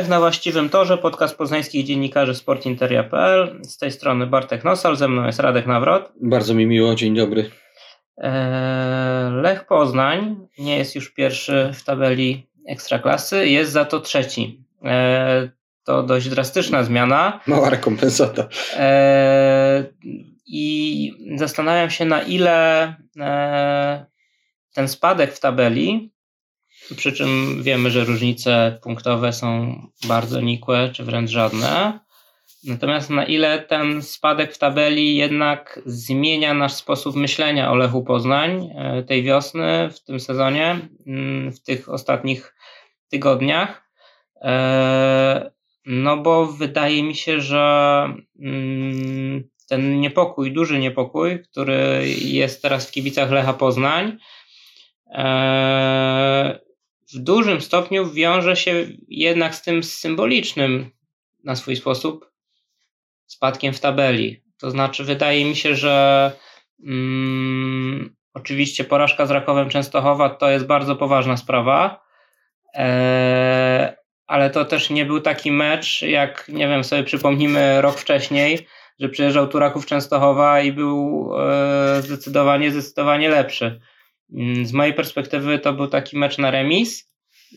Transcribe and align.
Lech 0.00 0.08
na 0.08 0.20
właściwym 0.20 0.68
torze, 0.68 0.98
podcast 0.98 1.36
poznańskich 1.36 1.86
dziennikarzy 1.86 2.34
sportinteria.pl. 2.34 3.60
Z 3.62 3.78
tej 3.78 3.90
strony 3.90 4.26
Bartek 4.26 4.64
Nosal, 4.64 4.96
ze 4.96 5.08
mną 5.08 5.26
jest 5.26 5.40
Radek 5.40 5.66
Nawrot. 5.66 6.12
Bardzo 6.20 6.54
mi 6.54 6.66
miło, 6.66 6.94
dzień 6.94 7.14
dobry. 7.14 7.50
Eee, 8.16 9.32
Lech 9.32 9.66
Poznań 9.66 10.36
nie 10.58 10.78
jest 10.78 10.94
już 10.94 11.14
pierwszy 11.14 11.70
w 11.74 11.84
tabeli 11.84 12.48
Ekstraklasy, 12.68 13.48
jest 13.48 13.72
za 13.72 13.84
to 13.84 14.00
trzeci. 14.00 14.64
Eee, 14.82 15.50
to 15.84 16.02
dość 16.02 16.28
drastyczna 16.28 16.84
zmiana. 16.84 17.40
Mała 17.46 17.70
rekompensata. 17.70 18.48
Eee, 18.78 19.84
I 20.46 21.12
zastanawiam 21.36 21.90
się, 21.90 22.04
na 22.04 22.22
ile 22.22 22.94
ten 24.74 24.88
spadek 24.88 25.32
w 25.32 25.40
tabeli 25.40 26.09
przy 26.94 27.12
czym 27.12 27.62
wiemy, 27.62 27.90
że 27.90 28.04
różnice 28.04 28.78
punktowe 28.82 29.32
są 29.32 29.80
bardzo 30.08 30.40
nikłe, 30.40 30.90
czy 30.92 31.04
wręcz 31.04 31.30
żadne. 31.30 32.00
Natomiast 32.64 33.10
na 33.10 33.24
ile 33.24 33.58
ten 33.58 34.02
spadek 34.02 34.54
w 34.54 34.58
tabeli 34.58 35.16
jednak 35.16 35.80
zmienia 35.86 36.54
nasz 36.54 36.72
sposób 36.72 37.16
myślenia 37.16 37.70
o 37.72 37.74
Lechu 37.74 38.04
Poznań 38.04 38.70
e, 38.74 39.02
tej 39.02 39.22
wiosny, 39.22 39.90
w 39.90 40.04
tym 40.04 40.20
sezonie, 40.20 40.78
mm, 41.06 41.52
w 41.52 41.62
tych 41.62 41.88
ostatnich 41.88 42.54
tygodniach. 43.08 43.90
E, 44.42 45.50
no 45.86 46.16
bo 46.16 46.46
wydaje 46.46 47.02
mi 47.02 47.14
się, 47.14 47.40
że 47.40 48.04
mm, 48.40 49.48
ten 49.68 50.00
niepokój, 50.00 50.52
duży 50.52 50.78
niepokój, 50.78 51.42
który 51.42 52.08
jest 52.22 52.62
teraz 52.62 52.88
w 52.88 52.92
kibicach 52.92 53.30
Lecha 53.30 53.52
Poznań, 53.52 54.18
e, 55.14 56.60
w 57.14 57.18
dużym 57.18 57.60
stopniu 57.60 58.10
wiąże 58.10 58.56
się 58.56 58.86
jednak 59.08 59.54
z 59.54 59.62
tym 59.62 59.82
symbolicznym 59.82 60.90
na 61.44 61.56
swój 61.56 61.76
sposób 61.76 62.30
spadkiem 63.26 63.74
w 63.74 63.80
tabeli. 63.80 64.42
To 64.60 64.70
znaczy, 64.70 65.04
wydaje 65.04 65.44
mi 65.44 65.56
się, 65.56 65.74
że 65.74 66.32
mm, 66.86 68.16
oczywiście 68.34 68.84
porażka 68.84 69.26
z 69.26 69.30
Rakowem 69.30 69.68
Częstochowa 69.68 70.30
to 70.30 70.50
jest 70.50 70.66
bardzo 70.66 70.96
poważna 70.96 71.36
sprawa, 71.36 72.04
e, 72.74 73.96
ale 74.26 74.50
to 74.50 74.64
też 74.64 74.90
nie 74.90 75.06
był 75.06 75.20
taki 75.20 75.52
mecz, 75.52 76.02
jak 76.02 76.48
nie 76.48 76.68
wiem, 76.68 76.84
sobie 76.84 77.04
przypomnimy 77.04 77.82
rok 77.82 77.98
wcześniej, 77.98 78.66
że 79.00 79.08
przyjeżdżał 79.08 79.48
tu 79.48 79.58
Raków 79.58 79.86
Częstochowa 79.86 80.60
i 80.60 80.72
był 80.72 81.30
e, 81.38 82.02
zdecydowanie, 82.02 82.70
zdecydowanie 82.70 83.28
lepszy. 83.28 83.80
Mm, 84.32 84.66
z 84.66 84.72
mojej 84.72 84.94
perspektywy 84.94 85.58
to 85.58 85.72
był 85.72 85.86
taki 85.86 86.18
mecz 86.18 86.38
na 86.38 86.50
remis. 86.50 87.10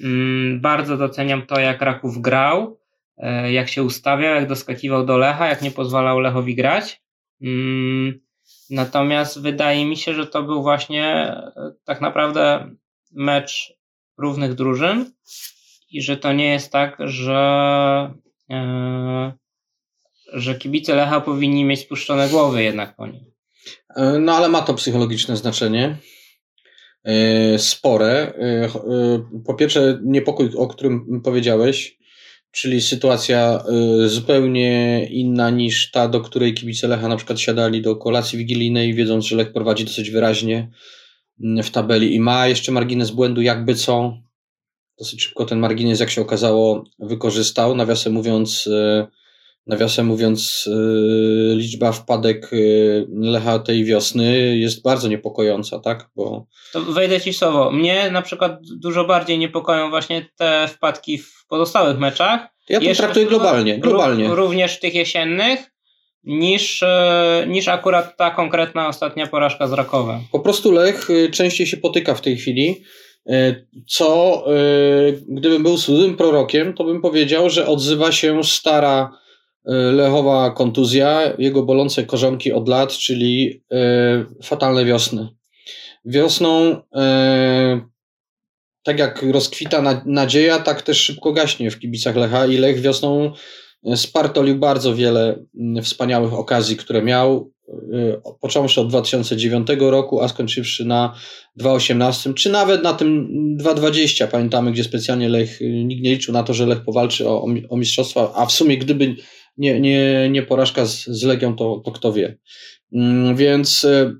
Mm, 0.04 0.62
bardzo 0.62 0.98
doceniam 0.98 1.46
to, 1.46 1.60
jak 1.60 1.82
Raków 1.82 2.22
grał, 2.22 2.80
e, 3.18 3.54
jak 3.54 3.70
się 3.70 3.84
ustawiał, 3.84 4.36
jak 4.36 4.48
doskakiwał 4.48 5.06
do 5.06 5.18
Lecha, 5.18 5.48
jak 5.48 5.62
nie 5.62 5.72
pozwalał 5.72 6.20
Lechowi 6.20 6.56
grać. 6.56 7.02
Mm, 7.42 8.20
natomiast 8.70 9.42
wydaje 9.42 9.86
mi 9.86 9.98
się, 9.98 10.14
że 10.14 10.28
to 10.28 10.44
był 10.44 10.64
właśnie 10.64 11.06
e, 11.06 11.52
tak 11.86 12.02
naprawdę 12.02 12.76
mecz 13.12 13.74
równych 14.18 14.54
drużyn 14.54 15.14
i 15.92 16.02
że 16.02 16.18
to 16.18 16.34
nie 16.34 16.50
jest 16.50 16.72
tak, 16.72 16.98
że, 17.00 18.14
e, 18.50 19.34
że 20.34 20.56
kibice 20.56 20.96
Lecha 20.96 21.22
powinni 21.22 21.66
mieć 21.66 21.80
spuszczone 21.80 22.30
głowy 22.30 22.64
jednak 22.64 22.96
po 22.96 23.08
nim. 23.08 23.26
No 24.20 24.36
ale 24.36 24.50
ma 24.50 24.62
to 24.62 24.74
psychologiczne 24.74 25.38
znaczenie. 25.38 25.98
E, 27.04 27.60
spore. 27.60 28.34
E, 28.40 28.66
e, 28.66 28.70
po 29.46 29.54
pierwsze, 29.54 30.00
niepokój, 30.04 30.50
o 30.58 30.68
którym 30.68 31.22
powiedziałeś, 31.24 31.98
czyli 32.52 32.82
sytuacja 32.82 33.64
zupełnie 34.06 35.06
inna 35.12 35.50
niż 35.50 35.92
ta, 35.92 36.08
do 36.08 36.22
której 36.22 36.54
kibice 36.54 36.88
Lecha 36.88 37.08
na 37.08 37.18
przykład 37.18 37.40
siadali 37.40 37.82
do 37.82 37.96
kolacji 37.96 38.38
wigilijnej, 38.38 38.94
wiedząc, 38.94 39.26
że 39.26 39.36
Lech 39.36 39.54
prowadzi 39.54 39.86
dosyć 39.86 40.12
wyraźnie 40.12 40.72
mm, 41.44 41.64
w 41.64 41.72
tabeli 41.72 42.16
i 42.16 42.20
ma 42.20 42.48
jeszcze 42.48 42.72
margines 42.72 43.12
błędu, 43.12 43.42
jakby 43.42 43.76
co. 43.76 44.18
Dosyć 45.00 45.24
szybko 45.24 45.46
ten 45.46 45.60
margines, 45.60 46.00
jak 46.00 46.10
się 46.10 46.22
okazało, 46.22 46.84
wykorzystał. 47.00 47.76
Nawiasem 47.76 48.14
mówiąc, 48.14 48.70
Nawiasem 49.68 50.06
mówiąc, 50.06 50.68
y, 50.68 51.56
liczba 51.56 51.92
wpadek 51.92 52.54
y, 52.54 53.08
Lecha 53.10 53.60
tej 53.60 53.86
wiosny 53.86 54.58
jest 54.58 54.84
bardzo 54.84 55.08
niepokojąca, 55.08 55.80
tak? 55.80 56.10
Bo... 56.16 56.46
To 56.74 56.82
wejdę 56.82 57.22
ci 57.22 57.34
słowo. 57.34 57.72
Mnie 57.72 58.12
na 58.12 58.22
przykład 58.22 58.60
dużo 58.76 59.06
bardziej 59.06 59.40
niepokoją 59.40 59.90
właśnie 59.90 60.26
te 60.38 60.68
wpadki 60.68 61.18
w 61.18 61.46
pozostałych 61.48 62.00
meczach. 62.00 62.48
Ja 62.70 62.80
to 62.80 62.86
Jeszcze 62.86 63.04
traktuję 63.04 63.26
globalnie, 63.26 63.80
globalnie. 63.80 64.36
Również 64.36 64.80
tych 64.80 64.96
jesiennych, 64.96 65.60
niż, 66.24 66.82
y, 66.82 66.88
niż 67.48 67.68
akurat 67.68 68.18
ta 68.18 68.32
konkretna 68.32 68.88
ostatnia 68.88 69.28
porażka 69.28 69.68
z 69.68 69.74
Rakowem. 69.74 70.20
Po 70.32 70.40
prostu 70.40 70.72
Lech 70.72 71.08
częściej 71.32 71.68
się 71.68 71.78
potyka 71.78 72.16
w 72.16 72.22
tej 72.22 72.38
chwili. 72.38 72.84
Co, 73.88 74.44
gdybym 75.28 75.64
był 75.64 75.78
złym 75.78 76.16
prorokiem, 76.16 76.74
to 76.74 76.84
bym 76.84 77.02
powiedział, 77.02 77.50
że 77.50 77.68
odzywa 77.68 78.12
się 78.12 78.44
stara 78.44 79.12
Lechowa 79.66 80.52
kontuzja, 80.52 81.34
jego 81.38 81.64
bolące 81.64 82.04
korzonki 82.04 82.54
od 82.54 82.70
lat, 82.70 82.94
czyli 82.94 83.64
e, 83.72 84.26
fatalne 84.44 84.86
wiosny. 84.86 85.28
Wiosną, 86.06 86.82
e, 86.96 87.82
tak 88.84 89.00
jak 89.00 89.26
rozkwita 89.32 90.02
nadzieja, 90.06 90.60
tak 90.60 90.82
też 90.82 90.98
szybko 90.98 91.34
gaśnie 91.34 91.72
w 91.72 91.80
kibicach 91.80 92.16
Lecha 92.16 92.46
i 92.46 92.58
Lech 92.58 92.82
wiosną 92.82 93.32
spartolił 93.96 94.56
bardzo 94.56 94.96
wiele 94.96 95.46
mm, 95.60 95.84
wspaniałych 95.84 96.34
okazji, 96.34 96.78
które 96.78 97.02
miał, 97.02 97.54
począwszy 98.42 98.82
od 98.82 98.90
2009 98.90 99.68
roku, 99.80 100.22
a 100.22 100.28
skończywszy 100.28 100.86
na 100.86 101.16
2018, 101.56 102.34
czy 102.34 102.50
nawet 102.50 102.84
na 102.84 102.94
tym 102.94 103.28
2020, 103.58 104.28
pamiętamy, 104.28 104.72
gdzie 104.72 104.84
specjalnie 104.84 105.30
Lech, 105.30 105.60
nikt 105.62 106.04
nie 106.04 106.12
liczył 106.12 106.34
na 106.34 106.44
to, 106.44 106.54
że 106.54 106.66
Lech 106.66 106.84
powalczy 106.84 107.30
o, 107.30 107.46
o 107.70 107.78
mistrzostwa, 107.78 108.32
a 108.36 108.46
w 108.46 108.52
sumie 108.52 108.78
gdyby 108.78 109.16
nie, 109.58 109.80
nie, 109.80 110.30
nie 110.30 110.44
porażka 110.44 110.86
z, 110.86 111.06
z 111.06 111.24
Legią, 111.24 111.56
to, 111.56 111.82
to 111.86 111.92
kto 111.92 112.14
wie. 112.14 112.38
Mm, 112.94 113.36
więc 113.36 113.86
e, 113.86 114.16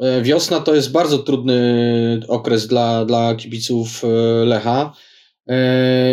e, 0.00 0.22
wiosna 0.22 0.60
to 0.60 0.74
jest 0.74 0.92
bardzo 0.92 1.18
trudny 1.18 2.20
okres 2.28 2.66
dla, 2.66 3.04
dla 3.04 3.34
kibiców 3.34 4.02
e, 4.04 4.08
Lecha 4.44 4.92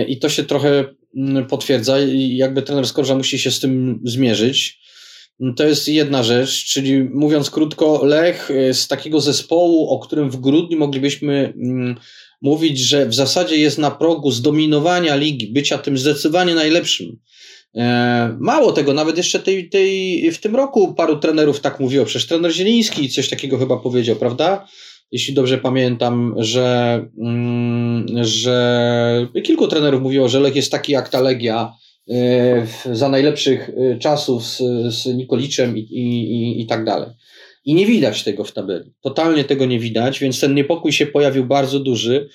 i 0.08 0.20
to 0.20 0.30
się 0.30 0.44
trochę 0.44 0.86
mm, 1.18 1.48
potwierdza 1.48 2.00
i 2.00 2.36
jakby 2.38 2.62
trener 2.62 2.88
Skorża 2.88 3.16
musi 3.16 3.40
się 3.40 3.52
z 3.52 3.60
tym 3.60 4.00
zmierzyć. 4.04 4.82
To 5.56 5.64
jest 5.64 5.88
jedna 5.88 6.24
rzecz, 6.24 6.66
czyli 6.66 7.04
mówiąc 7.04 7.50
krótko, 7.50 8.06
Lech 8.06 8.50
z 8.74 8.88
takiego 8.88 9.22
zespołu, 9.22 9.90
o 9.90 10.00
którym 10.00 10.30
w 10.30 10.38
grudniu 10.38 10.78
moglibyśmy 10.78 11.54
mm, 11.56 11.96
mówić, 12.42 12.80
że 12.80 13.06
w 13.06 13.14
zasadzie 13.14 13.58
jest 13.58 13.78
na 13.78 13.92
progu 13.92 14.32
zdominowania 14.32 15.16
ligi, 15.16 15.48
bycia 15.48 15.78
tym 15.78 15.98
zdecydowanie 15.98 16.56
najlepszym, 16.56 17.20
mało 18.40 18.72
tego, 18.72 18.94
nawet 18.94 19.18
jeszcze 19.18 19.40
tej, 19.40 19.70
tej, 19.70 20.32
w 20.32 20.40
tym 20.40 20.56
roku 20.56 20.94
paru 20.94 21.20
trenerów 21.20 21.60
tak 21.60 21.80
mówiło. 21.80 22.06
Przecież 22.06 22.28
trener 22.28 22.52
Zieliński 22.52 23.10
coś 23.10 23.30
takiego 23.30 23.58
chyba 23.58 23.78
powiedział, 23.78 24.16
prawda? 24.16 24.68
Jeśli 25.12 25.34
dobrze 25.34 25.58
pamiętam, 25.58 26.36
że, 26.38 27.00
mm, 27.20 28.06
że 28.22 29.28
kilku 29.44 29.68
trenerów 29.68 30.02
mówiło, 30.02 30.30
że 30.30 30.40
Lech 30.40 30.56
jest 30.56 30.72
taki 30.72 30.92
jak 30.92 31.10
ta 31.10 31.22
Legia 31.22 31.74
e, 32.10 32.68
za 32.92 33.10
najlepszych 33.10 33.70
e, 33.70 34.00
czasów 34.00 34.46
z, 34.46 34.58
z 34.94 35.06
Nikoliczem 35.06 35.78
i, 35.78 35.82
i, 35.82 36.62
i 36.62 36.68
tak 36.68 36.86
dalej. 36.86 37.10
I 37.66 37.74
nie 37.74 37.86
widać 37.86 38.24
tego 38.24 38.44
w 38.44 38.52
tabeli. 38.52 38.94
Totalnie 39.02 39.44
tego 39.44 39.66
nie 39.66 39.80
widać, 39.80 40.20
więc 40.20 40.40
ten 40.40 40.56
niepokój 40.56 40.92
się 40.92 41.06
pojawił 41.06 41.46
bardzo 41.46 41.80
duży. 41.80 42.30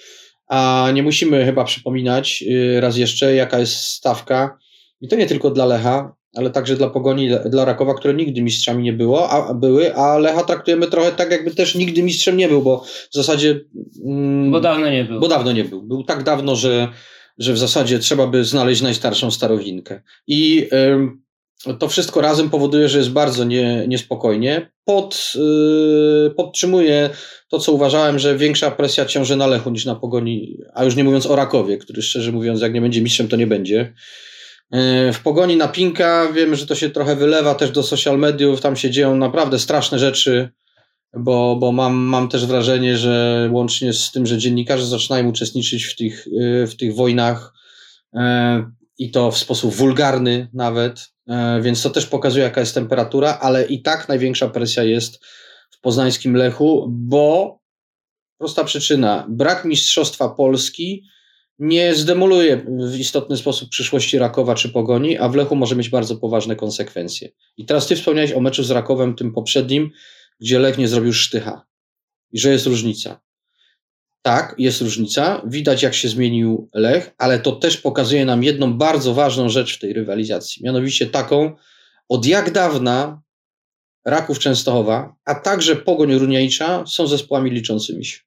A 0.48 0.90
nie 0.94 1.02
musimy 1.02 1.44
chyba 1.44 1.64
przypominać 1.64 2.44
raz 2.80 2.96
jeszcze, 2.96 3.34
jaka 3.34 3.58
jest 3.58 3.76
stawka 3.76 4.58
i 5.00 5.08
to 5.08 5.16
nie 5.16 5.26
tylko 5.26 5.50
dla 5.50 5.66
Lecha, 5.66 6.16
ale 6.36 6.50
także 6.50 6.76
dla 6.76 6.90
Pogoni, 6.90 7.30
dla 7.46 7.64
Rakowa, 7.64 7.94
które 7.94 8.14
nigdy 8.14 8.42
mistrzami 8.42 8.82
nie 8.82 8.92
było, 8.92 9.30
a 9.30 9.54
były, 9.54 9.94
a 9.94 10.18
Lecha 10.18 10.44
traktujemy 10.44 10.86
trochę 10.86 11.12
tak, 11.12 11.30
jakby 11.30 11.50
też 11.50 11.74
nigdy 11.74 12.02
mistrzem 12.02 12.36
nie 12.36 12.48
był, 12.48 12.62
bo 12.62 12.84
w 13.10 13.14
zasadzie. 13.14 13.60
Mm, 14.04 14.50
bo 14.50 14.60
dawno 14.60 14.90
nie 14.90 15.04
był. 15.04 15.20
Bo 15.20 15.28
dawno 15.28 15.52
nie 15.52 15.64
był. 15.64 15.82
Był 15.82 16.04
tak 16.04 16.22
dawno, 16.22 16.56
że, 16.56 16.88
że 17.38 17.52
w 17.52 17.58
zasadzie 17.58 17.98
trzeba 17.98 18.26
by 18.26 18.44
znaleźć 18.44 18.82
najstarszą 18.82 19.30
starowinkę. 19.30 20.02
I 20.26 20.68
to 21.78 21.88
wszystko 21.88 22.20
razem 22.20 22.50
powoduje, 22.50 22.88
że 22.88 22.98
jest 22.98 23.10
bardzo 23.10 23.44
nie, 23.44 23.84
niespokojnie. 23.88 24.70
Pod, 24.84 25.32
yy, 25.34 26.34
podtrzymuję 26.36 27.10
to, 27.48 27.58
co 27.58 27.72
uważałem, 27.72 28.18
że 28.18 28.36
większa 28.36 28.70
presja 28.70 29.04
ciąży 29.04 29.36
na 29.36 29.46
Lechu 29.46 29.70
niż 29.70 29.84
na 29.84 29.94
Pogoni, 29.94 30.58
a 30.74 30.84
już 30.84 30.96
nie 30.96 31.04
mówiąc 31.04 31.26
o 31.26 31.36
Rakowie, 31.36 31.78
który 31.78 32.02
szczerze 32.02 32.32
mówiąc, 32.32 32.60
jak 32.60 32.74
nie 32.74 32.80
będzie 32.80 33.02
mistrzem, 33.02 33.28
to 33.28 33.36
nie 33.36 33.46
będzie. 33.46 33.94
E, 34.70 35.12
w 35.12 35.20
pogoni 35.20 35.56
na 35.56 35.68
Pinka 35.68 36.32
wiemy, 36.32 36.56
że 36.56 36.66
to 36.66 36.74
się 36.74 36.90
trochę 36.90 37.16
wylewa 37.16 37.54
też 37.54 37.70
do 37.70 37.82
social 37.82 38.18
mediów, 38.18 38.60
tam 38.60 38.76
się 38.76 38.90
dzieją 38.90 39.16
naprawdę 39.16 39.58
straszne 39.58 39.98
rzeczy, 39.98 40.48
bo, 41.16 41.56
bo 41.56 41.72
mam, 41.72 41.94
mam 41.94 42.28
też 42.28 42.46
wrażenie, 42.46 42.96
że 42.96 43.48
łącznie 43.52 43.92
z 43.92 44.12
tym, 44.12 44.26
że 44.26 44.38
dziennikarze 44.38 44.86
zaczynają 44.86 45.28
uczestniczyć 45.28 45.84
w 45.84 45.96
tych, 45.96 46.28
e, 46.40 46.66
w 46.66 46.76
tych 46.76 46.94
wojnach, 46.94 47.52
e, 48.14 48.70
i 48.98 49.10
to 49.10 49.30
w 49.30 49.38
sposób 49.38 49.74
wulgarny 49.74 50.48
nawet, 50.52 51.12
więc 51.60 51.82
to 51.82 51.90
też 51.90 52.06
pokazuje, 52.06 52.44
jaka 52.44 52.60
jest 52.60 52.74
temperatura, 52.74 53.38
ale 53.40 53.66
i 53.66 53.82
tak 53.82 54.08
największa 54.08 54.48
presja 54.48 54.82
jest 54.82 55.24
w 55.70 55.80
poznańskim 55.80 56.36
Lechu, 56.36 56.86
bo 56.88 57.58
prosta 58.38 58.64
przyczyna, 58.64 59.26
brak 59.28 59.64
Mistrzostwa 59.64 60.28
Polski 60.28 61.04
nie 61.58 61.94
zdemoluje 61.94 62.66
w 62.90 62.98
istotny 62.98 63.36
sposób 63.36 63.68
przyszłości 63.68 64.18
Rakowa 64.18 64.54
czy 64.54 64.68
Pogoni, 64.68 65.18
a 65.18 65.28
w 65.28 65.34
Lechu 65.34 65.56
może 65.56 65.76
mieć 65.76 65.88
bardzo 65.88 66.16
poważne 66.16 66.56
konsekwencje. 66.56 67.28
I 67.56 67.64
teraz 67.64 67.86
ty 67.86 67.96
wspomniałeś 67.96 68.32
o 68.32 68.40
meczu 68.40 68.62
z 68.62 68.70
Rakowem, 68.70 69.14
tym 69.14 69.32
poprzednim, 69.32 69.90
gdzie 70.40 70.58
Lech 70.58 70.78
nie 70.78 70.88
zrobił 70.88 71.12
sztycha 71.12 71.66
i 72.32 72.38
że 72.38 72.50
jest 72.50 72.66
różnica. 72.66 73.20
Tak, 74.22 74.54
jest 74.58 74.80
różnica. 74.80 75.42
Widać, 75.46 75.82
jak 75.82 75.94
się 75.94 76.08
zmienił 76.08 76.70
Lech, 76.74 77.14
ale 77.18 77.38
to 77.38 77.52
też 77.52 77.76
pokazuje 77.76 78.24
nam 78.24 78.44
jedną 78.44 78.78
bardzo 78.78 79.14
ważną 79.14 79.48
rzecz 79.48 79.76
w 79.76 79.78
tej 79.78 79.92
rywalizacji. 79.92 80.64
Mianowicie 80.64 81.06
taką, 81.06 81.56
od 82.08 82.26
jak 82.26 82.52
dawna 82.52 83.22
Raków 84.04 84.38
Częstochowa, 84.38 85.14
a 85.24 85.34
także 85.34 85.76
Pogoń 85.76 86.14
Runiajcza 86.14 86.84
są 86.86 87.06
zespołami 87.06 87.50
liczącymi 87.50 88.04
się. 88.04 88.25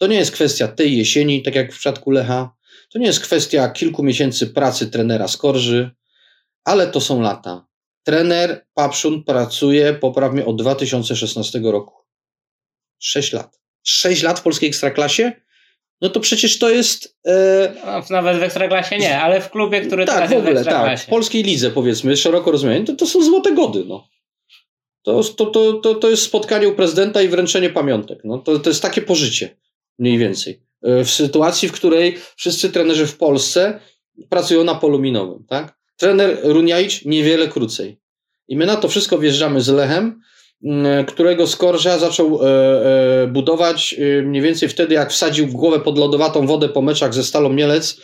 To 0.00 0.06
nie 0.06 0.16
jest 0.16 0.32
kwestia 0.32 0.68
tej 0.68 0.98
jesieni, 0.98 1.42
tak 1.42 1.54
jak 1.54 1.72
w 1.72 1.78
przypadku 1.78 2.10
Lecha. 2.10 2.56
To 2.92 2.98
nie 2.98 3.06
jest 3.06 3.20
kwestia 3.20 3.68
kilku 3.68 4.02
miesięcy 4.02 4.46
pracy 4.46 4.90
trenera 4.90 5.28
Skorży, 5.28 5.90
ale 6.64 6.86
to 6.86 7.00
są 7.00 7.20
lata. 7.20 7.66
Trener 8.02 8.66
Papszun 8.74 9.24
pracuje 9.24 9.94
poprawnie 9.94 10.46
od 10.46 10.62
2016 10.62 11.60
roku. 11.64 11.94
Sześć 12.98 13.32
lat. 13.32 13.60
Sześć 13.82 14.22
lat 14.22 14.40
w 14.40 14.42
polskiej 14.42 14.68
ekstraklasie? 14.68 15.32
No 16.00 16.08
to 16.08 16.20
przecież 16.20 16.58
to 16.58 16.70
jest. 16.70 17.18
E... 17.26 17.74
No, 17.86 18.02
nawet 18.10 18.38
w 18.38 18.42
ekstraklasie 18.42 18.98
nie, 18.98 19.20
ale 19.20 19.40
w 19.40 19.50
klubie, 19.50 19.80
który 19.80 20.06
tak, 20.06 20.14
teraz 20.14 20.30
w 20.30 20.36
ogóle, 20.36 20.64
tak. 20.64 21.00
W 21.00 21.06
polskiej 21.06 21.42
lidze, 21.42 21.70
powiedzmy, 21.70 22.16
szeroko 22.16 22.50
rozumiane, 22.50 22.84
to, 22.84 22.92
to 22.92 23.06
są 23.06 23.22
złote 23.22 23.52
gody. 23.52 23.84
No. 23.86 24.08
To, 25.02 25.24
to, 25.24 25.46
to, 25.46 25.72
to, 25.72 25.94
to 25.94 26.10
jest 26.10 26.22
spotkanie 26.22 26.68
u 26.68 26.74
prezydenta 26.74 27.22
i 27.22 27.28
wręczenie 27.28 27.70
pamiątek. 27.70 28.18
No, 28.24 28.38
to, 28.38 28.58
to 28.58 28.70
jest 28.70 28.82
takie 28.82 29.02
pożycie, 29.02 29.56
mniej 30.00 30.18
więcej. 30.18 30.62
E, 30.82 31.04
w 31.04 31.10
sytuacji, 31.10 31.68
w 31.68 31.72
której 31.72 32.16
wszyscy 32.36 32.70
trenerzy 32.70 33.06
w 33.06 33.16
Polsce 33.16 33.80
pracują 34.28 34.64
na 34.64 34.74
polu 34.74 34.98
minowym. 34.98 35.44
Tak? 35.48 35.78
Trener 35.96 36.38
Runiajcz 36.42 37.04
niewiele 37.04 37.48
krócej. 37.48 38.00
I 38.48 38.56
my 38.56 38.66
na 38.66 38.76
to 38.76 38.88
wszystko 38.88 39.18
wjeżdżamy 39.18 39.60
z 39.60 39.68
Lechem, 39.68 40.20
mm, 40.64 41.06
którego 41.06 41.46
Skorża 41.46 41.98
zaczął 41.98 42.40
e, 42.42 42.46
e, 43.22 43.26
budować 43.26 43.96
mniej 44.24 44.42
więcej 44.42 44.68
wtedy, 44.68 44.94
jak 44.94 45.10
wsadził 45.10 45.46
głowę 45.46 45.80
pod 45.80 45.98
lodowatą 45.98 46.46
wodę 46.46 46.68
po 46.68 46.82
meczach 46.82 47.14
ze 47.14 47.24
Stalą 47.24 47.48
Mielec, 47.52 48.00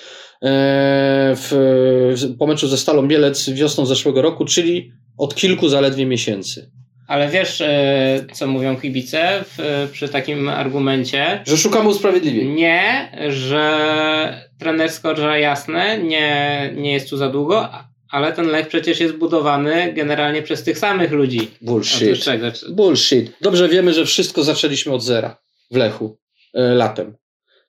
w, 1.37 2.35
po 2.39 2.47
meczu 2.47 2.69
ze 2.69 2.77
Stalą 2.79 3.03
Mielec 3.03 3.51
wiosną 3.51 3.87
zeszłego 3.87 4.23
roku, 4.23 4.45
czyli 4.45 4.93
od 5.19 5.35
kilku 5.35 5.69
zaledwie 5.69 6.07
miesięcy. 6.07 6.71
Ale 7.07 7.29
wiesz, 7.29 7.61
e, 7.61 8.27
co 8.33 8.47
mówią 8.47 8.77
kibice 8.77 9.45
w, 9.47 9.89
przy 9.93 10.09
takim 10.09 10.49
argumencie? 10.49 11.43
Że 11.47 11.57
szukamy 11.57 11.89
usprawiedliwień. 11.89 12.49
Nie, 12.49 13.13
że 13.29 14.47
trener 14.59 14.91
Skorża 14.91 15.39
jasne, 15.39 15.99
nie, 15.99 16.71
nie 16.77 16.93
jest 16.93 17.11
tu 17.11 17.17
za 17.17 17.29
długo, 17.29 17.69
ale 18.11 18.33
ten 18.33 18.47
lek 18.47 18.69
przecież 18.69 19.01
jest 19.01 19.15
budowany 19.15 19.93
generalnie 19.93 20.43
przez 20.43 20.63
tych 20.63 20.79
samych 20.79 21.13
ludzi. 21.13 21.51
Bullshit. 21.61 22.25
Bullshit. 22.69 23.33
Dobrze 23.41 23.69
wiemy, 23.69 23.95
że 23.95 24.05
wszystko 24.05 24.43
zaczęliśmy 24.43 24.93
od 24.93 25.03
zera 25.03 25.37
w 25.71 25.77
Lechu 25.77 26.19
e, 26.55 26.63
latem. 26.63 27.17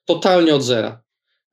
Totalnie 0.04 0.54
od 0.54 0.62
zera. 0.62 1.02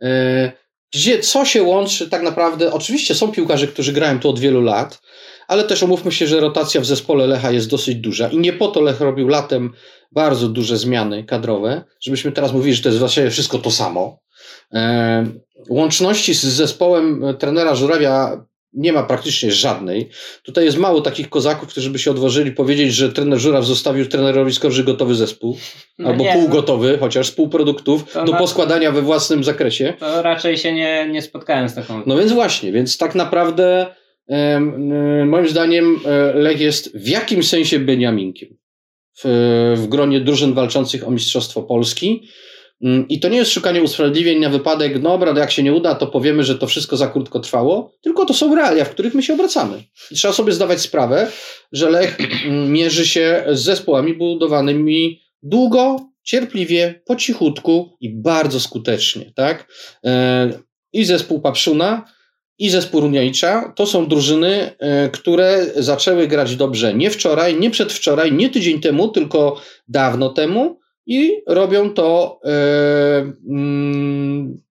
E, 0.02 0.52
gdzie, 0.94 1.20
co 1.20 1.46
się 1.46 1.64
łączy 1.64 2.10
tak 2.10 2.22
naprawdę? 2.22 2.74
Oczywiście 2.74 3.16
są 3.16 3.32
piłkarze, 3.32 3.68
którzy 3.68 3.94
grają 3.94 4.20
tu 4.20 4.30
od 4.30 4.40
wielu 4.40 4.62
lat, 4.62 5.02
ale 5.48 5.64
też 5.64 5.84
omówmy 5.84 6.12
się, 6.12 6.28
że 6.28 6.40
rotacja 6.40 6.82
w 6.82 6.86
zespole 6.86 7.28
Lecha 7.28 7.52
jest 7.52 7.70
dosyć 7.70 7.96
duża 7.96 8.28
i 8.28 8.38
nie 8.38 8.54
po 8.54 8.68
to 8.68 8.82
Lech 8.82 9.00
robił 9.00 9.28
latem 9.28 9.74
bardzo 10.12 10.48
duże 10.48 10.78
zmiany 10.78 11.24
kadrowe, 11.24 11.84
żebyśmy 12.02 12.32
teraz 12.32 12.54
mówili, 12.54 12.76
że 12.76 12.84
to 12.84 12.90
jest 12.90 13.00
właściwie 13.00 13.30
wszystko 13.30 13.60
to 13.60 13.72
samo. 13.72 14.20
E, 14.74 15.26
łączności 15.70 16.34
z 16.34 16.44
zespołem 16.44 17.24
trenera 17.40 17.76
Żurawia 17.76 18.46
nie 18.76 18.94
ma 18.94 19.04
praktycznie 19.04 19.52
żadnej. 19.52 20.10
Tutaj 20.44 20.66
jest 20.66 20.78
mało 20.78 21.02
takich 21.02 21.30
kozaków, 21.30 21.70
którzy 21.70 21.90
by 21.90 22.00
się 22.00 22.12
odważyli 22.12 22.52
powiedzieć, 22.52 22.94
że 22.94 23.14
trener 23.14 23.40
Żuraw 23.40 23.66
zostawił 23.66 24.06
trenerowi 24.06 24.54
Skorży 24.54 24.84
gotowy 24.84 25.16
zespół, 25.16 25.58
no 26.00 26.10
albo 26.10 26.24
nie, 26.24 26.34
półgotowy, 26.34 26.92
no. 26.92 26.98
chociaż 26.98 27.28
z 27.28 27.32
półproduktów 27.32 28.14
do 28.14 28.32
na... 28.32 28.38
poskładania 28.38 28.92
we 28.92 29.02
własnym 29.02 29.44
zakresie. 29.44 29.94
To 30.00 30.22
raczej 30.22 30.58
się 30.58 30.74
nie, 30.74 31.10
nie 31.12 31.22
spotkałem 31.22 31.70
z 31.70 31.76
taką. 31.76 32.02
No 32.06 32.18
więc 32.18 32.32
właśnie, 32.32 32.72
więc 32.72 32.98
tak 32.98 33.16
naprawdę 33.16 33.88
moim 35.26 35.48
zdaniem 35.48 36.00
e, 36.06 36.34
Lech 36.34 36.60
jest 36.60 36.98
w 36.98 37.08
jakimś 37.08 37.50
sensie 37.50 37.80
Beniaminkiem 37.80 38.58
w, 39.24 39.76
w 39.78 39.88
gronie 39.88 40.22
drużyn 40.22 40.54
walczących 40.54 41.08
o 41.08 41.12
Mistrzostwo 41.12 41.64
Polski. 41.64 42.28
Mm, 42.82 43.08
I 43.08 43.20
to 43.20 43.30
nie 43.30 43.38
jest 43.38 43.52
szukanie 43.52 43.84
usprawiedliwień 43.84 44.40
na 44.40 44.50
wypadek, 44.50 45.02
no 45.02 45.10
dobra, 45.10 45.40
jak 45.40 45.52
się 45.52 45.64
nie 45.64 45.74
uda, 45.74 45.96
to 45.96 46.08
powiemy, 46.08 46.44
że 46.44 46.56
to 46.56 46.68
wszystko 46.68 46.98
za 46.98 47.08
krótko 47.08 47.40
trwało, 47.40 47.92
tylko 48.02 48.26
to 48.26 48.34
są 48.34 48.56
realia, 48.56 48.86
w 48.86 48.90
których 48.90 49.14
my 49.14 49.24
się 49.24 49.34
obracamy. 49.34 49.84
I 50.12 50.16
trzeba 50.16 50.34
sobie 50.34 50.52
zdawać 50.54 50.82
sprawę, 50.82 51.32
że 51.72 51.90
Lech 51.90 52.18
mm, 52.46 52.72
mierzy 52.72 53.08
się 53.08 53.46
z 53.52 53.62
zespołami 53.62 54.14
budowanymi 54.14 55.22
długo, 55.44 56.10
cierpliwie, 56.24 57.02
po 57.06 57.16
cichutku 57.16 57.98
i 58.02 58.10
bardzo 58.10 58.60
skutecznie. 58.60 59.32
Tak? 59.36 59.68
E, 60.06 60.50
I 60.94 61.06
zespół 61.06 61.42
Papszuna, 61.42 62.15
i 62.60 62.70
zespół 62.70 63.02
Runiajcza 63.02 63.74
to 63.76 63.86
są 63.86 64.08
drużyny, 64.08 64.72
e, 64.80 65.10
które 65.10 65.66
zaczęły 65.76 66.28
grać 66.28 66.56
dobrze 66.56 66.94
nie 66.94 67.12
wczoraj, 67.12 67.60
nie 67.60 67.70
przedwczoraj, 67.70 68.34
nie 68.34 68.50
tydzień 68.50 68.82
temu, 68.82 69.08
tylko 69.08 69.62
dawno 69.88 70.30
temu 70.30 70.80
i 71.06 71.42
robią 71.48 71.90
to 71.90 72.40
e, 72.44 72.52
mm, 73.50 74.62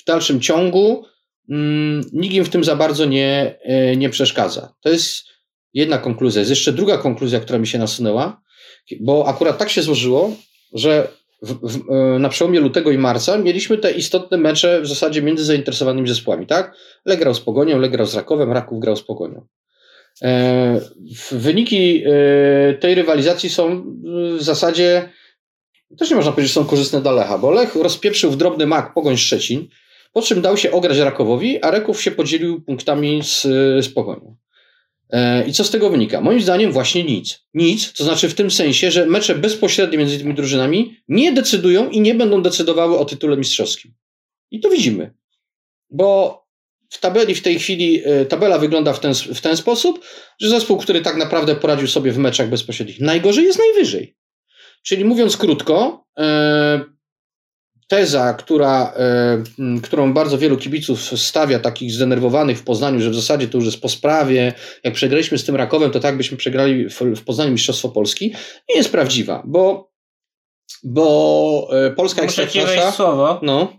w 0.00 0.04
dalszym 0.04 0.40
ciągu. 0.40 1.04
Mm, 1.50 2.00
nikt 2.12 2.34
im 2.34 2.44
w 2.44 2.48
tym 2.48 2.64
za 2.64 2.76
bardzo 2.76 3.04
nie, 3.04 3.58
e, 3.62 3.96
nie 3.96 4.10
przeszkadza. 4.10 4.74
To 4.80 4.88
jest 4.88 5.24
jedna 5.74 5.98
konkluzja. 5.98 6.40
Jest 6.40 6.50
jeszcze 6.50 6.72
druga 6.72 6.98
konkluzja, 6.98 7.40
która 7.40 7.58
mi 7.58 7.66
się 7.66 7.78
nasunęła, 7.78 8.40
bo 9.00 9.26
akurat 9.26 9.58
tak 9.58 9.70
się 9.70 9.82
złożyło, 9.82 10.32
że 10.72 11.08
w, 11.42 11.54
w, 11.62 11.90
e, 11.90 12.18
na 12.18 12.28
przełomie 12.28 12.60
lutego 12.60 12.90
i 12.90 12.98
marca 12.98 13.38
mieliśmy 13.38 13.78
te 13.78 13.90
istotne 13.90 14.38
mecze 14.38 14.80
w 14.80 14.86
zasadzie 14.86 15.22
między 15.22 15.44
zainteresowanymi 15.44 16.08
zespołami, 16.08 16.46
tak? 16.46 16.76
Lech 17.04 17.18
grał 17.18 17.34
z 17.34 17.40
Pogonią, 17.40 17.78
Lech 17.78 17.90
grał 17.90 18.06
z 18.06 18.14
Rakowem, 18.14 18.52
Raków 18.52 18.80
grał 18.80 18.96
z 18.96 19.02
Pogonią. 19.02 19.46
E, 20.22 20.80
wyniki 21.32 22.04
e, 22.06 22.74
tej 22.74 22.94
rywalizacji 22.94 23.50
są 23.50 23.84
w 24.38 24.42
zasadzie, 24.42 25.08
też 25.98 26.10
nie 26.10 26.16
można 26.16 26.32
powiedzieć, 26.32 26.54
że 26.54 26.60
są 26.60 26.66
korzystne 26.66 27.00
dla 27.00 27.12
Lecha, 27.12 27.38
bo 27.38 27.50
Lech 27.50 27.74
rozpieprzył 27.74 28.30
w 28.30 28.36
drobny 28.36 28.66
mak 28.66 28.94
Pogoń 28.94 29.16
Szczecin, 29.16 29.68
po 30.12 30.22
czym 30.22 30.42
dał 30.42 30.56
się 30.56 30.70
ograć 30.70 30.98
Rakowowi, 30.98 31.62
a 31.62 31.70
Raków 31.70 32.02
się 32.02 32.10
podzielił 32.10 32.60
punktami 32.60 33.22
z, 33.22 33.42
z 33.84 33.88
Pogonią. 33.88 34.36
E, 35.10 35.46
I 35.46 35.52
co 35.52 35.64
z 35.64 35.70
tego 35.70 35.90
wynika? 35.90 36.20
Moim 36.20 36.40
zdaniem 36.40 36.72
właśnie 36.72 37.04
nic. 37.04 37.44
Nic, 37.54 37.92
to 37.92 38.04
znaczy 38.04 38.28
w 38.28 38.34
tym 38.34 38.50
sensie, 38.50 38.90
że 38.90 39.06
mecze 39.06 39.34
bezpośrednie 39.34 39.98
między 39.98 40.18
tymi 40.18 40.34
drużynami 40.34 40.96
nie 41.08 41.32
decydują 41.32 41.90
i 41.90 42.00
nie 42.00 42.14
będą 42.14 42.42
decydowały 42.42 42.98
o 42.98 43.04
tytule 43.04 43.36
mistrzowskim. 43.36 43.94
I 44.50 44.60
to 44.60 44.70
widzimy. 44.70 45.14
Bo 45.90 46.38
w 46.90 47.00
tabeli 47.00 47.34
w 47.34 47.42
tej 47.42 47.58
chwili 47.58 48.02
e, 48.04 48.26
tabela 48.26 48.58
wygląda 48.58 48.92
w 48.92 49.00
ten, 49.00 49.14
w 49.14 49.40
ten 49.40 49.56
sposób, 49.56 50.04
że 50.40 50.50
zespół, 50.50 50.76
który 50.76 51.00
tak 51.00 51.16
naprawdę 51.16 51.56
poradził 51.56 51.88
sobie 51.88 52.12
w 52.12 52.18
meczach 52.18 52.48
bezpośrednich, 52.48 53.00
najgorzej 53.00 53.44
jest 53.44 53.58
najwyżej. 53.58 54.16
Czyli 54.82 55.04
mówiąc 55.04 55.36
krótko, 55.36 56.04
e, 56.18 56.97
teza, 57.88 58.34
która, 58.34 58.92
e, 58.96 59.42
którą 59.82 60.12
bardzo 60.12 60.38
wielu 60.38 60.56
kibiców 60.56 61.00
stawia, 61.20 61.58
takich 61.58 61.92
zdenerwowanych 61.92 62.58
w 62.58 62.64
Poznaniu, 62.64 63.00
że 63.00 63.10
w 63.10 63.14
zasadzie 63.14 63.48
to 63.48 63.58
już 63.58 63.66
jest 63.66 63.80
po 63.80 63.88
sprawie, 63.88 64.52
jak 64.84 64.94
przegraliśmy 64.94 65.38
z 65.38 65.44
tym 65.44 65.56
Rakowem, 65.56 65.90
to 65.90 66.00
tak 66.00 66.16
byśmy 66.16 66.36
przegrali 66.36 66.88
w, 66.90 67.24
Poznaniu 67.24 67.52
Mistrzostwo 67.52 67.88
Polski, 67.88 68.34
nie 68.68 68.76
jest 68.76 68.92
prawdziwa, 68.92 69.42
bo, 69.46 69.90
bo 70.84 71.68
e, 71.72 71.90
Polska 71.90 72.22
Muszę 72.22 72.42
Ekstraklasa... 72.42 72.92
słowo, 72.92 73.40
no. 73.42 73.72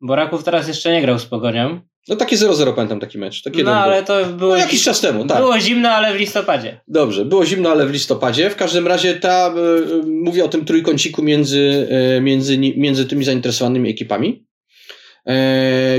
bo 0.00 0.16
Raków 0.16 0.44
teraz 0.44 0.68
jeszcze 0.68 0.92
nie 0.92 1.02
grał 1.02 1.18
z 1.18 1.26
Pogonią. 1.26 1.80
No 2.08 2.16
takie 2.16 2.36
0-0 2.36 2.74
pamiętam 2.74 3.00
taki 3.00 3.18
mecz. 3.18 3.42
Taki 3.42 3.64
no 3.64 3.74
ale 3.76 4.02
to 4.02 4.26
było... 4.26 4.50
No, 4.50 4.56
jakiś 4.56 4.82
czas 4.82 5.00
temu, 5.00 5.26
tak. 5.26 5.38
Było 5.38 5.60
zimno, 5.60 5.88
ale 5.90 6.14
w 6.14 6.16
listopadzie. 6.16 6.80
Dobrze, 6.88 7.24
było 7.24 7.46
zimno, 7.46 7.70
ale 7.70 7.86
w 7.86 7.90
listopadzie. 7.90 8.50
W 8.50 8.56
każdym 8.56 8.86
razie 8.86 9.14
ta, 9.14 9.54
y, 10.02 10.06
mówię 10.06 10.44
o 10.44 10.48
tym 10.48 10.64
trójkąciku 10.64 11.22
między, 11.22 11.88
y, 12.16 12.20
między, 12.20 12.58
między 12.58 13.06
tymi 13.06 13.24
zainteresowanymi 13.24 13.90
ekipami, 13.90 14.46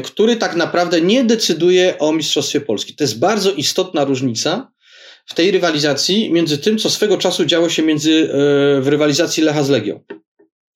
który 0.04 0.36
tak 0.36 0.56
naprawdę 0.56 1.02
nie 1.02 1.24
decyduje 1.24 2.00
o 2.00 2.14
Mistrzostwie 2.14 2.62
Polski. 2.62 2.96
To 2.96 3.04
jest 3.04 3.20
bardzo 3.20 3.52
istotna 3.52 4.04
różnica 4.04 4.72
w 5.26 5.34
tej 5.34 5.52
rywalizacji 5.52 6.32
między 6.32 6.58
tym, 6.58 6.78
co 6.78 6.90
swego 6.90 7.18
czasu 7.18 7.46
działo 7.46 7.70
się 7.70 7.84
między, 7.84 8.30
w 8.82 8.86
rywalizacji 8.86 9.44
Lecha 9.44 9.64
z 9.64 9.70
Legią. 9.70 10.00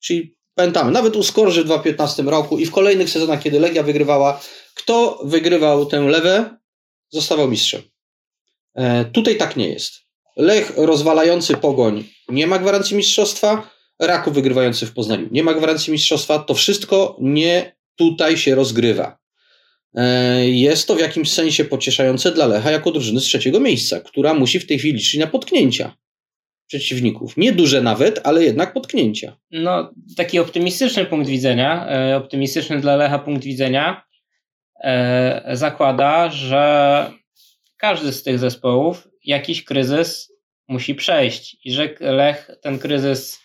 Czyli 0.00 0.34
pamiętamy, 0.54 0.90
nawet 0.90 1.16
u 1.16 1.22
Skorży 1.22 1.62
w 1.62 1.64
2015 1.64 2.22
roku 2.22 2.58
i 2.58 2.66
w 2.66 2.70
kolejnych 2.70 3.10
sezonach, 3.10 3.42
kiedy 3.42 3.60
Legia 3.60 3.82
wygrywała 3.82 4.40
Kto 4.74 5.20
wygrywał 5.24 5.86
tę 5.86 6.00
lewę, 6.00 6.56
zostawał 7.08 7.48
mistrzem. 7.48 7.82
E, 8.74 9.04
tutaj 9.04 9.36
tak 9.36 9.56
nie 9.56 9.68
jest. 9.68 9.92
Lech 10.36 10.72
rozwalający 10.76 11.56
pogoń 11.56 12.04
nie 12.28 12.46
ma 12.46 12.58
gwarancji 12.58 12.96
mistrzostwa, 12.96 13.70
Raków 14.00 14.34
wygrywający 14.34 14.86
w 14.86 14.92
Poznaniu 14.92 15.28
nie 15.30 15.42
ma 15.42 15.54
gwarancji 15.54 15.92
mistrzostwa. 15.92 16.38
To 16.38 16.54
wszystko 16.54 17.16
nie 17.20 17.76
tutaj 17.96 18.36
się 18.36 18.54
rozgrywa. 18.54 19.18
E, 19.94 20.48
jest 20.48 20.88
to 20.88 20.94
w 20.94 21.00
jakimś 21.00 21.32
sensie 21.32 21.64
pocieszające 21.64 22.32
dla 22.32 22.46
Lecha 22.46 22.70
jako 22.70 22.90
drużyny 22.90 23.20
z 23.20 23.24
trzeciego 23.24 23.60
miejsca, 23.60 24.00
która 24.00 24.34
musi 24.34 24.60
w 24.60 24.66
tej 24.66 24.78
chwili 24.78 24.94
liczyć 24.94 25.20
na 25.20 25.26
potknięcia 25.26 25.96
przeciwników. 26.66 27.36
Nie 27.36 27.52
duże 27.52 27.82
nawet, 27.82 28.20
ale 28.24 28.44
jednak 28.44 28.72
potknięcia. 28.72 29.36
No, 29.50 29.92
taki 30.16 30.38
optymistyczny 30.38 31.04
punkt 31.04 31.28
widzenia, 31.28 31.86
e, 31.88 32.16
optymistyczny 32.16 32.80
dla 32.80 32.96
Lecha 32.96 33.18
punkt 33.18 33.44
widzenia 33.44 34.02
zakłada, 35.52 36.30
że 36.30 37.10
każdy 37.76 38.12
z 38.12 38.22
tych 38.22 38.38
zespołów 38.38 39.08
jakiś 39.24 39.64
kryzys 39.64 40.32
musi 40.68 40.94
przejść 40.94 41.56
i 41.64 41.72
że 41.72 41.94
Lech 42.00 42.50
ten 42.62 42.78
kryzys, 42.78 43.40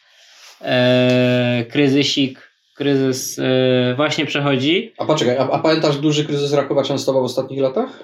kryzysik 1.69 2.55
kryzys 2.75 3.37
yy, 3.37 3.95
właśnie 3.95 4.25
przechodzi. 4.25 4.93
A 4.97 5.05
poczekaj, 5.05 5.37
a, 5.37 5.49
a, 5.49 5.59
pamiętasz 5.59 5.97
duży 5.97 6.25
kryzys 6.25 6.53
Rakowa 6.53 6.83
Częstowa 6.83 7.19
w 7.19 7.23
ostatnich 7.23 7.61
latach? 7.61 8.03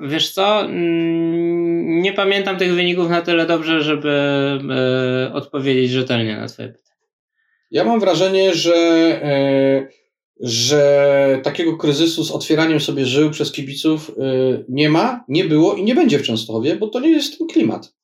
Wiesz 0.00 0.30
co, 0.30 0.60
mm, 0.60 2.02
nie 2.02 2.12
pamiętam 2.12 2.56
tych 2.56 2.74
wyników 2.74 3.08
na 3.10 3.22
tyle 3.22 3.46
dobrze, 3.46 3.82
żeby 3.82 4.18
odpowiedzieć 5.32 5.90
rzetelnie 5.90 6.36
na 6.36 6.48
twoje 6.48 6.68
pytanie. 6.68 6.88
Ja 7.70 7.84
mam 7.84 8.00
wrażenie, 8.00 8.54
że, 8.54 8.74
że 10.40 11.40
takiego 11.42 11.76
kryzysu 11.76 12.24
z 12.24 12.30
otwieraniem 12.30 12.80
sobie 12.80 13.06
żył 13.06 13.30
przez 13.30 13.52
kibiców 13.52 14.10
nie 14.68 14.90
ma, 14.90 15.24
nie 15.28 15.44
było 15.44 15.74
i 15.74 15.84
nie 15.84 15.94
będzie 15.94 16.18
w 16.18 16.22
Częstochowie, 16.22 16.76
bo 16.76 16.88
to 16.88 17.00
nie 17.00 17.10
jest 17.10 17.38
ten 17.38 17.46
klimat. 17.46 17.94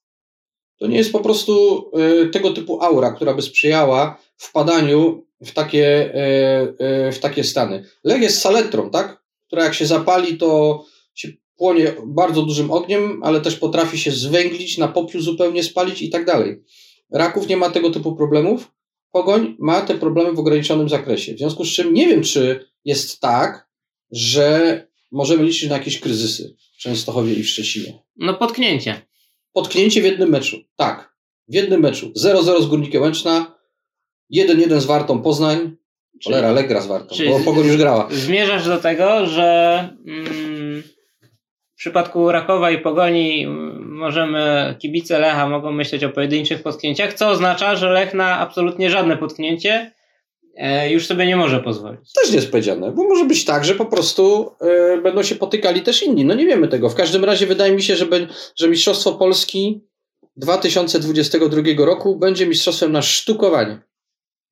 To 0.79 0.87
nie 0.87 0.97
jest 0.97 1.13
po 1.13 1.21
prostu 1.21 1.85
tego 2.33 2.51
typu 2.51 2.83
aura, 2.83 3.13
która 3.13 3.35
by 3.35 3.43
sprzyjała 3.43 4.19
wpadaniu 4.37 5.27
w 5.45 5.53
takie, 5.53 6.15
e, 6.15 7.13
w 7.13 7.19
takie 7.19 7.45
stany. 7.45 7.85
Lech 8.05 8.23
jest 8.23 8.41
saletrą, 8.41 8.91
tak? 8.91 9.23
Która 9.47 9.65
jak 9.65 9.75
się 9.75 9.87
zapali, 9.87 10.39
to 10.39 10.85
się 11.15 11.29
płonie 11.57 11.95
bardzo 12.07 12.43
dużym 12.43 12.71
ogniem, 12.71 13.21
ale 13.23 13.41
też 13.41 13.57
potrafi 13.57 13.99
się 13.99 14.11
zwęglić, 14.11 14.79
na 14.79 14.89
popiół 14.89 15.21
zupełnie 15.21 15.63
spalić 15.63 16.03
i 16.03 16.11
tak 16.11 16.25
dalej. 16.25 16.63
Raków 17.13 17.49
nie 17.49 17.57
ma 17.57 17.71
tego 17.71 17.91
typu 17.91 18.17
problemów. 18.17 18.71
Pogoń 19.15 19.57
ma 19.59 19.81
te 19.81 19.95
problemy 19.95 20.33
w 20.33 20.39
ograniczonym 20.39 20.89
zakresie. 20.89 21.35
W 21.35 21.39
związku 21.39 21.65
z 21.65 21.69
czym 21.69 21.95
nie 21.95 22.09
wiem, 22.09 22.23
czy 22.23 22.67
jest 22.85 23.21
tak, 23.21 23.69
że 24.11 24.87
możemy 25.13 25.45
liczyć 25.45 25.69
na 25.69 25.77
jakieś 25.77 26.01
kryzysy 26.01 26.57
w 26.77 26.79
Częstochowie 26.79 27.35
i 27.35 27.43
w 27.43 27.49
Szczecinie. 27.49 27.99
No 28.17 28.35
potknięcie. 28.35 29.01
Potknięcie 29.53 30.03
w 30.03 30.05
jednym 30.05 30.29
meczu. 30.29 30.57
Tak. 30.77 31.15
W 31.49 31.55
jednym 31.55 31.81
meczu. 31.81 32.13
0-0 32.25 32.63
z 32.63 32.67
Górnikiem 32.67 33.03
Łęczna, 33.03 33.59
1-1 34.35 34.81
z 34.81 34.85
Wartą 34.85 35.23
Poznań. 35.23 35.77
Cholera, 36.25 36.53
Lech 36.53 36.69
gra 36.69 36.81
z 36.81 36.87
Wartą, 36.87 37.17
bo 37.29 37.41
Pogoń 37.41 37.67
już 37.67 37.77
grała. 37.77 38.09
Zmierzasz 38.13 38.67
do 38.67 38.79
tego, 38.79 39.27
że 39.27 39.79
mm, 40.07 40.54
w 41.75 41.77
przypadku 41.77 42.33
Rakowa 42.33 42.71
i 42.71 42.79
Pogoni 42.79 43.47
możemy, 43.79 44.75
kibice 44.79 45.19
Lecha 45.19 45.49
mogą 45.49 45.73
myśleć 45.73 46.05
o 46.05 46.09
pojedynczych 46.09 46.63
potknięciach, 46.63 47.15
co 47.15 47.29
oznacza, 47.29 47.77
że 47.77 47.91
Lech 47.91 48.15
na 48.15 48.39
absolutnie 48.39 48.91
żadne 48.91 49.17
potknięcie 49.17 49.93
e, 50.57 50.91
już 50.91 51.07
sobie 51.07 51.27
nie 51.27 51.37
może 51.37 51.61
pozwolić. 51.61 52.13
Też 52.13 52.31
nie 52.31 52.37
jest 52.37 52.51
powiedziane, 52.51 52.93
bo 52.93 53.05
może 53.05 53.25
być 53.25 53.45
tak, 53.45 53.65
że 53.65 53.75
po 53.75 53.87
prostu 53.87 54.51
e, 54.61 54.99
będą 54.99 55.23
się 55.23 55.35
potykali 55.35 55.83
też 55.83 56.03
inni. 56.03 56.25
No 56.25 56.35
nie 56.35 56.47
wiemy 56.47 56.69
tego. 56.69 56.89
W 56.89 56.95
każdym 56.95 57.25
razie 57.25 57.47
wydaje 57.47 57.73
mi 57.73 57.83
się, 57.83 57.97
że, 57.97 58.07
że 58.57 58.69
Mistrzostwo 58.69 59.13
Polski 59.13 59.85
2022 60.37 61.63
roku 61.79 62.17
będzie 62.17 62.47
mistrzostwem 62.47 62.93
na 62.93 63.03
sztukowanie 63.03 63.81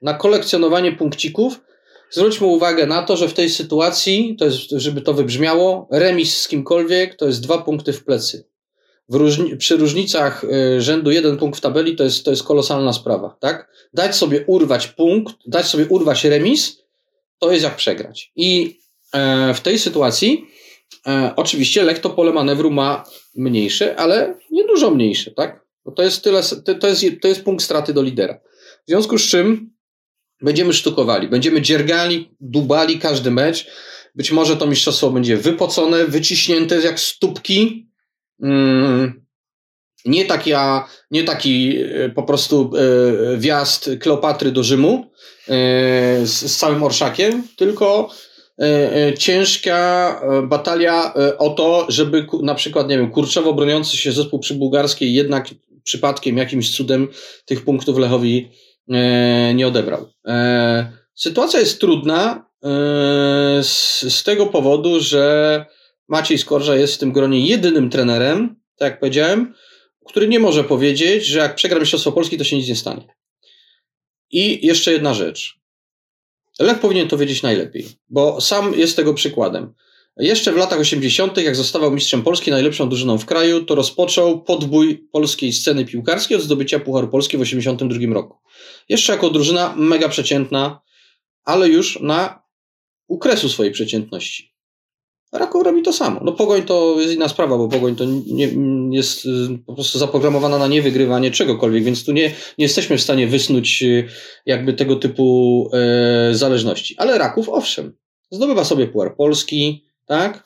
na 0.02 0.14
kolekcjonowanie 0.14 0.93
punkcików. 0.93 1.61
Zwróćmy 2.12 2.47
uwagę 2.47 2.87
na 2.87 3.02
to, 3.02 3.16
że 3.16 3.28
w 3.28 3.35
tej 3.35 3.50
sytuacji, 3.50 4.37
to 4.38 4.45
jest, 4.45 4.71
żeby 4.71 5.00
to 5.00 5.14
wybrzmiało, 5.14 5.88
remis 5.90 6.38
z 6.38 6.49
kimkolwiek 6.49 7.16
to 7.16 7.26
jest 7.26 7.42
dwa 7.42 7.59
punkty 7.59 7.92
w 7.92 8.04
plecy. 8.04 8.49
W 9.09 9.14
różni, 9.14 9.57
przy 9.57 9.76
różnicach 9.76 10.45
y, 10.45 10.81
rzędu 10.81 11.11
jeden 11.11 11.37
punkt 11.37 11.59
w 11.59 11.61
tabeli 11.61 11.97
to 11.97 12.04
jest, 12.04 12.25
to 12.25 12.31
jest 12.31 12.42
kolosalna 12.42 12.92
sprawa, 12.92 13.37
tak? 13.40 13.69
Dać 13.95 14.16
sobie 14.16 14.45
urwać 14.47 14.88
punkt, 14.88 15.35
dać 15.47 15.66
sobie 15.66 15.87
urwać 15.87 16.25
remis, 16.25 16.83
to 17.38 17.52
jest 17.52 17.64
jak 17.64 17.76
przegrać. 17.76 18.33
I 18.37 18.81
e, 19.14 19.54
w 19.54 19.61
tej 19.61 19.78
sytuacji 19.78 20.47
e, 21.07 21.33
oczywiście 21.37 21.83
Lech 21.83 21.99
to 21.99 22.11
pole 22.11 22.33
manewru 22.33 22.71
ma 22.71 23.04
mniejsze, 23.37 23.97
ale 23.97 24.35
nie 24.50 24.64
dużo 24.64 24.90
mniejsze, 24.90 25.31
tak? 25.31 25.66
Bo 25.85 25.92
to 25.92 26.02
jest 26.02 26.25
tyle, 26.25 26.42
to 26.81 26.88
jest, 26.88 27.04
to 27.23 27.28
jest 27.28 27.42
punkt 27.42 27.64
straty 27.64 27.92
do 27.95 28.02
lidera. 28.02 28.40
W 28.87 28.88
związku 28.88 29.19
z 29.19 29.23
czym 29.23 29.72
Będziemy 30.43 30.73
sztukowali, 30.73 31.29
będziemy 31.29 31.63
dziergali, 31.63 32.31
dubali 32.41 32.99
każdy 32.99 33.31
mecz. 33.31 33.67
Być 34.15 34.33
może 34.33 34.57
to 34.57 34.67
mistrzostwo 34.67 35.11
będzie 35.11 35.37
wypocone, 35.37 36.07
wyciśnięte 36.07 36.81
jak 36.81 37.01
stópki. 37.01 37.89
Mm, 38.43 39.23
nie, 40.05 40.25
taki, 40.25 40.53
a, 40.53 40.89
nie 41.11 41.25
taki 41.25 41.77
e, 41.77 42.09
po 42.09 42.23
prostu 42.23 42.71
e, 42.77 43.37
wjazd 43.37 43.91
Kleopatry 44.01 44.53
do 44.53 44.63
Rzymu 44.63 45.11
e, 45.49 45.53
z, 46.27 46.53
z 46.53 46.57
całym 46.57 46.83
orszakiem, 46.83 47.43
tylko 47.57 48.11
ciężka 49.19 50.21
batalia 50.43 51.15
o 51.39 51.51
to, 51.51 51.87
żeby 51.89 52.27
na 52.43 52.55
przykład, 52.55 52.89
nie 52.89 52.99
wiem, 52.99 53.11
kurczowo 53.11 53.55
broniący 53.55 53.97
się 53.97 54.13
zespół 54.13 54.39
przybułgarskiej 54.39 55.15
jednak 55.15 55.49
przypadkiem, 55.83 56.37
jakimś 56.37 56.77
cudem 56.77 57.09
tych 57.45 57.65
punktów 57.65 57.99
Lechowi 57.99 58.51
nie 59.55 59.67
odebrał. 59.67 60.12
E, 60.27 60.93
sytuacja 61.15 61.61
jest 61.61 61.81
trudna 61.81 62.51
e, 62.62 62.69
z, 63.62 64.01
z 64.09 64.23
tego 64.23 64.47
powodu, 64.47 65.01
że 65.01 65.67
Maciej 66.09 66.39
Skorża 66.39 66.77
jest 66.77 66.95
w 66.95 66.99
tym 66.99 67.12
gronie 67.12 67.47
jedynym 67.47 67.91
trenerem, 67.91 68.57
tak 68.77 68.91
jak 68.91 69.01
powiedziałem, 69.01 69.55
który 70.07 70.29
nie 70.29 70.41
może 70.41 70.65
powiedzieć, 70.65 71.27
że 71.27 71.39
jak 71.39 71.55
przegra 71.55 71.81
Mistrzostwo 71.81 72.12
Polski, 72.12 72.39
to 72.39 72.45
się 72.45 72.57
nic 72.57 72.69
nie 72.69 72.77
stanie. 72.77 73.15
I 74.31 74.67
jeszcze 74.67 74.93
jedna 74.93 75.15
rzecz. 75.15 75.61
Lech 76.61 76.79
powinien 76.81 77.09
to 77.09 77.19
wiedzieć 77.19 77.43
najlepiej, 77.43 77.89
bo 78.09 78.41
sam 78.41 78.75
jest 78.75 78.97
tego 78.97 79.15
przykładem. 79.15 79.75
Jeszcze 80.16 80.52
w 80.52 80.57
latach 80.57 80.81
80., 80.81 81.37
jak 81.37 81.57
zostawał 81.57 81.90
mistrzem 81.90 82.23
Polski, 82.23 82.50
najlepszą 82.50 82.88
drużyną 82.88 83.19
w 83.19 83.26
kraju, 83.26 83.64
to 83.64 83.75
rozpoczął 83.75 84.42
podbój 84.42 85.09
polskiej 85.12 85.52
sceny 85.52 85.85
piłkarskiej 85.85 86.37
od 86.37 86.42
zdobycia 86.42 86.81
Pucharu 86.81 87.09
Polski 87.09 87.38
w 87.38 87.40
82 87.40 88.14
roku. 88.14 88.38
Jeszcze 88.88 89.12
jako 89.12 89.31
drużyna 89.31 89.75
mega 89.76 90.09
przeciętna, 90.09 90.81
ale 91.45 91.69
już 91.69 92.00
na 92.00 92.42
ukresu 93.09 93.49
swojej 93.49 93.73
przeciętności. 93.73 94.52
Raków 95.33 95.64
robi 95.64 95.83
to 95.83 95.92
samo. 95.92 96.21
No 96.25 96.33
Pogoń 96.33 96.62
to 96.62 96.97
jest 97.00 97.14
inna 97.14 97.28
sprawa, 97.28 97.59
bo 97.59 97.69
Pogoń 97.69 97.97
to 97.97 98.04
nie, 98.26 98.49
jest 98.90 99.26
y, 99.26 99.28
po 99.66 99.75
prostu 99.75 99.99
zaprogramowana 99.99 100.59
na 100.59 100.66
niewygrywanie 100.66 101.31
czegokolwiek, 101.31 101.85
więc 101.85 102.04
tu 102.04 102.12
nie, 102.12 102.23
nie 102.59 102.64
jesteśmy 102.64 102.99
w 102.99 103.02
stanie 103.02 103.26
wysnuć 103.26 103.83
y, 103.83 104.09
jakby 104.47 104.73
tego 104.73 104.97
typu 104.97 105.71
e, 105.73 106.35
zależności. 106.35 106.95
Ale 106.99 107.19
Raków, 107.19 107.49
owszem, 107.49 107.97
zdobywa 108.31 108.64
sobie 108.64 108.87
Puchar 108.87 109.16
Polski, 109.16 109.85
tak? 110.06 110.44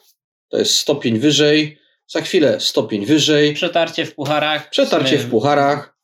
To 0.48 0.58
jest 0.58 0.75
stopień 0.75 1.18
wyżej. 1.18 1.78
Za 2.06 2.20
chwilę 2.20 2.60
stopień 2.60 3.06
wyżej. 3.06 3.54
Przetarcie 3.54 4.06
w 4.06 4.14
pucharach. 4.14 4.70
Przetarcie 4.70 5.18
w 5.18 5.30
pucharach. 5.30 5.98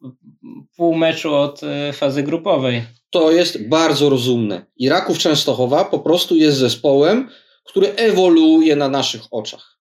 Pół 0.76 0.94
meczu 0.94 1.35
od 1.35 1.61
y, 1.62 1.92
fazy 1.92 2.23
grupowej. 2.23 2.82
To 3.11 3.32
jest 3.32 3.68
bardzo 3.68 4.11
rozumne. 4.11 4.66
Iraków 4.76 5.18
Częstochowa 5.18 5.85
po 5.85 5.99
prostu 5.99 6.37
jest 6.37 6.59
zespołem, 6.59 7.30
który 7.64 7.94
ewoluuje 7.94 8.76
na 8.76 8.88
naszych 8.88 9.23
oczach. 9.30 9.78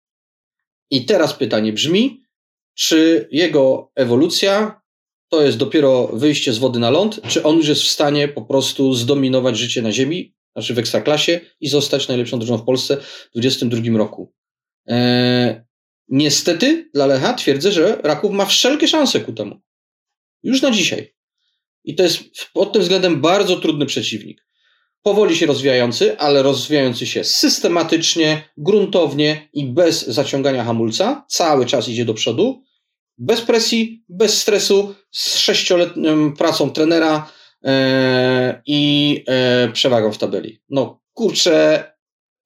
I 0.90 1.06
teraz 1.06 1.34
pytanie 1.34 1.74
brzmi, 1.74 2.24
czy 2.74 3.28
jego 3.32 3.92
ewolucja 3.96 4.82
to 5.30 5.42
jest 5.42 5.58
dopiero 5.58 6.08
wyjście 6.08 6.54
z 6.54 6.58
wody 6.58 6.80
na 6.80 6.90
ląd, 6.90 7.22
czy 7.28 7.44
on 7.44 7.58
już 7.58 7.68
jest 7.68 7.82
w 7.82 7.88
stanie 7.88 8.28
po 8.28 8.42
prostu 8.42 8.94
zdominować 8.94 9.58
życie 9.58 9.82
na 9.82 9.92
ziemi, 9.92 10.35
znaczy 10.56 10.74
w 10.74 10.80
ekstraklasie 10.80 11.42
i 11.60 11.70
zostać 11.70 12.08
najlepszą 12.08 12.40
drużyną 12.40 12.58
w 12.58 12.66
Polsce 12.66 12.98
w 12.98 13.32
2022 13.32 13.98
roku. 13.98 14.34
Eee, 14.88 15.62
niestety 16.08 16.90
dla 16.94 17.06
Lecha 17.06 17.34
twierdzę, 17.34 17.72
że 17.72 18.00
Raków 18.04 18.32
ma 18.32 18.46
wszelkie 18.46 18.88
szanse 18.88 19.20
ku 19.20 19.34
temu. 19.34 19.62
Już 20.44 20.62
na 20.62 20.72
dzisiaj. 20.72 21.16
I 21.84 21.96
to 21.96 22.04
jest 22.04 22.20
pod 22.54 22.74
tym 22.74 22.82
względem 22.82 23.22
bardzo 23.22 23.56
trudny 23.56 23.86
przeciwnik. 23.86 24.46
Powoli 25.02 25.36
się 25.36 25.46
rozwijający, 25.46 26.18
ale 26.18 26.44
rozwijający 26.44 27.08
się 27.08 27.24
systematycznie, 27.24 28.50
gruntownie 28.58 29.50
i 29.54 29.66
bez 29.66 30.08
zaciągania 30.08 30.64
hamulca. 30.64 31.26
Cały 31.30 31.66
czas 31.66 31.90
idzie 31.90 32.06
do 32.06 32.14
przodu. 32.14 32.64
Bez 33.18 33.42
presji, 33.42 34.04
bez 34.10 34.42
stresu, 34.42 34.96
z 35.12 35.38
sześcioletnią 35.38 36.34
pracą 36.34 36.70
trenera, 36.70 37.30
E, 37.30 37.35
i 38.66 39.24
e, 39.28 39.70
przewagą 39.74 40.12
w 40.12 40.18
tabeli. 40.18 40.60
No 40.70 41.02
kurczę, 41.14 41.84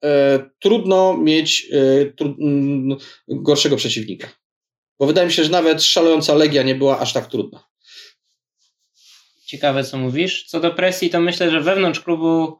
e, 0.04 0.38
trudno 0.58 1.16
mieć 1.16 1.68
e, 1.72 2.26
gorszego 3.28 3.76
przeciwnika. 3.76 4.28
Bo 4.98 5.06
wydaje 5.06 5.26
mi 5.26 5.32
się, 5.32 5.44
że 5.44 5.50
nawet 5.50 5.82
szalejąca 5.82 6.34
Legia 6.34 6.62
nie 6.62 6.74
była 6.74 6.98
aż 6.98 7.12
tak 7.12 7.26
trudna. 7.26 7.64
Ciekawe, 9.46 9.84
co 9.84 9.98
mówisz. 9.98 10.44
Co 10.46 10.60
do 10.60 10.70
presji, 10.70 11.10
to 11.10 11.20
myślę, 11.20 11.50
że 11.50 11.60
wewnątrz 11.60 12.00
klubu 12.00 12.58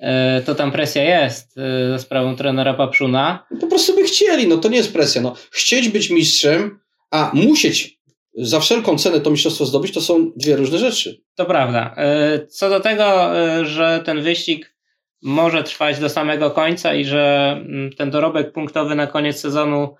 e, 0.00 0.42
to 0.46 0.54
tam 0.54 0.72
presja 0.72 1.22
jest 1.22 1.58
e, 1.58 1.90
za 1.90 1.98
sprawą 1.98 2.36
trenera 2.36 2.74
Papszuna. 2.74 3.46
Po 3.60 3.66
prostu 3.66 3.94
by 3.94 4.02
chcieli, 4.02 4.48
no 4.48 4.56
to 4.56 4.68
nie 4.68 4.76
jest 4.76 4.92
presja. 4.92 5.20
No, 5.20 5.34
chcieć 5.50 5.88
być 5.88 6.10
mistrzem, 6.10 6.80
a 7.10 7.30
musieć 7.34 8.01
za 8.34 8.60
wszelką 8.60 8.98
cenę 8.98 9.20
to 9.20 9.30
mistrzostwo 9.30 9.64
zdobyć, 9.64 9.94
to 9.94 10.00
są 10.00 10.32
dwie 10.36 10.56
różne 10.56 10.78
rzeczy. 10.78 11.22
To 11.34 11.44
prawda. 11.44 11.94
E, 11.96 12.46
co 12.46 12.70
do 12.70 12.80
tego, 12.80 13.38
e, 13.38 13.66
że 13.66 14.02
ten 14.04 14.22
wyścig 14.22 14.76
może 15.22 15.62
trwać 15.62 15.98
do 15.98 16.08
samego 16.08 16.50
końca 16.50 16.94
i 16.94 17.04
że 17.04 17.52
mm, 17.56 17.90
ten 17.92 18.10
dorobek 18.10 18.52
punktowy 18.52 18.94
na 18.94 19.06
koniec 19.06 19.40
sezonu 19.40 19.94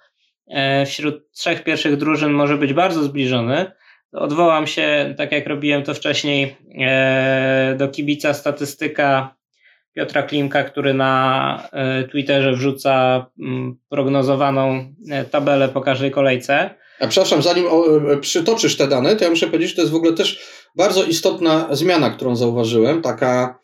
e, 0.47 0.87
wśród 0.87 1.31
trzech 1.31 1.65
pierwszych 1.65 1.97
drużyn 1.97 2.33
może 2.33 2.59
być 2.59 2.73
bardzo 2.73 3.03
zbliżony, 3.03 3.73
odwołam 4.13 4.67
się, 4.67 5.15
tak 5.17 5.33
jak 5.33 5.47
robiłem 5.47 5.83
to 5.83 5.95
wcześniej, 5.95 6.57
do 7.77 7.89
kibica 7.89 8.35
statystyka 8.35 9.37
Piotra 9.95 10.23
Klimka, 10.23 10.65
który 10.65 10.95
na 10.95 11.69
Twitterze 12.11 12.53
wrzuca 12.53 13.27
mm, 13.39 13.77
prognozowaną 13.89 14.95
tabelę 15.31 15.69
po 15.69 15.81
każdej 15.81 16.11
kolejce. 16.11 16.71
A 17.03 17.09
przepraszam, 17.09 17.43
zanim 17.43 17.65
przytoczysz 18.21 18.77
te 18.77 18.89
dane, 18.89 19.17
to 19.17 19.25
ja 19.25 19.31
muszę 19.31 19.47
powiedzieć, 19.47 19.69
że 19.69 19.77
to 19.77 19.83
jest 19.83 19.93
w 19.93 19.97
ogóle 19.97 20.13
też 20.13 20.41
bardzo 20.77 21.05
istotna 21.05 21.69
zmiana, 21.73 22.11
którą 22.11 22.37
zauważyłem, 22.37 23.03
taka 23.03 23.59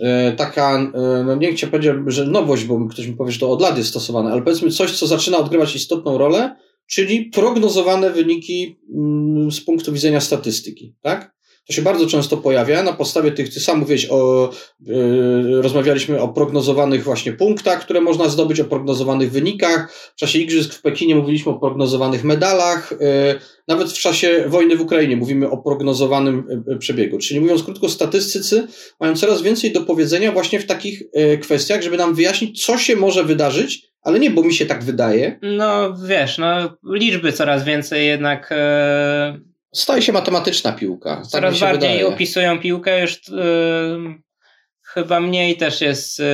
E, 0.00 0.32
taka, 0.32 0.90
e, 0.94 1.24
no 1.26 1.34
nie 1.34 1.52
chcę 1.52 1.66
powiedzieć, 1.66 1.92
że 2.06 2.26
nowość, 2.26 2.64
bo 2.64 2.88
ktoś 2.88 3.06
mi 3.06 3.16
powie, 3.16 3.32
że 3.32 3.38
to 3.38 3.50
od 3.50 3.60
lat 3.62 3.78
jest 3.78 3.90
stosowane, 3.90 4.32
ale 4.32 4.42
powiedzmy 4.42 4.70
coś, 4.70 4.98
co 4.98 5.06
zaczyna 5.06 5.38
odgrywać 5.38 5.76
istotną 5.76 6.18
rolę, 6.18 6.56
czyli 6.86 7.24
prognozowane 7.24 8.10
wyniki 8.10 8.76
mm, 8.94 9.52
z 9.52 9.60
punktu 9.60 9.92
widzenia 9.92 10.20
statystyki, 10.20 10.94
tak? 11.02 11.34
To 11.70 11.74
się 11.74 11.82
bardzo 11.82 12.06
często 12.06 12.36
pojawia 12.36 12.82
na 12.82 12.92
podstawie 12.92 13.32
tych, 13.32 13.54
ty 13.54 13.60
sam 13.60 13.78
mówiłeś 13.78 14.06
o, 14.10 14.50
yy, 14.80 15.62
rozmawialiśmy 15.62 16.20
o 16.20 16.28
prognozowanych 16.28 17.04
właśnie 17.04 17.32
punktach, 17.32 17.80
które 17.80 18.00
można 18.00 18.28
zdobyć, 18.28 18.60
o 18.60 18.64
prognozowanych 18.64 19.30
wynikach. 19.30 19.92
W 19.92 20.14
czasie 20.16 20.38
Igrzysk 20.38 20.74
w 20.74 20.82
Pekinie 20.82 21.14
mówiliśmy 21.14 21.52
o 21.52 21.58
prognozowanych 21.58 22.24
medalach. 22.24 22.90
Yy, 23.00 23.40
nawet 23.68 23.88
w 23.88 23.98
czasie 23.98 24.44
wojny 24.46 24.76
w 24.76 24.80
Ukrainie 24.80 25.16
mówimy 25.16 25.50
o 25.50 25.58
prognozowanym 25.58 26.62
yy, 26.66 26.78
przebiegu. 26.78 27.18
Czyli 27.18 27.40
mówiąc 27.40 27.62
krótko, 27.62 27.88
statystycy 27.88 28.66
mają 29.00 29.16
coraz 29.16 29.42
więcej 29.42 29.72
do 29.72 29.80
powiedzenia 29.80 30.32
właśnie 30.32 30.60
w 30.60 30.66
takich 30.66 31.02
yy, 31.14 31.38
kwestiach, 31.38 31.82
żeby 31.82 31.96
nam 31.96 32.14
wyjaśnić, 32.14 32.64
co 32.66 32.78
się 32.78 32.96
może 32.96 33.24
wydarzyć, 33.24 33.90
ale 34.02 34.18
nie, 34.18 34.30
bo 34.30 34.42
mi 34.42 34.54
się 34.54 34.66
tak 34.66 34.84
wydaje. 34.84 35.38
No 35.42 35.96
wiesz, 36.06 36.38
no 36.38 36.76
liczby 36.94 37.32
coraz 37.32 37.64
więcej 37.64 38.06
jednak 38.06 38.54
Staje 39.74 40.02
się 40.02 40.12
matematyczna 40.12 40.72
piłka. 40.72 41.16
Tak 41.16 41.26
Coraz 41.26 41.60
bardziej 41.60 42.04
opisują 42.04 42.58
piłkę, 42.58 43.00
już 43.00 43.28
yy, 43.28 44.14
chyba 44.82 45.20
mniej 45.20 45.56
też 45.56 45.80
jest 45.80 46.18
yy, 46.18 46.24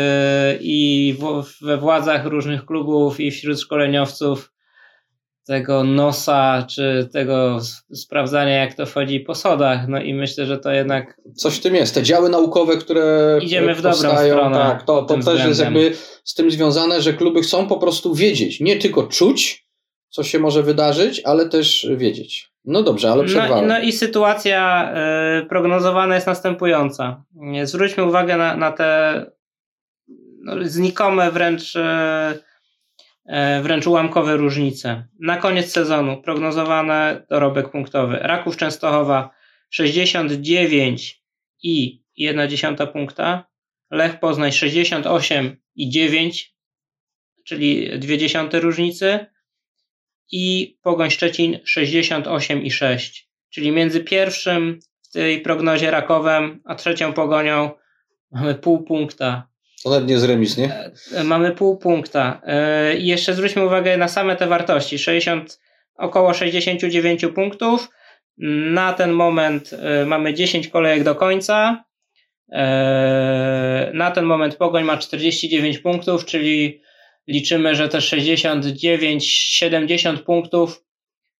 i 0.60 1.14
w, 1.18 1.64
we 1.64 1.76
władzach 1.76 2.26
różnych 2.26 2.66
klubów 2.66 3.20
i 3.20 3.30
wśród 3.30 3.60
szkoleniowców 3.60 4.52
tego 5.46 5.84
nosa, 5.84 6.66
czy 6.70 7.08
tego 7.12 7.58
sprawdzania, 7.94 8.54
jak 8.54 8.74
to 8.74 8.86
wchodzi 8.86 9.20
po 9.20 9.34
sodach. 9.34 9.88
No 9.88 10.02
i 10.02 10.14
myślę, 10.14 10.46
że 10.46 10.58
to 10.58 10.70
jednak. 10.70 11.20
Coś 11.36 11.56
w 11.56 11.60
tym 11.60 11.74
jest. 11.74 11.94
Te 11.94 12.02
działy 12.02 12.28
naukowe, 12.28 12.76
które. 12.76 13.38
Idziemy 13.42 13.74
w 13.74 13.82
dobrą 13.82 14.16
stronę. 14.26 14.56
Tak, 14.56 14.82
to, 14.82 15.02
to 15.02 15.14
też 15.14 15.18
względem. 15.18 15.48
jest 15.48 15.60
jakby 15.60 15.92
z 16.24 16.34
tym 16.34 16.50
związane, 16.50 17.02
że 17.02 17.12
kluby 17.12 17.42
chcą 17.42 17.66
po 17.66 17.78
prostu 17.78 18.14
wiedzieć, 18.14 18.60
nie 18.60 18.76
tylko 18.76 19.02
czuć, 19.02 19.66
co 20.08 20.22
się 20.22 20.38
może 20.38 20.62
wydarzyć, 20.62 21.20
ale 21.24 21.48
też 21.48 21.88
wiedzieć. 21.96 22.50
No 22.66 22.82
dobrze, 22.82 23.10
ale 23.10 23.24
przerwałem. 23.24 23.66
No, 23.66 23.74
no 23.74 23.80
i 23.80 23.92
sytuacja 23.92 24.92
y, 25.42 25.46
prognozowana 25.46 26.14
jest 26.14 26.26
następująca. 26.26 27.24
Zwróćmy 27.62 28.04
uwagę 28.04 28.36
na, 28.36 28.56
na 28.56 28.72
te 28.72 29.22
no, 30.42 30.54
znikome 30.62 31.30
wręcz, 31.30 31.76
y, 31.76 31.80
y, 33.26 33.62
wręcz 33.62 33.86
ułamkowe 33.86 34.36
różnice. 34.36 35.06
Na 35.20 35.36
koniec 35.36 35.72
sezonu 35.72 36.22
prognozowane 36.22 37.26
dorobek 37.30 37.70
punktowy. 37.70 38.18
Raków 38.20 38.56
Częstochowa 38.56 39.30
69 39.70 41.22
i 41.62 42.02
1,1 42.20 42.86
punkta. 42.86 43.46
Lech 43.90 44.20
Poznań 44.20 44.52
68 44.52 45.56
i 45.76 45.90
9, 45.90 46.54
czyli 47.44 47.90
0,2 48.00 48.60
różnicy 48.60 49.26
i 50.32 50.76
Pogoń 50.82 51.10
Szczecin 51.10 51.58
68,6. 51.76 53.22
Czyli 53.50 53.72
między 53.72 54.00
pierwszym 54.00 54.78
w 55.02 55.12
tej 55.12 55.40
prognozie 55.40 55.90
rakowem, 55.90 56.60
a 56.64 56.74
trzecią 56.74 57.12
Pogonią 57.12 57.70
mamy 58.30 58.54
pół 58.54 58.82
punkta. 58.82 59.48
To 59.82 59.90
nawet 59.90 60.08
nie 60.08 60.14
jest 60.14 60.26
remis, 60.26 60.56
nie? 60.56 60.90
E, 61.14 61.24
mamy 61.24 61.52
pół 61.52 61.76
punkta. 61.76 62.40
E, 62.44 62.96
I 62.96 63.06
jeszcze 63.06 63.34
zwróćmy 63.34 63.64
uwagę 63.64 63.96
na 63.96 64.08
same 64.08 64.36
te 64.36 64.46
wartości. 64.46 64.98
60, 64.98 65.60
około 65.96 66.34
69 66.34 67.26
punktów. 67.34 67.88
Na 68.70 68.92
ten 68.92 69.12
moment 69.12 69.70
e, 69.72 70.06
mamy 70.06 70.34
10 70.34 70.68
kolejek 70.68 71.04
do 71.04 71.14
końca. 71.14 71.84
Na 73.92 74.10
ten 74.14 74.24
moment 74.24 74.56
Pogoń 74.56 74.84
ma 74.84 74.96
49 74.96 75.78
punktów, 75.78 76.24
czyli 76.24 76.80
liczymy, 77.26 77.74
że 77.74 77.88
te 77.88 77.98
69-70 77.98 80.18
punktów 80.18 80.84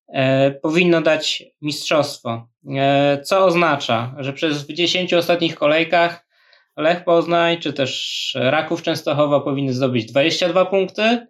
e, 0.08 0.50
powinno 0.50 1.00
dać 1.00 1.44
mistrzostwo. 1.62 2.48
E, 2.76 3.20
co 3.24 3.44
oznacza, 3.44 4.14
że 4.18 4.32
przez 4.32 4.62
w 4.62 4.72
10 4.72 5.14
ostatnich 5.14 5.54
kolejkach 5.54 6.26
Lech 6.76 7.04
Poznań 7.04 7.60
czy 7.60 7.72
też 7.72 8.32
Raków 8.40 8.82
Częstochowa 8.82 9.40
powinny 9.40 9.72
zdobyć 9.72 10.06
22 10.06 10.66
punkty, 10.66 11.26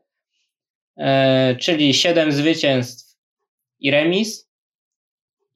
e, 0.97 1.57
czyli 1.57 1.95
7 1.95 2.33
zwycięstw 2.33 3.17
i 3.81 3.91
remis. 3.91 4.47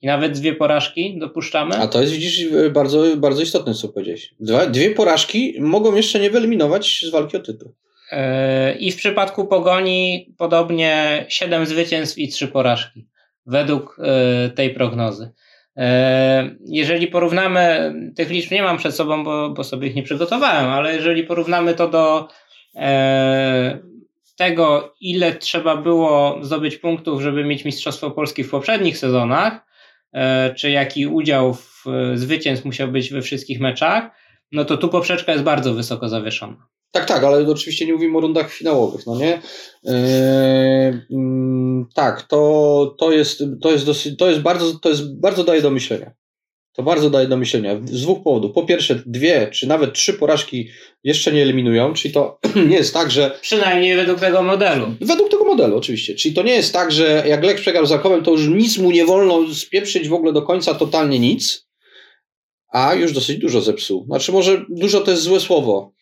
I 0.02 0.06
nawet 0.06 0.32
dwie 0.32 0.54
porażki 0.54 1.18
dopuszczamy. 1.18 1.76
A 1.76 1.88
to 1.88 2.00
jest, 2.00 2.12
widzisz, 2.12 2.44
bardzo, 2.72 3.16
bardzo 3.16 3.42
istotne, 3.42 3.74
co 3.74 3.88
powiedziałeś. 3.88 4.34
Dwa, 4.40 4.66
dwie 4.66 4.90
porażki 4.90 5.54
mogą 5.60 5.94
jeszcze 5.94 6.20
nie 6.20 6.30
wyeliminować 6.30 7.04
z 7.06 7.10
walki 7.10 7.36
o 7.36 7.40
tytuł. 7.40 7.74
I 8.78 8.92
w 8.92 8.96
przypadku 8.96 9.46
Pogoni 9.46 10.34
podobnie 10.38 11.24
7 11.28 11.66
zwycięstw 11.66 12.18
i 12.18 12.28
3 12.28 12.48
porażki 12.48 13.08
według 13.46 13.96
e, 13.98 14.50
tej 14.50 14.70
prognozy. 14.70 15.32
E, 15.76 16.50
jeżeli 16.66 17.06
porównamy, 17.06 17.94
tych 18.16 18.30
liczb 18.30 18.50
nie 18.50 18.62
mam 18.62 18.78
przed 18.78 18.94
sobą, 18.94 19.24
bo, 19.24 19.50
bo 19.50 19.64
sobie 19.64 19.88
ich 19.88 19.94
nie 19.94 20.02
przygotowałem, 20.02 20.70
ale 20.70 20.94
jeżeli 20.94 21.24
porównamy 21.24 21.74
to 21.74 21.88
do 21.88 22.28
e, 22.76 23.78
tego, 24.36 24.94
ile 25.00 25.34
trzeba 25.34 25.76
było 25.76 26.38
zdobyć 26.42 26.76
punktów, 26.76 27.22
żeby 27.22 27.44
mieć 27.44 27.64
Mistrzostwo 27.64 28.10
Polski 28.10 28.44
w 28.44 28.50
poprzednich 28.50 28.98
sezonach, 28.98 29.70
czy 30.56 30.70
jaki 30.70 31.06
udział 31.06 31.54
w 31.54 31.84
zwycięstw 32.14 32.64
musiał 32.64 32.88
być 32.88 33.10
we 33.10 33.22
wszystkich 33.22 33.60
meczach, 33.60 34.10
no 34.52 34.64
to 34.64 34.76
tu 34.76 34.88
poprzeczka 34.88 35.32
jest 35.32 35.44
bardzo 35.44 35.74
wysoko 35.74 36.08
zawieszona. 36.08 36.66
Tak, 36.90 37.06
tak, 37.06 37.24
ale 37.24 37.48
oczywiście 37.48 37.86
nie 37.86 37.92
mówimy 37.92 38.18
o 38.18 38.20
rundach 38.20 38.52
finałowych, 38.52 39.06
no 39.06 39.16
nie? 39.16 39.42
Yy, 39.84 39.92
yy, 41.10 41.84
tak, 41.94 42.22
to, 42.22 42.94
to, 42.98 43.12
jest, 43.12 43.42
to, 43.62 43.70
jest 43.70 43.86
dosyć, 43.86 44.18
to, 44.18 44.28
jest 44.28 44.40
bardzo, 44.40 44.78
to 44.78 44.88
jest 44.88 45.20
bardzo 45.20 45.44
daje 45.44 45.62
do 45.62 45.70
myślenia. 45.70 46.10
To 46.72 46.82
bardzo 46.82 47.10
daje 47.10 47.28
do 47.28 47.36
myślenia. 47.36 47.80
Z 47.84 48.02
dwóch 48.02 48.22
powodów. 48.22 48.52
Po 48.52 48.66
pierwsze, 48.66 49.02
dwie 49.06 49.50
czy 49.52 49.66
nawet 49.66 49.92
trzy 49.92 50.14
porażki 50.14 50.68
jeszcze 51.04 51.32
nie 51.32 51.42
eliminują, 51.42 51.92
czyli 51.92 52.14
to 52.14 52.38
nie 52.70 52.76
jest 52.76 52.94
tak, 52.94 53.10
że. 53.10 53.38
Przynajmniej 53.40 53.96
według 53.96 54.20
tego 54.20 54.42
modelu. 54.42 54.86
Według 55.00 55.30
tego 55.30 55.44
modelu, 55.44 55.76
oczywiście. 55.76 56.14
Czyli 56.14 56.34
to 56.34 56.42
nie 56.42 56.52
jest 56.52 56.72
tak, 56.72 56.92
że 56.92 57.24
jak 57.26 57.44
Lech 57.44 57.60
przegrał 57.60 57.86
z 57.86 57.90
Rakowem, 57.90 58.24
to 58.24 58.30
już 58.30 58.48
nic 58.48 58.78
mu 58.78 58.90
nie 58.90 59.04
wolno 59.04 59.54
spieprzyć 59.54 60.08
w 60.08 60.14
ogóle 60.14 60.32
do 60.32 60.42
końca, 60.42 60.74
totalnie 60.74 61.18
nic. 61.18 61.68
A 62.72 62.94
już 62.94 63.12
dosyć 63.12 63.38
dużo 63.38 63.60
zepsuł. 63.60 64.04
Znaczy, 64.04 64.32
może 64.32 64.64
dużo 64.68 65.00
to 65.00 65.10
jest 65.10 65.22
złe 65.22 65.40
słowo 65.40 65.92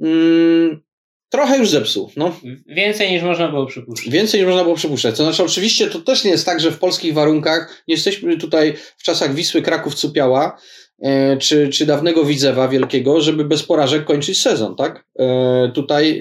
mm, 0.00 0.82
trochę 1.28 1.58
już 1.58 1.70
zepsuł. 1.70 2.10
No. 2.16 2.40
Więcej 2.66 3.12
niż 3.12 3.22
można 3.22 3.48
było 3.48 3.66
przypuszczać. 3.66 4.12
Więcej 4.12 4.40
niż 4.40 4.48
można 4.48 4.62
było 4.62 4.76
przypuszczać. 4.76 5.16
To 5.16 5.24
znaczy, 5.24 5.42
oczywiście 5.42 5.86
to 5.86 5.98
też 5.98 6.24
nie 6.24 6.30
jest 6.30 6.46
tak, 6.46 6.60
że 6.60 6.70
w 6.70 6.78
polskich 6.78 7.14
warunkach 7.14 7.84
nie 7.88 7.94
jesteśmy 7.94 8.36
tutaj 8.36 8.74
w 8.96 9.02
czasach 9.02 9.34
Wisły 9.34 9.62
Kraków 9.62 9.94
Cupiała, 9.94 10.58
e, 11.02 11.36
czy, 11.36 11.68
czy 11.68 11.86
dawnego 11.86 12.24
Widzewa 12.24 12.68
Wielkiego, 12.68 13.20
żeby 13.20 13.44
bez 13.44 13.62
porażek 13.62 14.04
kończyć 14.04 14.40
sezon, 14.40 14.76
tak? 14.76 15.04
E, 15.18 15.70
tutaj 15.74 16.20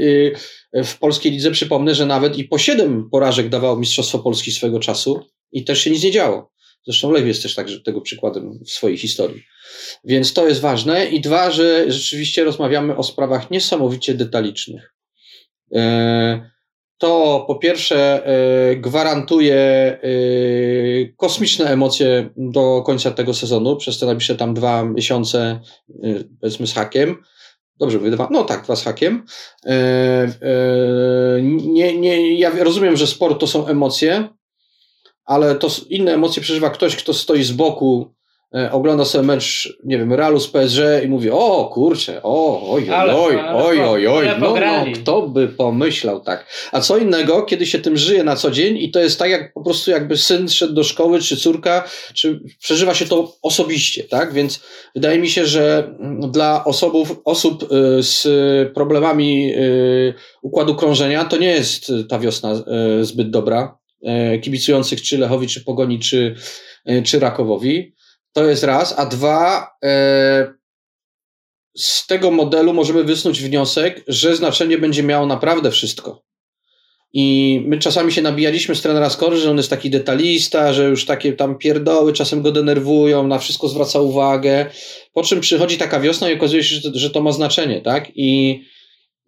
e, 0.73 0.83
w 0.83 0.97
polskiej 0.97 1.31
lidze 1.31 1.51
przypomnę, 1.51 1.95
że 1.95 2.05
nawet 2.05 2.37
i 2.37 2.43
po 2.43 2.57
siedem 2.57 3.09
porażek 3.09 3.49
dawało 3.49 3.77
Mistrzostwo 3.77 4.19
Polski 4.19 4.51
swego 4.51 4.79
czasu 4.79 5.25
i 5.51 5.63
też 5.63 5.81
się 5.81 5.91
nic 5.91 6.03
nie 6.03 6.11
działo. 6.11 6.56
Zresztą 6.85 7.11
Lew 7.11 7.27
jest 7.27 7.43
też 7.43 7.55
tak, 7.55 7.67
tego 7.85 8.01
przykładem 8.01 8.59
w 8.65 8.71
swojej 8.71 8.97
historii. 8.97 9.43
Więc 10.03 10.33
to 10.33 10.47
jest 10.47 10.61
ważne. 10.61 11.05
I 11.05 11.21
dwa, 11.21 11.51
że 11.51 11.91
rzeczywiście 11.91 12.43
rozmawiamy 12.43 12.95
o 12.95 13.03
sprawach 13.03 13.51
niesamowicie 13.51 14.13
detalicznych. 14.13 14.93
to 16.97 17.43
po 17.47 17.55
pierwsze 17.55 18.23
gwarantuje 18.77 19.97
kosmiczne 21.17 21.65
emocje 21.65 22.29
do 22.37 22.83
końca 22.85 23.11
tego 23.11 23.33
sezonu, 23.33 23.75
przez 23.75 23.99
te 23.99 24.05
najbliższe 24.05 24.35
tam 24.35 24.53
dwa 24.53 24.83
miesiące, 24.83 25.59
powiedzmy 26.41 26.67
z 26.67 26.73
hakiem. 26.73 27.17
Dobrze 27.79 27.97
mówię, 27.97 28.11
dwa? 28.11 28.27
No 28.31 28.43
tak, 28.43 28.63
dwa 28.63 28.75
z 28.75 28.83
hakiem. 28.83 29.25
Nie, 31.41 31.97
nie, 31.97 32.37
ja 32.39 32.63
rozumiem, 32.63 32.97
że 32.97 33.07
sport 33.07 33.39
to 33.39 33.47
są 33.47 33.67
emocje, 33.67 34.27
ale 35.27 35.55
to 35.55 35.67
inne 35.89 36.13
emocje 36.13 36.41
przeżywa 36.41 36.69
ktoś, 36.69 36.95
kto 36.95 37.13
stoi 37.13 37.43
z 37.43 37.51
boku 37.51 38.17
E, 38.55 38.71
ogląda 38.71 39.05
sobie 39.05 39.25
mecz, 39.25 39.77
nie 39.83 39.97
wiem, 39.97 40.13
Realu 40.13 40.39
z 40.39 40.47
PSG 40.47 40.79
i 41.05 41.07
mówi, 41.07 41.29
o 41.29 41.69
kurczę, 41.73 42.23
o, 42.23 42.71
oj, 42.71 42.89
oj, 42.91 43.09
oj, 43.09 43.39
oj, 43.55 43.79
oj, 43.79 44.07
oj, 44.07 44.27
no, 44.39 44.55
no, 44.59 44.85
kto 44.95 45.21
by 45.21 45.47
pomyślał 45.47 46.19
tak. 46.19 46.45
A 46.71 46.81
co 46.81 46.97
innego, 46.97 47.41
kiedy 47.41 47.65
się 47.65 47.79
tym 47.79 47.97
żyje 47.97 48.23
na 48.23 48.35
co 48.35 48.51
dzień 48.51 48.77
i 48.77 48.91
to 48.91 48.99
jest 48.99 49.19
tak, 49.19 49.29
jak 49.29 49.53
po 49.53 49.63
prostu 49.63 49.91
jakby 49.91 50.17
syn 50.17 50.49
szedł 50.49 50.73
do 50.73 50.83
szkoły, 50.83 51.19
czy 51.19 51.37
córka, 51.37 51.83
czy 52.13 52.39
przeżywa 52.59 52.93
się 52.93 53.05
to 53.05 53.33
osobiście, 53.41 54.03
tak? 54.03 54.33
Więc 54.33 54.59
wydaje 54.95 55.19
mi 55.19 55.29
się, 55.29 55.45
że 55.45 55.95
dla 56.19 56.63
osobów, 56.63 57.21
osób 57.25 57.63
y, 57.63 58.03
z 58.03 58.27
problemami 58.73 59.53
y, 59.55 60.13
układu 60.41 60.75
krążenia 60.75 61.25
to 61.25 61.37
nie 61.37 61.49
jest 61.49 61.91
ta 62.09 62.19
wiosna 62.19 62.53
y, 63.01 63.05
zbyt 63.05 63.29
dobra, 63.29 63.77
kibicujących 64.41 65.01
czy 65.01 65.17
Lechowi, 65.17 65.47
czy 65.47 65.63
Pogoni, 65.63 65.99
czy, 65.99 66.35
czy 67.03 67.19
Rakowowi. 67.19 67.95
To 68.33 68.45
jest 68.45 68.63
raz. 68.63 68.99
A 68.99 69.05
dwa, 69.05 69.71
e, 69.83 70.53
z 71.77 72.07
tego 72.07 72.31
modelu 72.31 72.73
możemy 72.73 73.03
wysnuć 73.03 73.41
wniosek, 73.41 74.03
że 74.07 74.35
znaczenie 74.35 74.77
będzie 74.77 75.03
miało 75.03 75.25
naprawdę 75.25 75.71
wszystko. 75.71 76.27
I 77.13 77.61
my 77.65 77.77
czasami 77.77 78.11
się 78.11 78.21
nabijaliśmy 78.21 78.75
z 78.75 78.81
trenera 78.81 79.09
Skory, 79.09 79.37
że 79.37 79.51
on 79.51 79.57
jest 79.57 79.69
taki 79.69 79.89
detalista, 79.89 80.73
że 80.73 80.89
już 80.89 81.05
takie 81.05 81.33
tam 81.33 81.57
pierdoły 81.57 82.13
czasem 82.13 82.41
go 82.41 82.51
denerwują, 82.51 83.27
na 83.27 83.39
wszystko 83.39 83.67
zwraca 83.67 83.99
uwagę. 83.99 84.65
Po 85.13 85.23
czym 85.23 85.39
przychodzi 85.39 85.77
taka 85.77 85.99
wiosna 85.99 86.29
i 86.29 86.33
okazuje 86.33 86.63
się, 86.63 86.75
że 86.75 86.91
to, 86.91 86.99
że 86.99 87.09
to 87.09 87.21
ma 87.21 87.31
znaczenie, 87.31 87.81
tak? 87.81 88.11
I 88.15 88.61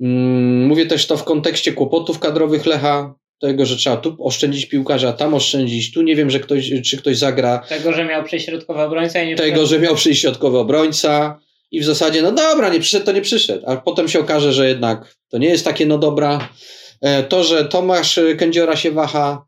mm, 0.02 0.66
mówię 0.68 0.86
też 0.86 1.08
to 1.08 1.18
w 1.18 1.24
kontekście 1.24 1.74
kłopotów 1.74 2.20
kadrowych 2.20 2.66
Lecha 2.66 3.16
tego, 3.40 3.66
że 3.66 3.76
trzeba 3.76 3.98
tu 3.98 4.16
oszczędzić 4.20 4.66
piłkarza, 4.66 5.14
tam 5.14 5.34
oszczędzić, 5.34 5.94
tu 5.94 6.02
nie 6.02 6.16
wiem, 6.16 6.30
że 6.30 6.40
ktoś, 6.40 6.72
czy 6.86 6.98
ktoś 6.98 7.18
zagra. 7.18 7.66
Tego, 7.70 7.94
że 7.94 8.06
miał 8.06 8.24
przyjść 8.24 8.46
środkowy 8.46 8.82
obrońca 8.82 9.24
i 9.24 9.28
nie 9.28 9.36
Tego, 9.36 9.66
że 9.66 9.80
miał 9.80 9.96
przyjść 9.96 10.22
środkowy 10.22 10.58
obrońca 10.58 11.40
i 11.72 11.82
w 11.82 11.86
zasadzie, 11.86 12.22
no 12.22 12.32
dobra, 12.32 12.70
nie 12.70 12.80
przyszedł, 12.80 13.06
to 13.06 13.12
nie 13.12 13.22
przyszedł, 13.22 13.64
a 13.68 13.78
potem 13.78 14.08
się 14.08 14.20
okaże, 14.20 14.54
że 14.54 14.68
jednak 14.68 15.16
to 15.30 15.38
nie 15.38 15.50
jest 15.50 15.66
takie 15.66 15.86
no 15.86 15.98
dobra. 15.98 16.50
E, 17.02 17.24
to, 17.24 17.44
że 17.44 17.66
Tomasz 17.66 18.20
Kędziora 18.38 18.76
się 18.76 18.92
waha, 18.92 19.46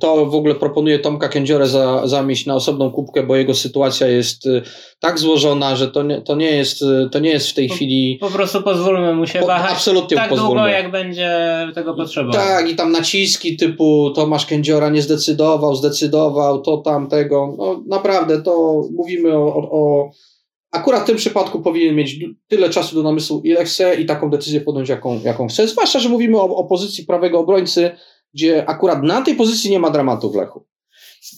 to 0.00 0.26
w 0.26 0.34
ogóle 0.34 0.54
proponuję 0.54 0.98
Tomka 0.98 1.28
Kędziorę 1.28 1.66
za, 1.66 2.06
zamieść 2.06 2.46
na 2.46 2.54
osobną 2.54 2.90
kubkę, 2.90 3.22
bo 3.22 3.36
jego 3.36 3.54
sytuacja 3.54 4.06
jest 4.06 4.46
e, 4.46 4.62
tak 5.00 5.18
złożona, 5.18 5.76
że 5.76 5.88
to 5.88 6.02
nie, 6.02 6.22
to 6.22 6.34
nie, 6.34 6.50
jest, 6.50 6.82
e, 6.82 7.08
to 7.12 7.18
nie 7.18 7.30
jest 7.30 7.50
w 7.50 7.54
tej 7.54 7.68
po, 7.68 7.74
chwili. 7.74 8.18
Po 8.20 8.30
prostu 8.30 8.62
pozwólmy 8.62 9.14
mu 9.14 9.26
się 9.26 9.38
po, 9.38 9.46
wahać. 9.46 9.72
Absolutnie 9.72 10.16
tak 10.16 10.28
pozwólmy. 10.28 10.54
długo, 10.54 10.68
jak 10.68 10.90
będzie 10.90 11.30
tego 11.74 11.94
potrzebował. 11.94 12.40
Tak, 12.40 12.70
i 12.70 12.76
tam 12.76 12.92
naciski 12.92 13.56
typu 13.56 14.10
Tomasz 14.10 14.46
Kędziora 14.46 14.88
nie 14.88 15.02
zdecydował, 15.02 15.74
zdecydował, 15.74 16.62
to 16.62 16.76
tamtego. 16.76 17.54
No 17.58 17.82
naprawdę, 17.88 18.42
to 18.42 18.82
mówimy 18.96 19.36
o, 19.36 19.56
o, 19.56 19.70
o 19.70 20.10
Akurat 20.72 21.02
w 21.02 21.06
tym 21.06 21.16
przypadku 21.16 21.60
powinien 21.60 21.94
mieć 21.94 22.16
tyle 22.48 22.70
czasu 22.70 22.96
do 22.96 23.02
namysłu, 23.02 23.40
ile 23.44 23.64
chce 23.64 23.94
i 23.94 24.06
taką 24.06 24.30
decyzję 24.30 24.60
podjąć, 24.60 24.88
jaką, 24.88 25.20
jaką 25.24 25.48
chce. 25.48 25.68
Zwłaszcza, 25.68 25.98
że 25.98 26.08
mówimy 26.08 26.36
o, 26.38 26.44
o 26.44 26.64
pozycji 26.64 27.06
prawego 27.06 27.38
obrońcy, 27.38 27.90
gdzie 28.34 28.68
akurat 28.68 29.02
na 29.02 29.22
tej 29.22 29.34
pozycji 29.34 29.70
nie 29.70 29.78
ma 29.78 29.90
dramatu 29.90 30.32
w 30.32 30.36
Lechu. 30.36 30.66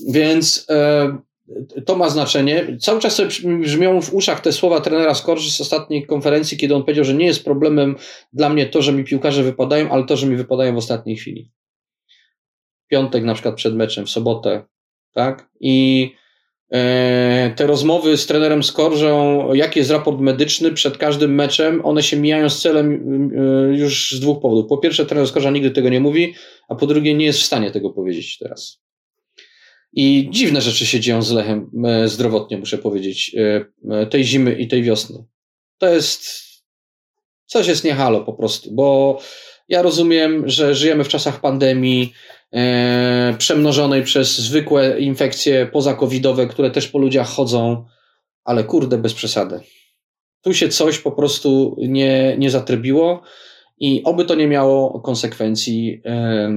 Więc 0.08 0.66
e, 0.70 1.18
to 1.86 1.96
ma 1.96 2.10
znaczenie. 2.10 2.76
Cały 2.80 3.00
czas 3.00 3.14
sobie 3.14 3.28
brzmią 3.58 4.00
w 4.00 4.14
uszach 4.14 4.40
te 4.40 4.52
słowa 4.52 4.80
trenera 4.80 5.14
Skorży 5.14 5.50
z 5.50 5.60
ostatniej 5.60 6.06
konferencji, 6.06 6.58
kiedy 6.58 6.74
on 6.74 6.82
powiedział, 6.82 7.04
że 7.04 7.14
nie 7.14 7.26
jest 7.26 7.44
problemem 7.44 7.96
dla 8.32 8.48
mnie 8.48 8.66
to, 8.66 8.82
że 8.82 8.92
mi 8.92 9.04
piłkarze 9.04 9.42
wypadają, 9.42 9.90
ale 9.90 10.04
to, 10.04 10.16
że 10.16 10.26
mi 10.26 10.36
wypadają 10.36 10.74
w 10.74 10.78
ostatniej 10.78 11.16
chwili. 11.16 11.50
Piątek 12.88 13.24
na 13.24 13.34
przykład 13.34 13.54
przed 13.54 13.74
meczem, 13.74 14.06
w 14.06 14.10
sobotę, 14.10 14.62
tak? 15.12 15.50
I 15.60 16.10
te 17.56 17.66
rozmowy 17.66 18.16
z 18.16 18.26
trenerem 18.26 18.62
Skorżą, 18.62 19.48
jaki 19.54 19.78
jest 19.78 19.90
raport 19.90 20.20
medyczny 20.20 20.72
przed 20.72 20.98
każdym 20.98 21.34
meczem, 21.34 21.80
one 21.84 22.02
się 22.02 22.16
mijają 22.16 22.50
z 22.50 22.60
celem 22.60 22.92
e, 22.92 23.76
już 23.76 24.12
z 24.12 24.20
dwóch 24.20 24.42
powodów. 24.42 24.66
Po 24.68 24.78
pierwsze, 24.78 25.06
trener 25.06 25.28
Skorża 25.28 25.50
nigdy 25.50 25.70
tego 25.70 25.88
nie 25.88 26.00
mówi, 26.00 26.34
a 26.68 26.74
po 26.74 26.86
drugie, 26.86 27.14
nie 27.14 27.24
jest 27.24 27.38
w 27.38 27.44
stanie 27.44 27.70
tego 27.70 27.90
powiedzieć 27.90 28.38
teraz. 28.38 28.82
I 29.92 30.28
dziwne 30.30 30.60
rzeczy 30.60 30.86
się 30.86 31.00
dzieją 31.00 31.22
z 31.22 31.30
Lechem 31.30 31.70
e, 31.84 32.08
zdrowotnie, 32.08 32.58
muszę 32.58 32.78
powiedzieć, 32.78 33.36
tej 34.10 34.24
zimy 34.24 34.54
i 34.54 34.68
tej 34.68 34.82
wiosny. 34.82 35.24
To 35.78 35.94
jest 35.94 36.42
coś 37.46 37.66
jest 37.66 37.84
niehalo 37.84 38.20
po 38.20 38.32
prostu, 38.32 38.74
bo 38.74 39.18
ja 39.68 39.82
rozumiem, 39.82 40.48
że 40.48 40.74
żyjemy 40.74 41.04
w 41.04 41.08
czasach 41.08 41.40
pandemii, 41.40 42.12
e, 42.12 42.41
przemnożonej 43.38 44.02
przez 44.02 44.38
zwykłe 44.38 45.00
infekcje 45.00 45.66
pozakowidowe, 45.66 46.46
które 46.46 46.70
też 46.70 46.88
po 46.88 46.98
ludziach 46.98 47.28
chodzą, 47.28 47.84
ale 48.44 48.64
kurde, 48.64 48.98
bez 48.98 49.14
przesady. 49.14 49.60
Tu 50.42 50.54
się 50.54 50.68
coś 50.68 50.98
po 50.98 51.12
prostu 51.12 51.76
nie, 51.78 52.36
nie 52.38 52.50
zatrybiło 52.50 53.22
i 53.78 54.02
oby 54.04 54.24
to 54.24 54.34
nie 54.34 54.48
miało 54.48 55.00
konsekwencji, 55.00 56.02
e, 56.04 56.52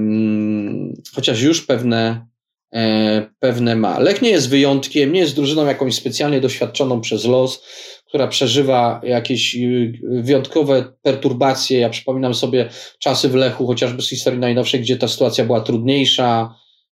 chociaż 1.14 1.42
już 1.42 1.66
pewne, 1.66 2.26
e, 2.74 3.26
pewne 3.38 3.76
ma. 3.76 3.98
Lech 3.98 4.22
nie 4.22 4.30
jest 4.30 4.48
wyjątkiem, 4.48 5.12
nie 5.12 5.20
jest 5.20 5.34
drużyną 5.34 5.66
jakąś 5.66 5.94
specjalnie 5.94 6.40
doświadczoną 6.40 7.00
przez 7.00 7.24
los 7.24 7.64
która 8.08 8.28
przeżywa 8.28 9.00
jakieś 9.04 9.56
y, 9.56 9.92
wyjątkowe 10.02 10.92
perturbacje. 11.02 11.78
Ja 11.78 11.90
przypominam 11.90 12.34
sobie 12.34 12.68
czasy 12.98 13.28
w 13.28 13.34
Lechu, 13.34 13.66
chociażby 13.66 14.02
z 14.02 14.08
historii 14.08 14.40
najnowszej, 14.40 14.80
gdzie 14.80 14.96
ta 14.96 15.08
sytuacja 15.08 15.44
była 15.44 15.60
trudniejsza. 15.60 16.54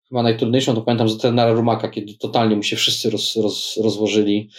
Chyba 0.10 0.24
najtrudniejszą 0.24 0.76
to 0.76 0.82
pamiętam 0.82 1.10
za 1.10 1.17
trenera 1.17 1.52
Rumaka, 1.52 1.89
kiedy 1.89 2.13
totalnie 2.17 2.56
mu 2.56 2.63
się 2.63 2.76
wszyscy 2.76 3.10
roz, 3.10 3.36
roz, 3.36 3.80
rozłożyli. 3.84 4.50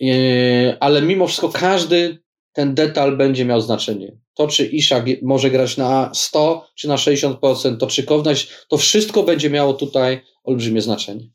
Yy, 0.00 0.76
ale 0.80 1.02
mimo 1.02 1.26
wszystko 1.26 1.48
każdy 1.48 2.18
ten 2.52 2.74
detal 2.74 3.16
będzie 3.16 3.44
miał 3.44 3.60
znaczenie. 3.60 4.16
To, 4.34 4.48
czy 4.48 4.66
Iszak 4.66 5.04
może 5.22 5.50
grać 5.50 5.76
na 5.76 6.10
100 6.14 6.66
czy 6.74 6.88
na 6.88 6.96
60%, 6.96 7.76
to 7.76 7.86
czy 7.86 8.02
Kownaś, 8.02 8.48
to 8.68 8.76
wszystko 8.76 9.22
będzie 9.22 9.50
miało 9.50 9.74
tutaj 9.74 10.20
olbrzymie 10.44 10.80
znaczenie. 10.80 11.28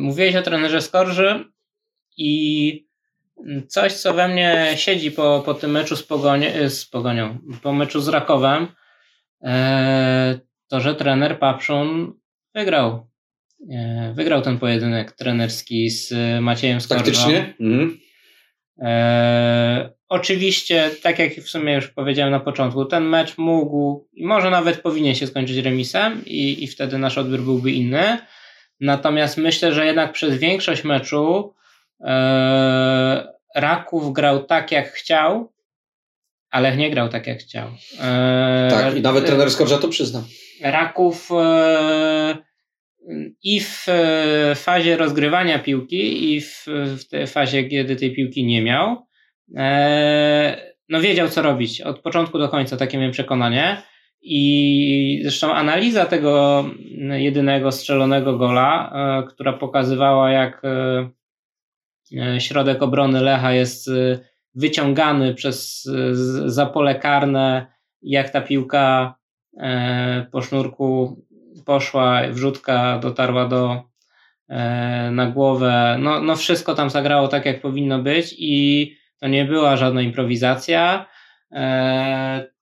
Mówiłeś 0.00 0.36
o 0.36 0.42
trenerze 0.42 0.82
Skorży 0.82 1.44
i 2.16 2.83
coś, 3.68 3.92
co 3.92 4.14
we 4.14 4.28
mnie 4.28 4.72
siedzi 4.76 5.10
po, 5.10 5.42
po 5.46 5.54
tym 5.54 5.70
meczu 5.70 5.96
z, 5.96 6.02
Pogonie, 6.02 6.70
z 6.70 6.86
Pogonią, 6.86 7.38
po 7.62 7.72
meczu 7.72 8.00
z 8.00 8.08
Rakowem, 8.08 8.66
e, 9.42 10.38
to, 10.68 10.80
że 10.80 10.94
trener 10.94 11.38
Papszun 11.38 12.12
wygrał. 12.54 13.06
E, 13.70 14.12
wygrał 14.16 14.42
ten 14.42 14.58
pojedynek 14.58 15.12
trenerski 15.12 15.90
z 15.90 16.14
Maciejem 16.40 16.80
Skorżą. 16.80 17.04
Faktycznie? 17.04 17.54
Mhm. 17.60 17.98
E, 18.78 19.90
oczywiście, 20.08 20.90
tak 21.02 21.18
jak 21.18 21.32
w 21.34 21.48
sumie 21.48 21.74
już 21.74 21.88
powiedziałem 21.88 22.30
na 22.30 22.40
początku, 22.40 22.84
ten 22.84 23.04
mecz 23.04 23.38
mógł 23.38 24.08
i 24.12 24.26
może 24.26 24.50
nawet 24.50 24.80
powinien 24.80 25.14
się 25.14 25.26
skończyć 25.26 25.56
remisem 25.56 26.22
i, 26.26 26.64
i 26.64 26.66
wtedy 26.66 26.98
nasz 26.98 27.18
odbiór 27.18 27.40
byłby 27.40 27.72
inny. 27.72 28.18
Natomiast 28.80 29.36
myślę, 29.36 29.72
że 29.72 29.86
jednak 29.86 30.12
przez 30.12 30.38
większość 30.38 30.84
meczu 30.84 31.54
e, 32.00 33.33
Raków 33.54 34.12
grał 34.12 34.44
tak, 34.44 34.72
jak 34.72 34.92
chciał, 34.92 35.52
ale 36.50 36.76
nie 36.76 36.90
grał 36.90 37.08
tak, 37.08 37.26
jak 37.26 37.38
chciał. 37.38 37.68
E, 38.00 38.68
tak, 38.70 38.96
i 38.96 39.00
nawet 39.00 39.26
trener 39.26 39.50
Skorża 39.50 39.78
to 39.78 39.88
przyzna. 39.88 40.22
Raków 40.62 41.30
e, 41.32 42.36
i 43.42 43.60
w 43.60 43.86
e, 43.88 44.54
fazie 44.54 44.96
rozgrywania 44.96 45.58
piłki, 45.58 46.34
i 46.34 46.40
w, 46.40 46.64
w 46.98 47.08
tej 47.08 47.26
fazie, 47.26 47.64
kiedy 47.64 47.96
tej 47.96 48.14
piłki 48.14 48.44
nie 48.44 48.62
miał, 48.62 49.06
no 50.88 51.00
wiedział, 51.00 51.28
co 51.28 51.42
robić 51.42 51.80
od 51.80 51.98
początku 52.00 52.38
do 52.38 52.48
końca, 52.48 52.76
takie 52.76 52.98
miałem 52.98 53.12
przekonanie. 53.12 53.82
I 54.26 55.20
zresztą 55.22 55.54
analiza 55.54 56.06
tego 56.06 56.64
jedynego 57.10 57.72
strzelonego 57.72 58.38
gola, 58.38 58.92
która 59.28 59.52
pokazywała, 59.52 60.30
jak 60.30 60.62
E, 60.64 61.10
środek 62.38 62.82
obrony 62.82 63.20
Lecha 63.20 63.52
jest 63.52 63.88
e, 63.88 64.18
wyciągany 64.54 65.34
przez 65.34 65.86
e, 65.86 66.50
za 66.50 66.66
pole 66.66 66.94
karne, 66.94 67.66
jak 68.02 68.30
ta 68.30 68.40
piłka 68.40 69.14
po 70.32 70.42
sznurku 70.42 71.22
poszła, 71.64 72.22
wrzutka 72.30 72.98
dotarła 72.98 73.48
do 73.48 73.82
na 75.10 75.26
głowę. 75.26 75.96
No, 76.00 76.22
no 76.22 76.36
wszystko 76.36 76.74
tam 76.74 76.90
zagrało 76.90 77.28
tak, 77.28 77.46
jak 77.46 77.60
powinno 77.60 77.98
być 77.98 78.34
i 78.38 78.96
to 79.20 79.28
nie 79.28 79.44
była 79.44 79.76
żadna 79.76 80.02
improwizacja. 80.02 81.06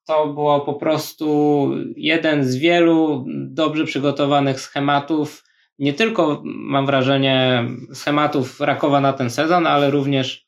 to 0.06 0.26
było 0.26 0.60
po 0.60 0.74
prostu 0.74 1.70
jeden 1.96 2.44
z 2.44 2.56
wielu 2.56 3.24
dobrze 3.28 3.84
przygotowanych 3.84 4.60
schematów. 4.60 5.44
Nie 5.82 5.92
tylko 5.92 6.42
mam 6.44 6.86
wrażenie 6.86 7.64
schematów 7.94 8.60
Rakowa 8.60 9.00
na 9.00 9.12
ten 9.12 9.30
sezon, 9.30 9.66
ale 9.66 9.90
również 9.90 10.46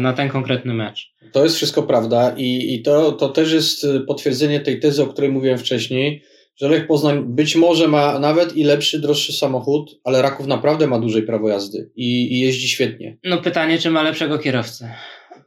na 0.00 0.12
ten 0.12 0.28
konkretny 0.28 0.74
mecz. 0.74 1.14
To 1.32 1.44
jest 1.44 1.56
wszystko 1.56 1.82
prawda 1.82 2.34
i, 2.36 2.74
i 2.74 2.82
to, 2.82 3.12
to 3.12 3.28
też 3.28 3.52
jest 3.52 3.86
potwierdzenie 4.06 4.60
tej 4.60 4.80
tezy, 4.80 5.02
o 5.02 5.06
której 5.06 5.30
mówiłem 5.30 5.58
wcześniej, 5.58 6.22
że 6.56 6.68
Lech 6.68 6.86
Poznań 6.86 7.24
być 7.26 7.56
może 7.56 7.88
ma 7.88 8.18
nawet 8.18 8.56
i 8.56 8.64
lepszy, 8.64 9.00
droższy 9.00 9.32
samochód, 9.32 10.00
ale 10.04 10.22
Raków 10.22 10.46
naprawdę 10.46 10.86
ma 10.86 10.98
dłużej 10.98 11.22
prawo 11.22 11.48
jazdy 11.48 11.90
i, 11.96 12.34
i 12.34 12.40
jeździ 12.40 12.68
świetnie. 12.68 13.18
No 13.24 13.38
pytanie, 13.38 13.78
czy 13.78 13.90
ma 13.90 14.02
lepszego 14.02 14.38
kierowcę? 14.38 14.94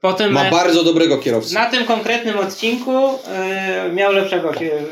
Potem 0.03 0.31
ma 0.31 0.51
bardzo 0.51 0.83
dobrego 0.83 1.17
kierowcę. 1.17 1.53
Na 1.53 1.69
tym 1.69 1.85
konkretnym 1.85 2.37
odcinku 2.39 2.91
yy, 2.91 3.93
miał 3.93 4.13
lepszego, 4.13 4.51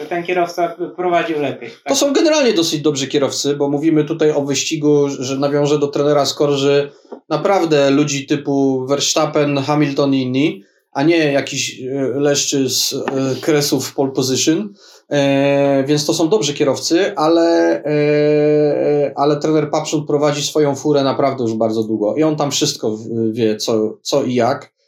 ten 0.10 0.24
kierowca 0.24 0.76
prowadził 0.96 1.42
lepiej. 1.42 1.70
Tak? 1.70 1.88
To 1.88 1.96
są 1.96 2.14
generalnie 2.14 2.54
dosyć 2.54 2.82
dobrzy 2.82 3.08
kierowcy, 3.08 3.56
bo 3.56 3.70
mówimy 3.70 4.04
tutaj 4.04 4.32
o 4.32 4.42
wyścigu, 4.42 5.10
że 5.10 5.38
nawiążę 5.38 5.80
do 5.80 5.88
trenera 5.88 6.26
Skorży, 6.26 6.92
naprawdę 7.30 7.90
ludzi 7.90 8.26
typu 8.26 8.86
Verstappen, 8.88 9.58
Hamilton 9.58 10.14
i 10.14 10.22
inni, 10.22 10.64
a 10.92 11.04
nie 11.04 11.32
jakiś 11.32 11.82
e, 11.82 11.86
leszczy 12.20 12.70
z 12.70 12.94
e, 12.94 13.02
kresów 13.42 13.94
pole 13.94 14.12
position. 14.12 14.74
E, 15.10 15.84
więc 15.88 16.06
to 16.06 16.14
są 16.14 16.30
dobrzy 16.30 16.54
kierowcy, 16.54 17.16
ale, 17.16 17.82
e, 17.86 19.12
ale 19.16 19.38
trener 19.38 19.72
Papszun 19.72 20.08
prowadzi 20.08 20.44
swoją 20.44 20.76
furę 20.76 21.04
naprawdę 21.04 21.44
już 21.44 21.54
bardzo 21.54 21.84
długo 21.84 22.16
i 22.16 22.24
on 22.24 22.36
tam 22.36 22.52
wszystko 22.52 22.98
wie, 23.32 23.58
co, 23.58 23.98
co 24.02 24.24
i 24.24 24.34
jak. 24.34 24.81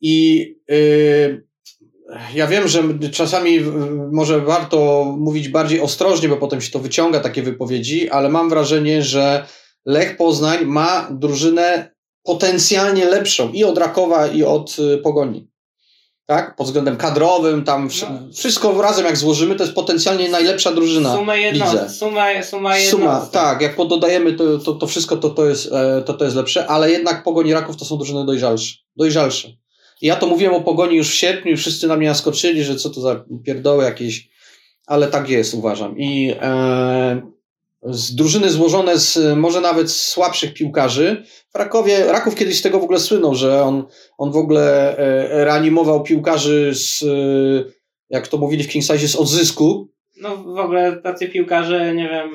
I 0.00 0.46
e, 0.70 0.74
ja 2.34 2.46
wiem, 2.46 2.68
że 2.68 2.82
czasami 3.12 3.60
może 4.12 4.40
warto 4.40 5.04
mówić 5.18 5.48
bardziej 5.48 5.80
ostrożnie, 5.80 6.28
bo 6.28 6.36
potem 6.36 6.60
się 6.60 6.70
to 6.70 6.78
wyciąga, 6.78 7.20
takie 7.20 7.42
wypowiedzi, 7.42 8.10
ale 8.10 8.28
mam 8.28 8.50
wrażenie, 8.50 9.02
że 9.02 9.46
Lech 9.86 10.16
Poznań 10.16 10.64
ma 10.64 11.08
drużynę 11.10 11.94
potencjalnie 12.22 13.04
lepszą 13.04 13.52
i 13.52 13.64
od 13.64 13.78
Rakowa, 13.78 14.26
i 14.26 14.42
od 14.44 14.76
Pogoni 15.02 15.48
tak? 16.28 16.56
Pod 16.56 16.66
względem 16.66 16.96
kadrowym, 16.96 17.64
tam 17.64 17.88
no. 18.02 18.32
wszystko 18.34 18.82
razem 18.82 19.06
jak 19.06 19.16
złożymy, 19.16 19.54
to 19.54 19.62
jest 19.62 19.74
potencjalnie 19.74 20.28
najlepsza 20.28 20.72
drużyna. 20.72 21.16
Suma 21.16 21.36
jedno, 21.36 21.66
suma, 21.88 22.42
suma, 22.42 22.78
suma 22.78 23.28
tak, 23.32 23.60
jak 23.60 23.76
pododajemy 23.76 24.32
to, 24.32 24.58
to, 24.58 24.72
to 24.72 24.86
wszystko, 24.86 25.16
to, 25.16 25.30
to, 25.30 25.46
jest, 25.46 25.72
e, 25.72 26.02
to 26.02 26.14
to 26.14 26.24
jest 26.24 26.36
lepsze, 26.36 26.66
ale 26.66 26.90
jednak 26.90 27.22
Pogoni 27.22 27.52
Raków 27.52 27.76
to 27.76 27.84
są 27.84 27.96
drużyny 27.96 28.26
dojrzalsze. 28.26 28.76
dojrzalsze. 28.96 29.48
I 30.00 30.06
ja 30.06 30.16
to 30.16 30.26
mówiłem 30.26 30.54
o 30.54 30.60
Pogoni 30.60 30.96
już 30.96 31.10
w 31.10 31.14
sierpniu, 31.14 31.56
wszyscy 31.56 31.86
na 31.86 31.96
mnie 31.96 32.08
naskoczyli, 32.08 32.64
że 32.64 32.76
co 32.76 32.90
to 32.90 33.00
za 33.00 33.24
pierdoły 33.44 33.84
jakieś, 33.84 34.28
ale 34.86 35.06
tak 35.06 35.28
jest, 35.28 35.54
uważam. 35.54 35.98
I 35.98 36.34
e, 36.40 37.22
z 37.82 38.14
drużyny 38.14 38.50
złożone 38.50 38.98
z 38.98 39.36
może 39.36 39.60
nawet 39.60 39.90
słabszych 39.90 40.54
piłkarzy. 40.54 41.24
W 41.54 41.58
Rakowie, 41.58 42.04
Raków 42.04 42.34
kiedyś 42.34 42.58
z 42.58 42.62
tego 42.62 42.80
w 42.80 42.84
ogóle 42.84 43.00
słynął, 43.00 43.34
że 43.34 43.62
on, 43.62 43.84
on 44.18 44.32
w 44.32 44.36
ogóle 44.36 44.96
e, 44.98 45.44
reanimował 45.44 46.02
piłkarzy 46.02 46.74
z, 46.74 47.02
e, 47.02 47.06
jak 48.10 48.28
to 48.28 48.38
mówili 48.38 48.64
w 48.64 48.68
Kingsize, 48.68 49.08
z 49.08 49.16
odzysku. 49.16 49.88
No 50.20 50.36
w 50.36 50.58
ogóle 50.58 50.96
tacy 50.96 51.28
piłkarze, 51.28 51.94
nie 51.94 52.08
wiem, 52.08 52.28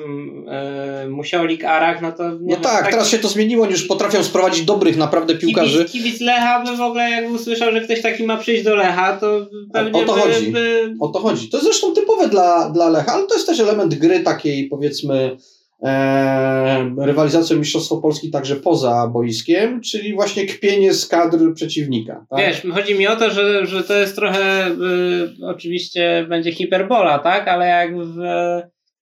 e, 0.48 1.08
Musiolik, 1.08 1.64
Arak, 1.64 2.02
no 2.02 2.12
to... 2.12 2.30
no 2.40 2.56
tak, 2.56 2.82
tak, 2.82 2.90
teraz 2.90 3.08
się 3.08 3.18
to 3.18 3.28
zmieniło, 3.28 3.66
już 3.66 3.82
potrafią 3.82 4.24
sprowadzić 4.24 4.64
dobrych 4.64 4.96
naprawdę 4.96 5.34
piłkarzy. 5.34 5.84
Kibic, 5.84 5.92
kibic 5.92 6.20
Lecha 6.20 6.64
by 6.64 6.76
w 6.76 6.80
ogóle 6.80 7.10
jak 7.10 7.30
usłyszał, 7.30 7.72
że 7.72 7.80
ktoś 7.80 8.02
taki 8.02 8.24
ma 8.24 8.36
przyjść 8.36 8.64
do 8.64 8.74
Lecha, 8.74 9.16
to 9.16 9.46
pewnie 9.72 10.02
o 10.02 10.04
to 10.04 10.14
by, 10.14 10.20
chodzi. 10.20 10.52
By... 10.52 10.94
O 11.00 11.08
to 11.08 11.18
chodzi. 11.18 11.48
To 11.48 11.56
jest 11.56 11.64
zresztą 11.64 11.94
typowe 11.94 12.28
dla, 12.28 12.70
dla 12.70 12.88
Lecha, 12.88 13.12
ale 13.12 13.26
to 13.26 13.34
jest 13.34 13.46
też 13.46 13.60
element 13.60 13.94
gry 13.94 14.20
takiej 14.20 14.68
powiedzmy 14.68 15.36
e, 15.84 16.94
rywalizacją 16.98 17.58
Mistrzostwo 17.58 17.96
Polski 17.96 18.30
także 18.30 18.56
poza 18.56 19.10
boiskiem, 19.12 19.80
czyli 19.80 20.14
właśnie 20.14 20.46
kpienie 20.46 20.94
z 20.94 21.06
kadr 21.06 21.54
przeciwnika. 21.54 22.26
Tak? 22.30 22.38
Wiesz, 22.38 22.62
chodzi 22.74 22.94
mi 22.94 23.06
o 23.06 23.16
to, 23.16 23.30
że, 23.30 23.66
że 23.66 23.84
to 23.84 23.94
jest 23.94 24.16
trochę 24.16 24.68
y, 24.68 25.46
oczywiście 25.46 26.26
będzie 26.28 26.52
hiperbola, 26.52 27.18
tak? 27.18 27.48
Ale 27.48 27.66
jak 27.66 27.96
w 27.98 28.16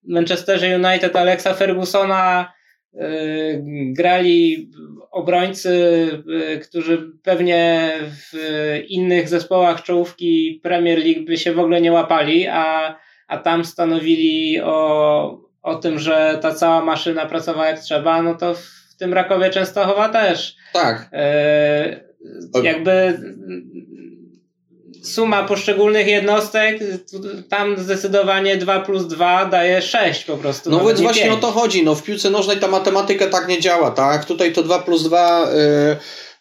Manchesterze 0.07 0.75
United 0.75 1.15
Alexa 1.15 1.53
Fergusona 1.53 2.53
y, 2.93 3.63
grali 3.97 4.71
obrońcy, 5.11 5.69
y, 6.53 6.59
którzy 6.59 7.11
pewnie 7.23 7.91
w 8.09 8.33
innych 8.87 9.29
zespołach 9.29 9.83
czołówki 9.83 10.59
Premier 10.63 10.99
League 10.99 11.25
by 11.25 11.37
się 11.37 11.53
w 11.53 11.59
ogóle 11.59 11.81
nie 11.81 11.91
łapali, 11.91 12.47
a, 12.47 12.95
a 13.27 13.37
tam 13.37 13.65
stanowili 13.65 14.61
o 14.61 15.52
o 15.63 15.75
tym, 15.75 15.99
że 15.99 16.39
ta 16.41 16.55
cała 16.55 16.85
maszyna 16.85 17.25
pracowała 17.25 17.67
jak 17.67 17.79
trzeba, 17.79 18.21
no 18.21 18.35
to 18.35 18.53
w 18.55 18.95
tym 18.99 19.13
Rakowie 19.13 19.49
Częstochowa 19.49 20.09
też. 20.09 20.55
Tak. 20.73 21.09
E, 21.13 22.03
jakby 22.63 23.19
suma 25.03 25.43
poszczególnych 25.43 26.07
jednostek, 26.07 26.79
tam 27.49 27.77
zdecydowanie 27.77 28.57
2 28.57 28.79
plus 28.79 29.07
2 29.07 29.45
daje 29.45 29.81
6 29.81 30.25
po 30.25 30.37
prostu. 30.37 30.69
No 30.69 30.85
więc 30.85 31.01
właśnie 31.01 31.23
5. 31.23 31.33
o 31.33 31.37
to 31.41 31.51
chodzi. 31.51 31.83
No 31.83 31.95
w 31.95 32.03
piłce 32.03 32.29
nożnej 32.29 32.57
ta 32.57 32.67
matematyka 32.67 33.27
tak 33.27 33.47
nie 33.47 33.61
działa, 33.61 33.91
tak? 33.91 34.25
Tutaj 34.25 34.53
to 34.53 34.63
2 34.63 34.79
plus 34.79 35.03
2, 35.03 35.47
y, 35.47 35.55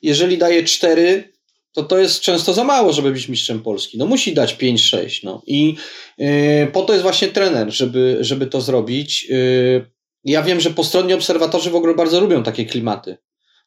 jeżeli 0.02 0.38
daje 0.38 0.64
4, 0.64 1.31
to 1.72 1.82
to 1.82 1.98
jest 1.98 2.20
często 2.20 2.52
za 2.52 2.64
mało, 2.64 2.92
żeby 2.92 3.10
być 3.10 3.28
mistrzem 3.28 3.62
Polski. 3.62 3.98
No 3.98 4.06
musi 4.06 4.34
dać 4.34 4.54
5-6. 4.54 5.20
No. 5.24 5.42
I 5.46 5.76
yy, 6.18 6.66
po 6.72 6.82
to 6.82 6.92
jest 6.92 7.02
właśnie 7.02 7.28
trener, 7.28 7.72
żeby, 7.72 8.18
żeby 8.20 8.46
to 8.46 8.60
zrobić. 8.60 9.28
Yy, 9.28 9.90
ja 10.24 10.42
wiem, 10.42 10.60
że 10.60 10.70
postronni 10.70 11.14
obserwatorzy 11.14 11.70
w 11.70 11.74
ogóle 11.74 11.94
bardzo 11.94 12.20
lubią 12.20 12.42
takie 12.42 12.66
klimaty. 12.66 13.16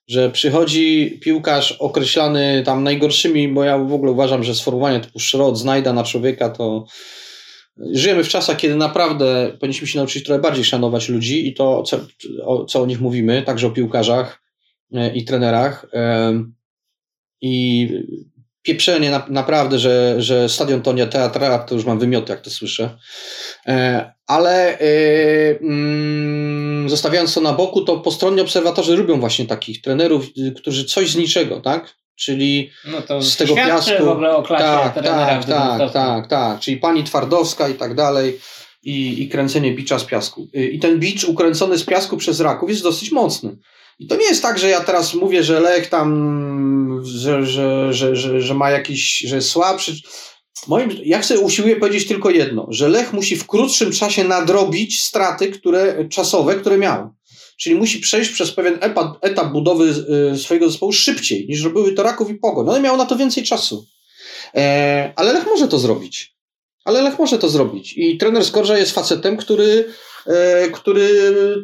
Że 0.08 0.32
przychodzi 0.32 1.20
piłkarz 1.24 1.72
określany 1.72 2.64
tam 2.66 2.84
najgorszymi, 2.84 3.48
bo 3.48 3.64
ja 3.64 3.78
w 3.78 3.94
ogóle 3.94 4.12
uważam, 4.12 4.44
że 4.44 4.56
sformułowanie 4.56 5.00
typu 5.00 5.20
szrot, 5.20 5.58
znajda 5.58 5.94
na 5.94 6.04
człowieka 6.04 6.50
to 6.50 6.86
żyjemy 7.92 8.24
w 8.24 8.30
czasach, 8.30 8.58
kiedy 8.58 8.76
naprawdę 8.76 9.52
powinniśmy 9.60 9.88
się 9.88 10.00
nauczyć 10.00 10.24
trochę 10.24 10.42
bardziej 10.42 10.64
szanować 10.64 11.10
ludzi 11.10 11.48
i 11.48 11.54
to, 11.54 11.84
co, 11.84 12.00
o, 12.44 12.66
co 12.66 12.82
o 12.82 12.86
nich 12.86 13.02
mówimy, 13.02 13.42
także 13.42 13.68
o 13.68 13.72
piłkarzach 13.72 14.42
yy, 14.92 15.10
i 15.10 15.26
trenerach. 15.26 15.86
Yy, 15.94 16.46
i 17.46 17.90
pieprzenie 18.62 19.12
na, 19.12 19.26
naprawdę, 19.30 19.80
że, 19.80 20.16
że 20.22 20.50
stadion 20.50 20.82
to 20.82 20.94
nie 20.94 21.08
teatra, 21.08 21.60
to 21.60 21.76
już 21.76 21.86
mam 21.86 22.00
wymioty, 22.00 22.32
jak 22.32 22.42
to 22.42 22.50
słyszę. 22.50 22.98
E, 23.68 24.12
ale 24.28 24.80
mm, 25.60 26.90
zostawiając 26.90 27.34
to 27.34 27.42
na 27.42 27.54
boku, 27.54 27.82
to 27.82 27.98
postronni 27.98 28.42
obserwatorzy 28.42 28.96
lubią 28.96 29.20
właśnie 29.20 29.46
takich 29.46 29.82
trenerów, 29.82 30.26
którzy 30.56 30.86
coś 30.86 31.12
z 31.12 31.16
niczego, 31.16 31.62
tak? 31.62 31.96
Czyli 32.16 32.70
no 32.86 33.22
z 33.22 33.38
tego 33.38 33.56
piasku. 33.56 34.06
w 34.06 34.08
ogóle 34.08 34.36
o 34.36 34.44
klasie 34.44 34.92
tak, 34.96 35.04
tak, 35.04 35.46
tak, 35.46 35.92
tak, 35.94 36.28
tak. 36.28 36.60
Czyli 36.60 36.78
pani 36.78 37.04
Twardowska 37.04 37.70
i 37.70 37.74
tak 37.74 37.96
dalej. 37.96 38.40
I, 38.84 39.22
I 39.22 39.30
kręcenie 39.30 39.72
bicza 39.74 40.00
z 40.00 40.06
piasku. 40.06 40.48
I 40.54 40.80
ten 40.80 41.00
bicz 41.00 41.24
ukręcony 41.24 41.78
z 41.78 41.84
piasku 41.84 42.18
przez 42.18 42.40
raków 42.40 42.70
jest 42.70 42.84
dosyć 42.84 43.12
mocny. 43.12 43.58
I 44.00 44.08
to 44.08 44.16
nie 44.16 44.26
jest 44.26 44.42
tak, 44.42 44.60
że 44.60 44.70
ja 44.70 44.82
teraz 44.82 45.14
mówię, 45.14 45.44
że 45.44 45.60
Lech 45.60 45.90
tam, 45.90 47.02
że, 47.06 47.46
że, 47.46 47.94
że, 47.94 48.16
że, 48.16 48.42
że 48.42 48.54
ma 48.54 48.70
jakiś, 48.72 49.18
że 49.18 49.36
jest 49.36 49.50
słabszy. 49.50 49.96
Moim, 50.68 50.90
ja 51.04 51.20
chcę 51.20 51.40
usiłuję 51.40 51.76
powiedzieć 51.76 52.08
tylko 52.08 52.30
jedno, 52.30 52.68
że 52.70 52.90
Lech 52.90 53.14
musi 53.14 53.36
w 53.36 53.48
krótszym 53.48 53.92
czasie 53.92 54.24
nadrobić 54.24 55.02
straty 55.02 55.52
które, 55.52 56.10
czasowe, 56.10 56.56
które 56.56 56.78
miał. 56.78 57.10
Czyli 57.58 57.76
musi 57.76 58.00
przejść 58.00 58.32
przez 58.32 58.52
pewien 58.52 58.78
etap, 58.82 59.18
etap 59.22 59.52
budowy 59.52 59.94
y, 60.34 60.38
swojego 60.38 60.70
zespołu 60.70 60.92
szybciej, 60.92 61.48
niż 61.50 61.64
robiły 61.64 61.94
to 61.94 62.04
Raków 62.04 62.30
i 62.30 62.36
Pogoń. 62.36 62.70
One 62.70 62.80
miały 62.80 62.98
na 62.98 63.06
to 63.06 63.16
więcej 63.16 63.44
czasu. 63.44 63.86
E, 64.56 65.14
ale 65.16 65.34
Lech 65.34 65.46
może 65.46 65.68
to 65.68 65.80
zrobić. 65.80 66.36
Ale 66.86 67.02
Lech 67.02 67.20
może 67.20 67.38
to 67.38 67.50
zrobić. 67.50 67.94
I 67.98 68.18
trener 68.18 68.46
Skorża 68.46 68.78
jest 68.78 68.92
facetem, 68.92 69.38
który 69.38 69.94
który 70.74 71.10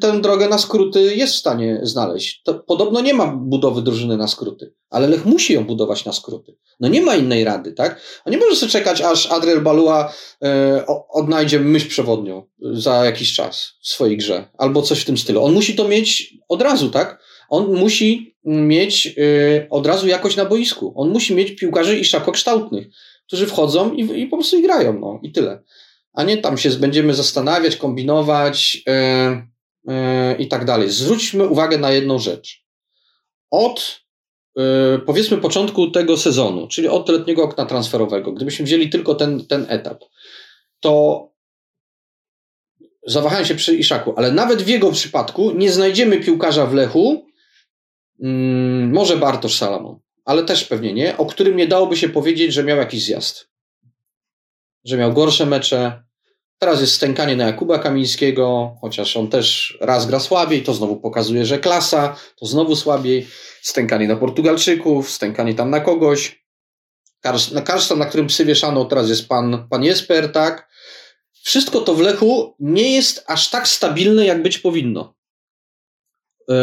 tę 0.01 0.21
drogę 0.21 0.49
na 0.49 0.57
skróty 0.57 1.15
jest 1.15 1.33
w 1.33 1.37
stanie 1.37 1.79
znaleźć. 1.83 2.41
To 2.43 2.53
podobno 2.53 3.01
nie 3.01 3.13
ma 3.13 3.27
budowy 3.27 3.81
drużyny 3.81 4.17
na 4.17 4.27
skróty, 4.27 4.73
ale 4.89 5.07
Lech 5.07 5.25
musi 5.25 5.53
ją 5.53 5.65
budować 5.65 6.05
na 6.05 6.13
skróty. 6.13 6.55
No 6.79 6.87
nie 6.87 7.01
ma 7.01 7.15
innej 7.15 7.43
rady, 7.43 7.71
tak? 7.71 8.01
On 8.25 8.31
nie 8.31 8.39
może 8.39 8.55
sobie 8.55 8.71
czekać, 8.71 9.01
aż 9.01 9.31
Adriel 9.31 9.61
Balua 9.61 10.13
e, 10.43 10.85
odnajdzie 11.09 11.59
myśl 11.59 11.89
przewodnią 11.89 12.43
za 12.59 13.05
jakiś 13.05 13.33
czas 13.33 13.73
w 13.81 13.87
swojej 13.87 14.17
grze, 14.17 14.47
albo 14.57 14.81
coś 14.81 15.01
w 15.01 15.05
tym 15.05 15.17
stylu. 15.17 15.43
On 15.43 15.53
musi 15.53 15.75
to 15.75 15.87
mieć 15.87 16.33
od 16.49 16.61
razu, 16.61 16.89
tak? 16.89 17.23
On 17.49 17.73
musi 17.73 18.35
mieć 18.45 19.07
e, 19.07 19.11
od 19.69 19.87
razu 19.87 20.07
jakość 20.07 20.37
na 20.37 20.45
boisku. 20.45 20.93
On 20.95 21.09
musi 21.09 21.35
mieć 21.35 21.55
piłkarzy 21.55 21.99
i 21.99 22.05
szakokształtnych, 22.05 22.87
którzy 23.27 23.47
wchodzą 23.47 23.93
i, 23.93 24.21
i 24.21 24.27
po 24.27 24.37
prostu 24.37 24.61
grają, 24.61 24.99
no 24.99 25.19
i 25.23 25.31
tyle 25.31 25.63
a 26.13 26.23
nie 26.23 26.37
tam 26.37 26.57
się 26.57 26.69
będziemy 26.69 27.13
zastanawiać, 27.13 27.75
kombinować 27.75 28.83
yy, 28.87 29.93
yy, 29.95 30.35
i 30.39 30.47
tak 30.47 30.65
dalej. 30.65 30.89
Zwróćmy 30.89 31.47
uwagę 31.47 31.77
na 31.77 31.91
jedną 31.91 32.19
rzecz. 32.19 32.65
Od 33.51 34.01
yy, 34.55 34.99
powiedzmy 35.05 35.37
początku 35.37 35.91
tego 35.91 36.17
sezonu, 36.17 36.67
czyli 36.67 36.87
od 36.87 37.09
letniego 37.09 37.43
okna 37.43 37.65
transferowego, 37.65 38.31
gdybyśmy 38.31 38.65
wzięli 38.65 38.89
tylko 38.89 39.15
ten, 39.15 39.47
ten 39.47 39.65
etap, 39.69 40.03
to 40.79 41.27
zawahałem 43.07 43.45
się 43.45 43.55
przy 43.55 43.75
Iszaku, 43.75 44.13
ale 44.17 44.31
nawet 44.31 44.61
w 44.61 44.67
jego 44.67 44.91
przypadku 44.91 45.51
nie 45.51 45.71
znajdziemy 45.71 46.19
piłkarza 46.19 46.65
w 46.65 46.73
Lechu, 46.73 47.25
mm, 48.21 48.93
może 48.93 49.17
Bartosz 49.17 49.57
Salamon, 49.57 49.99
ale 50.25 50.43
też 50.43 50.63
pewnie 50.63 50.93
nie, 50.93 51.17
o 51.17 51.25
którym 51.25 51.57
nie 51.57 51.67
dałoby 51.67 51.97
się 51.97 52.09
powiedzieć, 52.09 52.53
że 52.53 52.63
miał 52.63 52.77
jakiś 52.77 53.03
zjazd. 53.03 53.50
Że 54.83 54.97
miał 54.97 55.13
gorsze 55.13 55.45
mecze. 55.45 56.03
Teraz 56.59 56.81
jest 56.81 56.93
stękanie 56.93 57.35
na 57.35 57.45
Jakuba 57.45 57.79
Kamińskiego, 57.79 58.75
chociaż 58.81 59.17
on 59.17 59.27
też 59.27 59.77
raz 59.81 60.05
gra 60.05 60.19
słabiej, 60.19 60.63
to 60.63 60.73
znowu 60.73 60.97
pokazuje, 60.97 61.45
że 61.45 61.59
klasa, 61.59 62.15
to 62.35 62.45
znowu 62.45 62.75
słabiej. 62.75 63.27
Stękanie 63.61 64.07
na 64.07 64.15
Portugalczyków, 64.15 65.11
stękanie 65.11 65.53
tam 65.53 65.69
na 65.69 65.79
kogoś. 65.79 66.45
Na 67.51 67.61
Karsztan, 67.61 67.99
na 67.99 68.05
którym 68.05 68.27
psy 68.27 68.45
wieszano, 68.45 68.85
teraz 68.85 69.09
jest 69.09 69.27
pan, 69.27 69.67
pan 69.69 69.83
Jesper, 69.83 70.31
tak? 70.31 70.69
Wszystko 71.43 71.81
to 71.81 71.95
w 71.95 71.99
Lechu 71.99 72.55
nie 72.59 72.95
jest 72.95 73.23
aż 73.27 73.49
tak 73.49 73.67
stabilne, 73.67 74.25
jak 74.25 74.43
być 74.43 74.59
powinno. 74.59 75.15
E, 76.49 76.53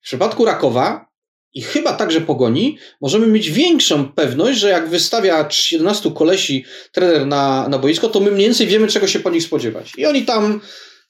w 0.00 0.02
przypadku 0.02 0.44
Rakowa 0.44 1.07
i 1.54 1.62
chyba 1.62 1.92
także 1.92 2.20
Pogoni 2.20 2.78
możemy 3.00 3.26
mieć 3.26 3.50
większą 3.50 4.12
pewność, 4.12 4.58
że 4.58 4.68
jak 4.68 4.88
wystawia 4.88 5.48
11 5.72 6.10
kolesi 6.10 6.64
trener 6.92 7.26
na, 7.26 7.68
na 7.68 7.78
boisko, 7.78 8.08
to 8.08 8.20
my 8.20 8.30
mniej 8.30 8.46
więcej 8.46 8.66
wiemy, 8.66 8.86
czego 8.86 9.06
się 9.06 9.20
po 9.20 9.30
nich 9.30 9.42
spodziewać. 9.42 9.92
I 9.96 10.06
oni 10.06 10.22
tam 10.22 10.60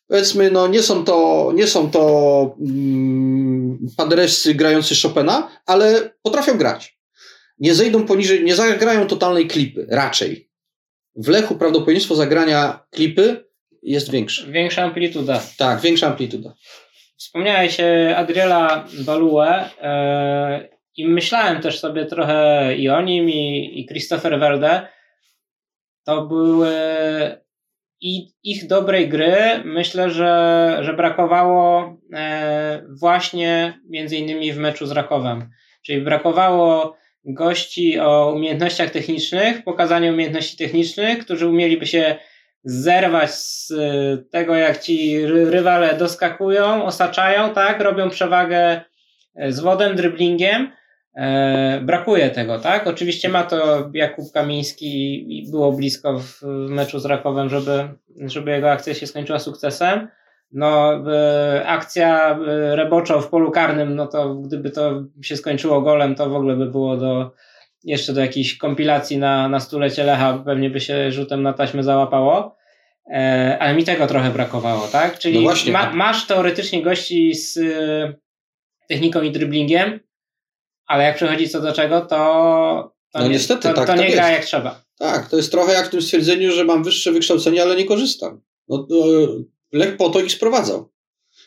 powiedzmy, 0.09 0.51
no 0.51 0.69
nie 0.69 0.83
są 0.83 1.05
to, 1.05 1.51
nie 1.55 1.67
są 1.67 1.91
to 1.91 2.57
mm, 2.61 3.79
grający 4.55 4.95
Chopina, 5.03 5.51
ale 5.67 6.11
potrafią 6.23 6.59
grać. 6.59 6.99
Nie 7.59 7.75
zejdą 7.75 8.07
poniżej, 8.07 8.45
nie 8.45 8.55
zagrają 8.55 9.07
totalnej 9.07 9.47
klipy, 9.47 9.87
raczej 9.91 10.49
w 11.19 11.29
Lechu 11.29 11.55
prawdopodobieństwo 11.55 12.15
zagrania 12.15 12.81
klipy 12.91 13.45
jest 13.83 14.11
większe. 14.11 14.47
Większa 14.47 14.83
amplituda. 14.83 15.43
Tak, 15.57 15.81
większa 15.81 16.07
amplituda. 16.07 16.55
Wspomniałeś 17.19 17.77
Adriela 18.17 18.85
Balue 19.07 19.45
i 20.97 21.09
myślałem 21.09 21.63
też 21.63 21.79
sobie 21.79 22.07
trochę 22.07 22.75
i 22.77 22.89
o 22.89 23.01
nim, 23.01 23.31
i, 23.31 23.73
i 23.81 23.87
Christopher 23.87 24.41
Welde. 24.41 24.89
To 26.05 26.27
były 26.27 26.71
i 28.01 28.29
ich 28.43 28.67
dobrej 28.67 29.09
gry 29.09 29.37
myślę, 29.65 30.11
że, 30.11 30.79
że 30.81 30.95
brakowało 30.95 31.97
e, 32.13 32.83
właśnie 33.01 33.81
między 33.89 34.17
innymi 34.17 34.53
w 34.53 34.59
meczu 34.59 34.87
z 34.87 34.91
Rakowem. 34.91 35.51
Czyli 35.83 36.01
brakowało 36.01 36.97
gości 37.25 38.01
o 38.01 38.33
umiejętnościach 38.37 38.91
technicznych, 38.91 39.65
pokazaniu 39.65 40.13
umiejętności 40.13 40.57
technicznych, 40.57 41.19
którzy 41.19 41.49
umieliby 41.49 41.87
się 41.87 42.17
zerwać 42.65 43.31
z 43.35 43.71
y, 43.71 44.25
tego, 44.31 44.55
jak 44.55 44.79
ci 44.79 45.27
rywale 45.27 45.95
doskakują, 45.95 46.85
osaczają, 46.85 47.55
tak, 47.55 47.81
robią 47.81 48.11
przewagę 48.11 48.81
e, 49.35 49.53
z 49.53 49.61
wodem, 49.61 49.97
dryblingiem. 49.97 50.71
E, 51.17 51.81
brakuje 51.81 52.31
tego, 52.31 52.59
tak? 52.59 52.87
Oczywiście 52.87 53.29
ma 53.29 53.43
to 53.43 53.91
Jakub 53.95 54.33
Kamiński 54.33 55.25
i 55.39 55.51
było 55.51 55.73
blisko 55.73 56.19
w 56.19 56.43
meczu 56.47 56.99
z 56.99 57.05
Rakowem, 57.05 57.49
żeby, 57.49 57.89
żeby 58.27 58.51
jego 58.51 58.71
akcja 58.71 58.95
się 58.95 59.07
skończyła 59.07 59.39
sukcesem. 59.39 60.09
No, 60.53 61.05
akcja 61.67 62.39
Reboczo 62.75 63.21
w 63.21 63.29
polu 63.29 63.51
karnym, 63.51 63.95
no 63.95 64.07
to 64.07 64.35
gdyby 64.35 64.71
to 64.71 65.03
się 65.23 65.37
skończyło 65.37 65.81
golem, 65.81 66.15
to 66.15 66.31
w 66.31 66.37
ogóle 66.37 66.57
by 66.57 66.67
było 66.67 66.97
do 66.97 67.35
jeszcze 67.89 68.13
do 68.13 68.21
jakiejś 68.21 68.57
kompilacji 68.57 69.19
na, 69.19 69.49
na 69.49 69.61
stulecie 69.61 70.05
Lecha, 70.05 70.43
pewnie 70.47 70.71
by 70.71 70.81
się 70.81 71.13
rzutem 71.13 71.43
na 71.43 71.53
taśmę 71.53 71.83
załapało. 71.83 72.57
E, 73.13 73.59
ale 73.61 73.75
mi 73.75 73.85
tego 73.85 74.07
trochę 74.07 74.31
brakowało, 74.31 74.89
tak? 74.89 75.19
Czyli 75.19 75.45
no 75.45 75.73
ma, 75.73 75.93
masz 75.93 76.27
teoretycznie 76.27 76.83
gości 76.83 77.35
z 77.35 77.57
e, 77.57 78.15
techniką 78.89 79.23
i 79.23 79.31
dribblingiem, 79.31 80.01
ale 80.87 81.05
jak 81.05 81.17
przychodzi 81.17 81.49
co 81.49 81.61
do 81.61 81.73
czego, 81.73 82.01
to, 82.01 82.17
to, 83.13 83.19
no 83.19 83.25
nie, 83.25 83.31
niestety, 83.31 83.63
to, 83.63 83.69
tak, 83.69 83.77
to 83.77 83.85
tak 83.87 84.01
nie 84.01 84.11
gra 84.11 84.31
jak 84.31 84.45
trzeba. 84.45 84.83
Tak, 84.99 85.31
to 85.31 85.37
jest 85.37 85.51
trochę 85.51 85.73
jak 85.73 85.87
w 85.87 85.91
tym 85.91 86.03
stwierdzeniu, 86.03 86.53
że 86.53 86.65
mam 86.65 86.85
wyższe 86.85 87.13
wykształcenie, 87.13 87.63
ale 87.63 87.77
nie 87.77 87.85
korzystam. 87.85 88.41
No, 88.69 88.87
Lech 89.73 89.97
po 89.97 90.11
to 90.11 90.21
ich 90.21 90.33
sprowadzał. 90.33 90.93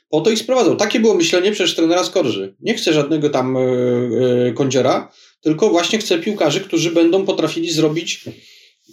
Po 0.10 0.22
to 0.22 0.30
ich 0.30 0.40
sprowadzał. 0.40 0.76
Takie 0.76 1.00
było 1.00 1.14
myślenie 1.14 1.52
przez 1.52 1.76
trenera 1.76 2.04
Skorży. 2.04 2.56
Nie 2.60 2.74
chce 2.74 2.94
żadnego 2.94 3.30
tam 3.30 3.56
yy, 3.56 4.54
kądziora, 4.54 5.12
tylko 5.42 5.70
właśnie 5.70 6.00
chce 6.00 6.20
piłkarzy, 6.20 6.62
którzy 6.62 6.92
będą 6.92 7.26
potrafili 7.26 7.72
zrobić 7.72 8.26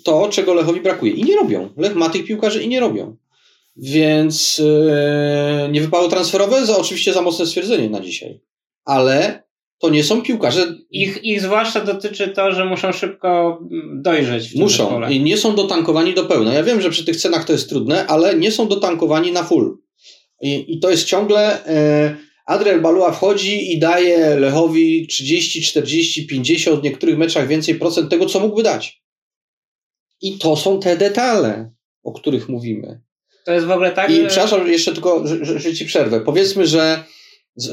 to, 0.05 0.29
czego 0.29 0.55
Lechowi 0.55 0.81
brakuje. 0.81 1.13
I 1.13 1.25
nie 1.25 1.37
robią. 1.37 1.69
Lech 1.77 1.95
ma 1.95 2.09
tych 2.09 2.25
piłkarzy 2.25 2.63
i 2.63 2.69
nie 2.69 2.81
robią. 2.81 3.17
Więc 3.77 4.59
yy, 4.59 5.69
nie 5.71 5.81
wypało 5.81 6.09
transferowe? 6.09 6.67
Za, 6.67 6.79
oczywiście 6.79 7.13
za 7.13 7.23
mocne 7.23 7.47
stwierdzenie 7.47 7.91
na 7.91 8.01
dzisiaj. 8.01 8.41
Ale 8.85 9.43
to 9.79 9.91
nie 9.91 10.05
są 10.05 10.23
piłkarze. 10.23 10.75
Ich, 10.91 11.25
ich 11.25 11.41
zwłaszcza 11.41 11.85
dotyczy 11.85 12.29
to, 12.29 12.53
że 12.53 12.65
muszą 12.65 12.93
szybko 12.93 13.61
dojrzeć. 13.95 14.49
W 14.49 14.55
muszą 14.55 14.85
zespole. 14.85 15.13
i 15.13 15.21
nie 15.21 15.37
są 15.37 15.55
dotankowani 15.55 16.15
do 16.15 16.25
pełna. 16.25 16.55
Ja 16.55 16.63
wiem, 16.63 16.81
że 16.81 16.91
przy 16.91 17.05
tych 17.05 17.17
cenach 17.17 17.45
to 17.45 17.53
jest 17.53 17.69
trudne, 17.69 18.07
ale 18.07 18.35
nie 18.35 18.53
są 18.53 18.69
dotankowani 18.69 19.33
na 19.33 19.43
full. 19.43 19.79
I, 20.43 20.75
i 20.75 20.81
to 20.81 20.91
jest 20.91 21.05
ciągle. 21.05 21.67
E, 21.67 22.17
Adriel 22.49 22.81
Balua 22.81 23.13
wchodzi 23.13 23.73
i 23.73 23.79
daje 23.79 24.37
Lechowi 24.37 25.07
30, 25.07 25.63
40, 25.63 26.27
50, 26.27 26.81
w 26.81 26.83
niektórych 26.83 27.19
meczach 27.19 27.49
więcej 27.49 27.75
procent 27.75 28.11
tego, 28.11 28.27
co 28.27 28.41
mógłby 28.41 28.63
dać. 28.63 29.03
I 30.21 30.39
to 30.39 30.57
są 30.57 30.81
te 30.81 30.97
detale, 30.97 31.73
o 32.03 32.13
których 32.13 32.49
mówimy. 32.49 33.01
To 33.45 33.53
jest 33.53 33.67
w 33.67 33.71
ogóle 33.71 33.93
tak. 33.93 34.11
I 34.11 34.17
że... 34.17 34.27
przepraszam, 34.27 34.69
jeszcze 34.69 34.93
tylko, 34.93 35.27
że, 35.27 35.45
że, 35.45 35.59
że 35.59 35.75
ci 35.75 35.87
przerwę. 35.87 36.21
Powiedzmy, 36.21 36.67
że 36.67 37.05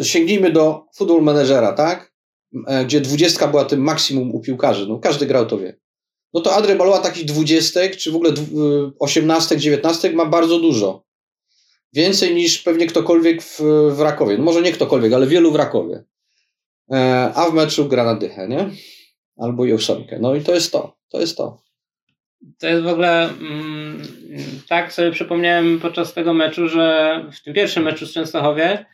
sięgnijmy 0.04 0.52
do 0.52 0.86
football 0.96 1.22
managera, 1.22 1.74
tak? 1.74 2.14
E, 2.68 2.86
gdzie 2.86 3.02
dwudziestka 3.02 3.48
była 3.48 3.66
tym 3.66 3.82
maksimum 3.82 4.32
u 4.32 4.40
piłkarzy. 4.40 4.88
No, 4.88 5.00
każdy 5.00 5.26
grał 5.26 5.46
to 5.46 5.58
wie. 5.58 5.80
No 6.34 6.42
to 6.42 6.56
Adry 6.56 6.76
Baloa 6.76 7.00
takich 7.00 7.26
dwudziestek, 7.26 7.98
czy 7.98 8.12
w 8.12 8.16
ogóle 8.16 8.30
e, 8.30 8.34
osiemnastek, 9.00 9.60
dziewiętnastek 9.60 10.16
ma 10.16 10.26
bardzo 10.26 10.60
dużo. 10.60 11.06
Więcej 11.95 12.36
niż 12.36 12.60
pewnie 12.60 12.88
ktokolwiek 12.88 13.43
w, 13.43 13.62
w 13.91 14.01
Rakowie. 14.01 14.38
No 14.38 14.43
może 14.43 14.62
nie 14.62 14.71
ktokolwiek, 14.71 15.13
ale 15.13 15.27
wielu 15.27 15.51
w 15.51 15.55
Rakowie. 15.55 16.03
E, 16.91 17.31
a 17.36 17.49
w 17.49 17.53
meczu 17.53 17.88
gra 17.88 18.03
na 18.03 18.15
dychę, 18.15 18.47
nie? 18.47 18.69
Albo 19.38 19.65
i 19.65 19.73
ósemkę. 19.73 20.19
No 20.19 20.36
i 20.36 20.41
to 20.41 20.53
jest 20.53 20.71
to. 20.71 20.97
To 21.10 21.19
jest 21.19 21.38
to. 21.38 21.62
To 22.60 22.67
jest 22.67 22.84
w 22.84 22.88
ogóle 22.88 23.29
mm, 23.29 24.01
tak 24.69 24.93
sobie 24.93 25.12
przypomniałem 25.12 25.79
podczas 25.79 26.13
tego 26.13 26.34
meczu, 26.34 26.69
że 26.69 27.25
w 27.34 27.43
tym 27.43 27.53
pierwszym 27.53 27.84
meczu 27.84 28.05
z 28.05 28.13
Częstochowie 28.13 28.86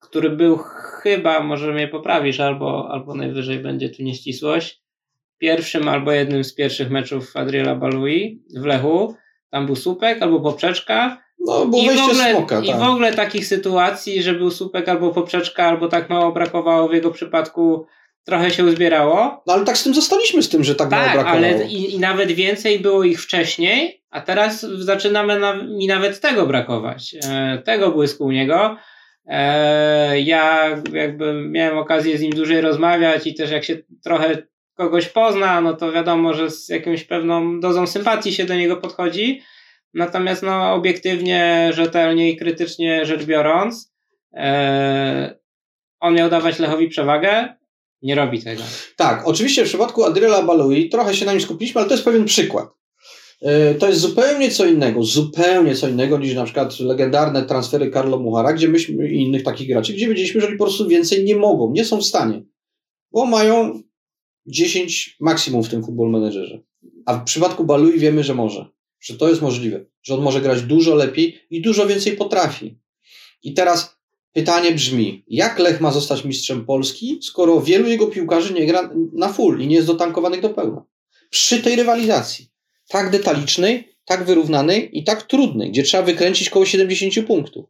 który 0.00 0.30
był 0.30 0.58
chyba, 1.02 1.40
może 1.40 1.72
mnie 1.72 1.88
poprawisz, 1.88 2.40
albo, 2.40 2.88
albo 2.90 3.14
najwyżej 3.14 3.58
będzie 3.58 3.88
tu 3.88 4.02
nieścisłość, 4.02 4.82
pierwszym 5.38 5.88
albo 5.88 6.12
jednym 6.12 6.44
z 6.44 6.54
pierwszych 6.54 6.90
meczów 6.90 7.36
Adriela 7.36 7.74
Balui 7.74 8.42
w 8.56 8.64
Lechu. 8.64 9.14
Tam 9.50 9.66
był 9.66 9.76
słupek 9.76 10.22
albo 10.22 10.40
poprzeczka. 10.40 11.22
No, 11.38 11.66
było 11.66 11.82
I 11.82 11.86
wejście 11.86 12.04
ogóle, 12.04 12.30
smoka, 12.30 12.60
I 12.60 12.66
w 12.66 12.70
tak. 12.70 12.82
ogóle 12.82 13.12
takich 13.12 13.46
sytuacji, 13.46 14.22
że 14.22 14.34
był 14.34 14.50
słupek 14.50 14.88
albo 14.88 15.10
poprzeczka, 15.10 15.64
albo 15.64 15.88
tak 15.88 16.10
mało 16.10 16.32
brakowało 16.32 16.88
w 16.88 16.94
jego 16.94 17.10
przypadku, 17.10 17.86
trochę 18.24 18.50
się 18.50 18.64
uzbierało. 18.64 19.42
No 19.46 19.54
ale 19.54 19.64
tak 19.64 19.78
z 19.78 19.84
tym 19.84 19.94
zostaliśmy 19.94 20.42
z 20.42 20.48
tym, 20.48 20.64
że 20.64 20.74
tak, 20.74 20.90
tak 20.90 21.00
mało 21.00 21.12
brakowało. 21.12 21.36
ale 21.36 21.66
i, 21.66 21.94
i, 21.94 21.98
nawet 21.98 22.32
więcej 22.32 22.80
było 22.80 23.04
ich 23.04 23.22
wcześniej, 23.22 24.02
a 24.10 24.20
teraz 24.20 24.60
zaczynamy 24.60 25.38
na, 25.38 25.54
mi 25.54 25.86
nawet 25.86 26.20
tego 26.20 26.46
brakować. 26.46 27.16
E, 27.24 27.62
tego 27.64 27.90
błysku 27.90 28.24
u 28.24 28.30
niego. 28.30 28.76
E, 29.26 30.20
ja 30.20 30.68
jakby 30.92 31.48
miałem 31.48 31.78
okazję 31.78 32.18
z 32.18 32.20
nim 32.20 32.32
dłużej 32.32 32.60
rozmawiać 32.60 33.26
i 33.26 33.34
też 33.34 33.50
jak 33.50 33.64
się 33.64 33.76
trochę 34.04 34.42
kogoś 34.74 35.08
pozna, 35.08 35.60
no 35.60 35.74
to 35.74 35.92
wiadomo, 35.92 36.34
że 36.34 36.50
z 36.50 36.68
jakąś 36.68 37.04
pewną 37.04 37.60
dozą 37.60 37.86
sympatii 37.86 38.32
się 38.32 38.44
do 38.44 38.54
niego 38.54 38.76
podchodzi. 38.76 39.42
Natomiast 39.96 40.42
no, 40.42 40.74
obiektywnie, 40.74 41.70
rzetelnie 41.74 42.30
i 42.30 42.36
krytycznie 42.36 43.06
rzecz 43.06 43.24
biorąc, 43.24 43.92
e, 44.34 45.38
on 46.00 46.14
miał 46.14 46.30
dawać 46.30 46.58
Lechowi 46.58 46.88
przewagę, 46.88 47.48
nie 48.02 48.14
robi 48.14 48.42
tego. 48.42 48.62
Tak, 48.96 49.28
oczywiście 49.28 49.64
w 49.64 49.68
przypadku 49.68 50.04
Adriela 50.04 50.42
Balui 50.42 50.88
trochę 50.88 51.14
się 51.14 51.26
na 51.26 51.32
nim 51.32 51.40
skupiliśmy, 51.40 51.80
ale 51.80 51.88
to 51.88 51.94
jest 51.94 52.04
pewien 52.04 52.24
przykład. 52.24 52.68
E, 53.42 53.74
to 53.74 53.88
jest 53.88 54.00
zupełnie 54.00 54.50
co 54.50 54.66
innego, 54.66 55.02
zupełnie 55.02 55.74
co 55.74 55.88
innego 55.88 56.18
niż 56.18 56.34
na 56.34 56.44
przykład 56.44 56.80
legendarne 56.80 57.42
transfery 57.42 57.90
Carlo 57.90 58.18
Muhara, 58.18 58.52
gdzie 58.52 58.68
myśmy 58.68 59.08
i 59.08 59.22
innych 59.22 59.42
takich 59.42 59.68
graczy, 59.68 59.92
gdzie 59.92 60.08
wiedzieliśmy, 60.08 60.40
że 60.40 60.46
oni 60.46 60.56
po 60.56 60.64
prostu 60.64 60.88
więcej 60.88 61.24
nie 61.24 61.36
mogą, 61.36 61.72
nie 61.72 61.84
są 61.84 61.98
w 61.98 62.04
stanie, 62.04 62.42
bo 63.12 63.26
mają 63.26 63.82
10 64.46 65.16
maksimum 65.20 65.62
w 65.62 65.68
tym 65.68 65.84
futbol 65.84 66.10
menedżerze. 66.10 66.60
A 67.06 67.14
w 67.14 67.24
przypadku 67.24 67.64
Balui 67.64 67.98
wiemy, 67.98 68.24
że 68.24 68.34
może, 68.34 68.75
że 69.06 69.16
to 69.16 69.28
jest 69.28 69.42
możliwe, 69.42 69.84
że 70.02 70.14
on 70.14 70.22
może 70.22 70.40
grać 70.40 70.62
dużo 70.62 70.94
lepiej 70.94 71.40
i 71.50 71.62
dużo 71.62 71.86
więcej 71.86 72.16
potrafi. 72.16 72.78
I 73.42 73.54
teraz 73.54 73.96
pytanie 74.32 74.72
brzmi, 74.72 75.24
jak 75.28 75.58
Lech 75.58 75.80
ma 75.80 75.90
zostać 75.90 76.24
mistrzem 76.24 76.64
Polski, 76.64 77.18
skoro 77.22 77.60
wielu 77.60 77.88
jego 77.88 78.06
piłkarzy 78.06 78.54
nie 78.54 78.66
gra 78.66 78.90
na 79.12 79.32
full 79.32 79.60
i 79.60 79.66
nie 79.66 79.74
jest 79.74 79.86
dotankowanych 79.86 80.40
do 80.40 80.50
pełna? 80.50 80.84
Przy 81.30 81.62
tej 81.62 81.76
rywalizacji, 81.76 82.48
tak 82.88 83.10
detalicznej, 83.10 83.96
tak 84.04 84.24
wyrównanej 84.24 84.98
i 84.98 85.04
tak 85.04 85.22
trudnej, 85.22 85.70
gdzie 85.70 85.82
trzeba 85.82 86.02
wykręcić 86.02 86.50
koło 86.50 86.66
70 86.66 87.26
punktów. 87.26 87.66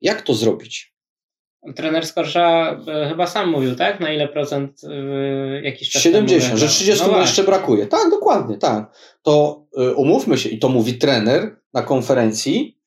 Jak 0.00 0.22
to 0.22 0.34
zrobić? 0.34 0.89
Trener 1.76 2.06
Skorsza 2.06 2.80
e, 2.88 3.08
chyba 3.08 3.26
sam 3.26 3.50
mówił, 3.50 3.76
tak? 3.76 4.00
Na 4.00 4.12
ile 4.12 4.28
procent 4.28 4.84
y, 4.84 5.62
jakiś 5.64 5.90
czas 5.90 6.02
70, 6.02 6.58
że 6.58 6.68
30 6.68 7.04
no 7.12 7.20
jeszcze 7.20 7.44
brakuje. 7.44 7.86
Tak, 7.86 8.10
dokładnie, 8.10 8.58
tak. 8.58 8.92
To 9.22 9.66
y, 9.78 9.94
umówmy 9.94 10.38
się, 10.38 10.48
i 10.48 10.58
to 10.58 10.68
mówi 10.68 10.98
trener 10.98 11.56
na 11.72 11.82
konferencji, 11.82 12.78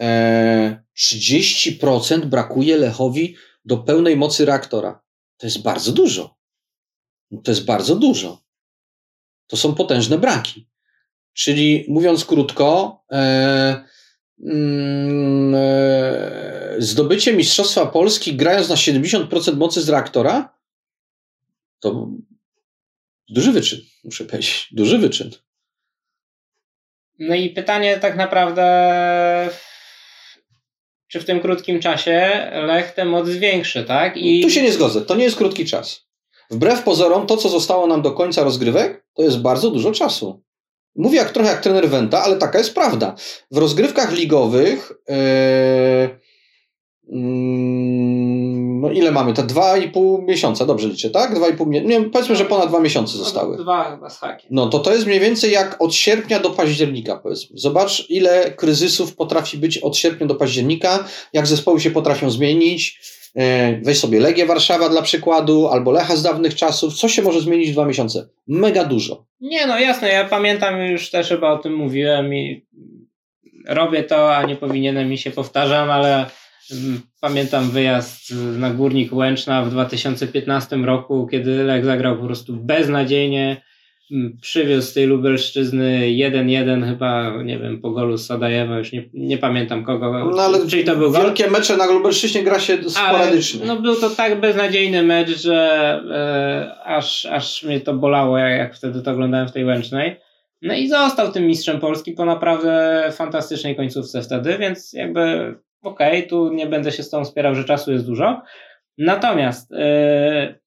e, 0.00 0.82
30% 0.98 2.24
brakuje 2.24 2.76
Lechowi 2.76 3.36
do 3.64 3.78
pełnej 3.78 4.16
mocy 4.16 4.44
reaktora. 4.44 5.02
To 5.36 5.46
jest 5.46 5.62
bardzo 5.62 5.92
dużo. 5.92 6.36
To 7.44 7.50
jest 7.50 7.64
bardzo 7.64 7.96
dużo. 7.96 8.42
To 9.46 9.56
są 9.56 9.74
potężne 9.74 10.18
braki. 10.18 10.68
Czyli 11.32 11.84
mówiąc 11.88 12.24
krótko, 12.24 13.00
e, 13.12 13.16
e, 13.16 13.84
zdobycie 16.78 17.32
Mistrzostwa 17.32 17.86
Polski 17.86 18.36
grając 18.36 18.68
na 18.68 18.74
70% 18.74 19.56
mocy 19.56 19.82
z 19.82 19.88
reaktora 19.88 20.60
to 21.80 22.08
duży 23.28 23.52
wyczyn, 23.52 23.80
muszę 24.04 24.24
powiedzieć. 24.24 24.68
Duży 24.72 24.98
wyczyn. 24.98 25.30
No 27.18 27.34
i 27.34 27.50
pytanie 27.50 27.98
tak 27.98 28.16
naprawdę, 28.16 29.50
czy 31.08 31.20
w 31.20 31.24
tym 31.24 31.40
krótkim 31.40 31.80
czasie 31.80 32.50
Lech 32.66 32.92
tę 32.92 33.04
moc 33.04 33.28
zwiększy, 33.28 33.84
tak? 33.84 34.16
I... 34.16 34.42
Tu 34.42 34.50
się 34.50 34.62
nie 34.62 34.72
zgodzę, 34.72 35.00
to 35.00 35.14
nie 35.14 35.24
jest 35.24 35.36
krótki 35.36 35.64
czas. 35.64 36.06
Wbrew 36.50 36.82
pozorom, 36.82 37.26
to 37.26 37.36
co 37.36 37.48
zostało 37.48 37.86
nam 37.86 38.02
do 38.02 38.12
końca 38.12 38.44
rozgrywek, 38.44 39.06
to 39.14 39.22
jest 39.22 39.40
bardzo 39.40 39.70
dużo 39.70 39.92
czasu. 39.92 40.42
Mówię 40.96 41.16
jak 41.16 41.30
trochę 41.30 41.50
jak 41.50 41.60
trener 41.60 41.88
Wenta, 41.88 42.22
ale 42.22 42.36
taka 42.36 42.58
jest 42.58 42.74
prawda. 42.74 43.14
W 43.50 43.56
rozgrywkach 43.56 44.12
ligowych 44.12 44.92
yy, 45.08 46.20
no 48.80 48.90
ile 48.90 49.12
mamy? 49.12 49.34
Te 49.34 49.42
dwa 49.42 49.76
i 49.76 49.88
pół 49.88 50.22
miesiąca, 50.22 50.66
dobrze 50.66 50.88
liczę, 50.88 51.10
tak? 51.10 51.34
Dwa 51.34 51.48
i 51.48 51.56
pół 51.56 51.66
nie, 51.70 52.04
powiedzmy, 52.04 52.36
że 52.36 52.44
ponad 52.44 52.68
dwa 52.68 52.80
miesiące 52.80 53.18
zostały. 53.18 53.56
Dwa 53.56 53.90
chyba 53.90 54.10
z 54.10 54.18
hakiem. 54.18 54.48
No 54.50 54.66
to 54.66 54.78
to 54.78 54.92
jest 54.92 55.06
mniej 55.06 55.20
więcej 55.20 55.52
jak 55.52 55.82
od 55.82 55.94
sierpnia 55.94 56.40
do 56.40 56.50
października, 56.50 57.16
powiedzmy. 57.16 57.58
Zobacz, 57.58 58.06
ile 58.10 58.50
kryzysów 58.50 59.16
potrafi 59.16 59.58
być 59.58 59.78
od 59.78 59.96
sierpnia 59.96 60.26
do 60.26 60.34
października, 60.34 61.04
jak 61.32 61.46
zespoły 61.46 61.80
się 61.80 61.90
potrafią 61.90 62.30
zmienić. 62.30 63.00
E, 63.36 63.80
weź 63.82 63.98
sobie 63.98 64.20
Legię 64.20 64.46
Warszawa 64.46 64.88
dla 64.88 65.02
przykładu, 65.02 65.68
albo 65.68 65.90
Lecha 65.90 66.16
z 66.16 66.22
dawnych 66.22 66.54
czasów. 66.54 66.94
Co 66.94 67.08
się 67.08 67.22
może 67.22 67.40
zmienić 67.40 67.70
w 67.70 67.72
dwa 67.72 67.84
miesiące? 67.84 68.28
Mega 68.48 68.84
dużo. 68.84 69.26
Nie, 69.40 69.66
no 69.66 69.78
jasne, 69.78 70.08
ja 70.08 70.24
pamiętam 70.24 70.80
już 70.80 71.10
też 71.10 71.28
chyba 71.28 71.52
o 71.52 71.58
tym 71.58 71.74
mówiłem 71.74 72.34
i 72.34 72.66
robię 73.66 74.02
to, 74.02 74.36
a 74.36 74.42
nie 74.42 74.56
powinienem 74.56 75.08
mi 75.08 75.18
się 75.18 75.30
powtarzam, 75.30 75.90
ale 75.90 76.26
Pamiętam 77.20 77.70
wyjazd 77.70 78.30
na 78.58 78.70
Górnik 78.70 79.12
Łęczna 79.12 79.62
w 79.62 79.70
2015 79.70 80.76
roku, 80.76 81.26
kiedy 81.30 81.64
Lech 81.64 81.84
zagrał 81.84 82.16
po 82.16 82.26
prostu 82.26 82.56
beznadziejnie. 82.56 83.62
Przywiózł 84.40 84.88
z 84.88 84.92
tej 84.92 85.06
Lubelszczyzny 85.06 86.00
1-1 86.00 86.84
chyba, 86.84 87.42
nie 87.42 87.58
wiem, 87.58 87.80
po 87.80 87.90
golu 87.90 88.18
Sadajewa, 88.18 88.78
już 88.78 88.92
nie, 88.92 89.04
nie 89.14 89.38
pamiętam 89.38 89.84
kogo. 89.84 90.30
No 90.36 90.42
ale 90.42 90.66
czyli 90.66 90.84
to 90.84 90.96
był 90.96 91.12
wielkie 91.12 91.44
gol. 91.44 91.52
mecze 91.52 91.76
na 91.76 91.86
Lubelszczyźnie 91.86 92.42
gra 92.42 92.60
się 92.60 92.90
sporadycznie. 92.90 93.60
Ale, 93.62 93.74
no 93.74 93.80
był 93.80 93.96
to 93.96 94.10
tak 94.10 94.40
beznadziejny 94.40 95.02
mecz, 95.02 95.28
że 95.28 95.56
e, 96.10 96.84
aż, 96.84 97.26
aż 97.26 97.62
mnie 97.62 97.80
to 97.80 97.94
bolało, 97.94 98.38
jak, 98.38 98.58
jak 98.58 98.74
wtedy 98.74 99.02
to 99.02 99.10
oglądałem 99.10 99.48
w 99.48 99.52
tej 99.52 99.64
Łęcznej. 99.64 100.20
No 100.62 100.74
i 100.74 100.88
został 100.88 101.32
tym 101.32 101.46
mistrzem 101.46 101.80
Polski 101.80 102.12
po 102.12 102.24
naprawdę 102.24 103.02
fantastycznej 103.12 103.76
końcówce 103.76 104.22
wtedy, 104.22 104.58
więc 104.58 104.92
jakby 104.92 105.54
okej, 105.82 106.18
okay, 106.18 106.28
tu 106.28 106.52
nie 106.52 106.66
będę 106.66 106.92
się 106.92 107.02
z 107.02 107.10
tą 107.10 107.24
spierał, 107.24 107.54
że 107.54 107.64
czasu 107.64 107.92
jest 107.92 108.06
dużo. 108.06 108.42
Natomiast 108.98 109.70
yy, 109.70 110.60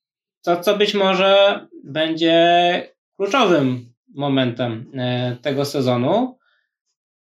to, 0.44 0.58
co 0.58 0.78
być 0.78 0.94
może 0.94 1.60
będzie 1.84 2.94
kluczowym 3.24 3.94
momentem 4.16 4.92
yy, 4.94 5.38
tego 5.38 5.66
sezonu, 5.66 6.38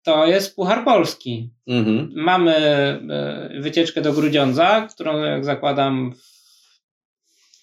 to 0.03 0.27
jest 0.27 0.57
Puchar 0.57 0.85
Polski. 0.85 1.51
Mhm. 1.67 2.13
Mamy 2.15 2.55
yy, 3.53 3.63
wycieczkę 3.63 4.01
do 4.01 4.13
Grudziądza, 4.13 4.89
którą, 4.95 5.23
jak 5.23 5.45
zakładam, 5.45 6.15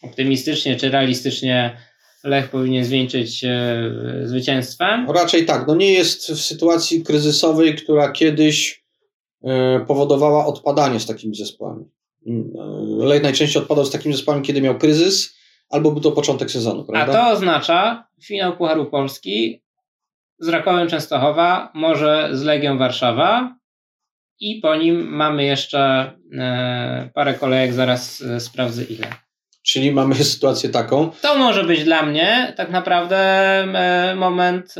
optymistycznie 0.02 0.76
czy 0.76 0.90
realistycznie 0.90 1.78
Lech 2.24 2.50
powinien 2.50 2.86
zwieńczyć 2.86 3.46
zwycięstwem. 4.24 5.12
Raczej 5.12 5.46
tak. 5.46 5.68
No 5.68 5.76
nie 5.76 5.94
jest 5.94 6.32
w 6.32 6.42
sytuacji 6.42 7.04
kryzysowej, 7.04 7.76
która 7.76 8.12
kiedyś 8.12 8.88
E, 9.44 9.80
powodowała 9.88 10.46
odpadanie 10.46 11.00
z 11.00 11.06
takimi 11.06 11.36
zespołami. 11.36 11.86
Mm, 12.28 12.54
e, 13.02 13.06
Lej 13.06 13.22
najczęściej 13.22 13.62
odpadał 13.62 13.86
z 13.86 13.92
takimi 13.92 14.16
zespołami, 14.16 14.44
kiedy 14.44 14.62
miał 14.62 14.78
kryzys, 14.78 15.37
albo 15.70 15.92
był 15.92 16.02
to 16.02 16.12
początek 16.12 16.52
sezonu, 16.52 16.84
prawda? 16.84 17.22
A 17.22 17.26
to 17.26 17.32
oznacza 17.32 18.08
finał 18.24 18.58
Pucharu 18.58 18.86
Polski 18.86 19.64
z 20.40 20.48
Rakowem 20.48 20.88
Częstochowa, 20.88 21.72
może 21.74 22.30
z 22.32 22.44
Legią 22.44 22.78
Warszawa 22.78 23.56
i 24.40 24.56
po 24.56 24.76
nim 24.76 25.08
mamy 25.08 25.44
jeszcze 25.44 26.12
e, 26.38 27.10
parę 27.14 27.34
kolejek, 27.34 27.74
zaraz 27.74 28.24
sprawdzę 28.40 28.84
ile. 28.84 29.08
Czyli 29.66 29.92
mamy 29.92 30.16
sytuację 30.34 30.70
taką. 30.70 31.12
To 31.22 31.38
może 31.38 31.64
być 31.64 31.84
dla 31.84 32.04
mnie 32.04 32.54
tak 32.58 32.70
naprawdę 32.70 33.18
moment 34.16 34.76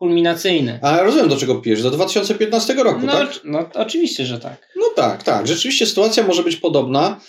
kulminacyjny. 0.00 0.78
A 0.82 1.02
rozumiem, 1.02 1.28
do 1.28 1.36
czego 1.36 1.54
pijesz. 1.54 1.82
Do 1.82 1.90
2015 1.90 2.74
roku, 2.74 3.00
no, 3.06 3.12
tak? 3.12 3.28
No, 3.44 3.70
oczywiście, 3.74 4.26
że 4.26 4.38
tak. 4.38 4.68
No 4.76 4.86
tak, 4.96 5.22
tak. 5.22 5.46
Rzeczywiście 5.46 5.86
sytuacja 5.86 6.22
może 6.22 6.42
być 6.42 6.56
podobna. 6.56 7.20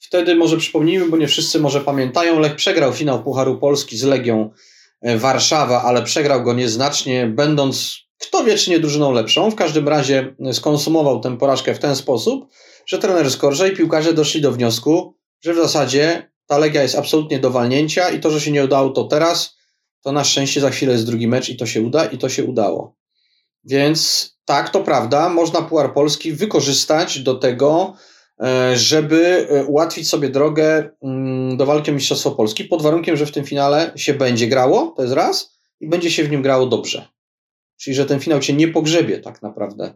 Wtedy 0.00 0.34
może 0.34 0.56
przypomnijmy, 0.56 1.08
bo 1.08 1.16
nie 1.16 1.28
wszyscy 1.28 1.60
może 1.60 1.80
pamiętają, 1.80 2.38
Lech 2.38 2.56
przegrał 2.56 2.92
finał 2.92 3.22
Pucharu 3.22 3.58
Polski 3.58 3.96
z 3.96 4.02
Legią 4.02 4.50
e, 5.00 5.18
Warszawa, 5.18 5.82
ale 5.82 6.02
przegrał 6.02 6.42
go 6.42 6.54
nieznacznie, 6.54 7.26
będąc 7.26 8.00
kto 8.20 8.44
wie, 8.44 8.58
czy 8.58 8.70
nie 8.70 8.78
drużyną 8.78 9.12
lepszą. 9.12 9.50
W 9.50 9.54
każdym 9.54 9.88
razie 9.88 10.34
e, 10.46 10.52
skonsumował 10.54 11.20
tę 11.20 11.38
porażkę 11.38 11.74
w 11.74 11.78
ten 11.78 11.96
sposób, 11.96 12.46
że 12.86 12.98
trener 12.98 13.30
Skorża 13.30 13.66
i 13.66 13.76
piłkarze 13.76 14.14
doszli 14.14 14.40
do 14.40 14.52
wniosku, 14.52 15.14
że 15.40 15.54
w 15.54 15.56
zasadzie 15.56 16.30
ta 16.46 16.58
Legia 16.58 16.82
jest 16.82 16.94
absolutnie 16.94 17.38
do 17.38 17.50
walnięcia 17.50 18.10
i 18.10 18.20
to, 18.20 18.30
że 18.30 18.40
się 18.40 18.50
nie 18.50 18.64
udało 18.64 18.90
to 18.90 19.04
teraz, 19.04 19.56
to 20.02 20.12
na 20.12 20.24
szczęście 20.24 20.60
za 20.60 20.70
chwilę 20.70 20.92
jest 20.92 21.06
drugi 21.06 21.28
mecz 21.28 21.48
i 21.48 21.56
to 21.56 21.66
się 21.66 21.82
uda 21.82 22.04
i 22.04 22.18
to 22.18 22.28
się 22.28 22.44
udało. 22.44 22.96
Więc 23.64 24.30
tak, 24.44 24.70
to 24.70 24.80
prawda, 24.80 25.28
można 25.28 25.62
Puar 25.62 25.94
Polski 25.94 26.32
wykorzystać 26.32 27.18
do 27.18 27.34
tego, 27.34 27.94
żeby 28.74 29.48
e, 29.50 29.64
ułatwić 29.64 30.08
sobie 30.08 30.28
drogę 30.28 30.90
mm, 31.02 31.56
do 31.56 31.66
walki 31.66 31.90
o 31.90 31.94
Mistrzostwo 31.94 32.30
Polski, 32.30 32.64
pod 32.64 32.82
warunkiem, 32.82 33.16
że 33.16 33.26
w 33.26 33.32
tym 33.32 33.44
finale 33.44 33.92
się 33.96 34.14
będzie 34.14 34.46
grało, 34.46 34.94
to 34.96 35.02
jest 35.02 35.14
raz, 35.14 35.60
i 35.80 35.88
będzie 35.88 36.10
się 36.10 36.24
w 36.24 36.30
nim 36.30 36.42
grało 36.42 36.66
dobrze. 36.66 37.08
Czyli, 37.76 37.96
że 37.96 38.06
ten 38.06 38.20
finał 38.20 38.40
cię 38.40 38.52
nie 38.52 38.68
pogrzebie 38.68 39.18
tak 39.18 39.42
naprawdę 39.42 39.94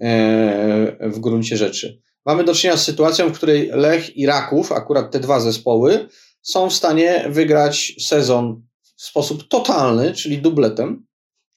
e, 0.00 1.08
w 1.10 1.18
gruncie 1.18 1.56
rzeczy. 1.56 2.02
Mamy 2.26 2.44
do 2.44 2.54
czynienia 2.54 2.76
z 2.76 2.84
sytuacją, 2.84 3.28
w 3.28 3.36
której 3.36 3.70
Lech 3.72 4.16
i 4.16 4.26
Raków, 4.26 4.72
akurat 4.72 5.10
te 5.10 5.20
dwa 5.20 5.40
zespoły, 5.40 6.08
są 6.42 6.70
w 6.70 6.74
stanie 6.74 7.26
wygrać 7.28 7.94
sezon 8.00 8.62
w 8.96 9.02
sposób 9.02 9.48
totalny, 9.48 10.12
czyli 10.12 10.38
dubletem, 10.38 11.06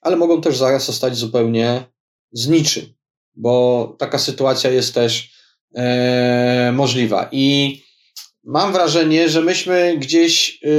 ale 0.02 0.16
mogą 0.16 0.42
też 0.42 0.58
zaraz 0.58 0.86
zostać 0.86 1.18
zupełnie 1.18 1.84
z 2.32 2.48
niczym, 2.48 2.84
bo 3.36 3.96
taka 4.00 4.18
sytuacja 4.18 4.70
jest 4.70 4.94
też 4.94 5.35
e, 5.76 6.71
możliwa. 6.73 7.30
I 7.32 7.78
mam 8.43 8.73
wrażenie, 8.73 9.30
że 9.30 9.41
myśmy 9.41 9.97
gdzieś. 9.97 10.59
E, 10.63 10.69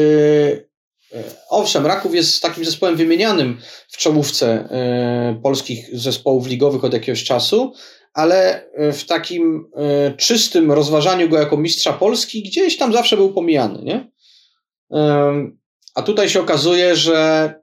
e 1.18 1.22
owszem, 1.50 1.86
Raków 1.86 2.14
jest 2.14 2.42
takim 2.42 2.64
zespołem 2.64 2.96
wymienianym 2.96 3.60
w 3.88 3.96
czołówce 3.96 4.48
e, 4.48 5.40
polskich 5.42 5.88
zespołów 5.92 6.46
ligowych 6.46 6.84
od 6.84 6.92
jakiegoś 6.92 7.24
czasu, 7.24 7.72
ale 8.14 8.68
w 8.92 9.04
takim 9.04 9.70
e, 9.76 10.16
czystym 10.16 10.72
rozważaniu 10.72 11.28
go 11.28 11.38
jako 11.38 11.56
mistrza 11.56 11.92
Polski 11.92 12.42
gdzieś 12.42 12.76
tam 12.76 12.92
zawsze 12.92 13.16
był 13.16 13.32
pomijany. 13.32 13.82
Nie? 13.82 14.10
A 15.96 16.02
tutaj 16.02 16.28
się 16.28 16.40
okazuje, 16.40 16.96
że, 16.96 17.54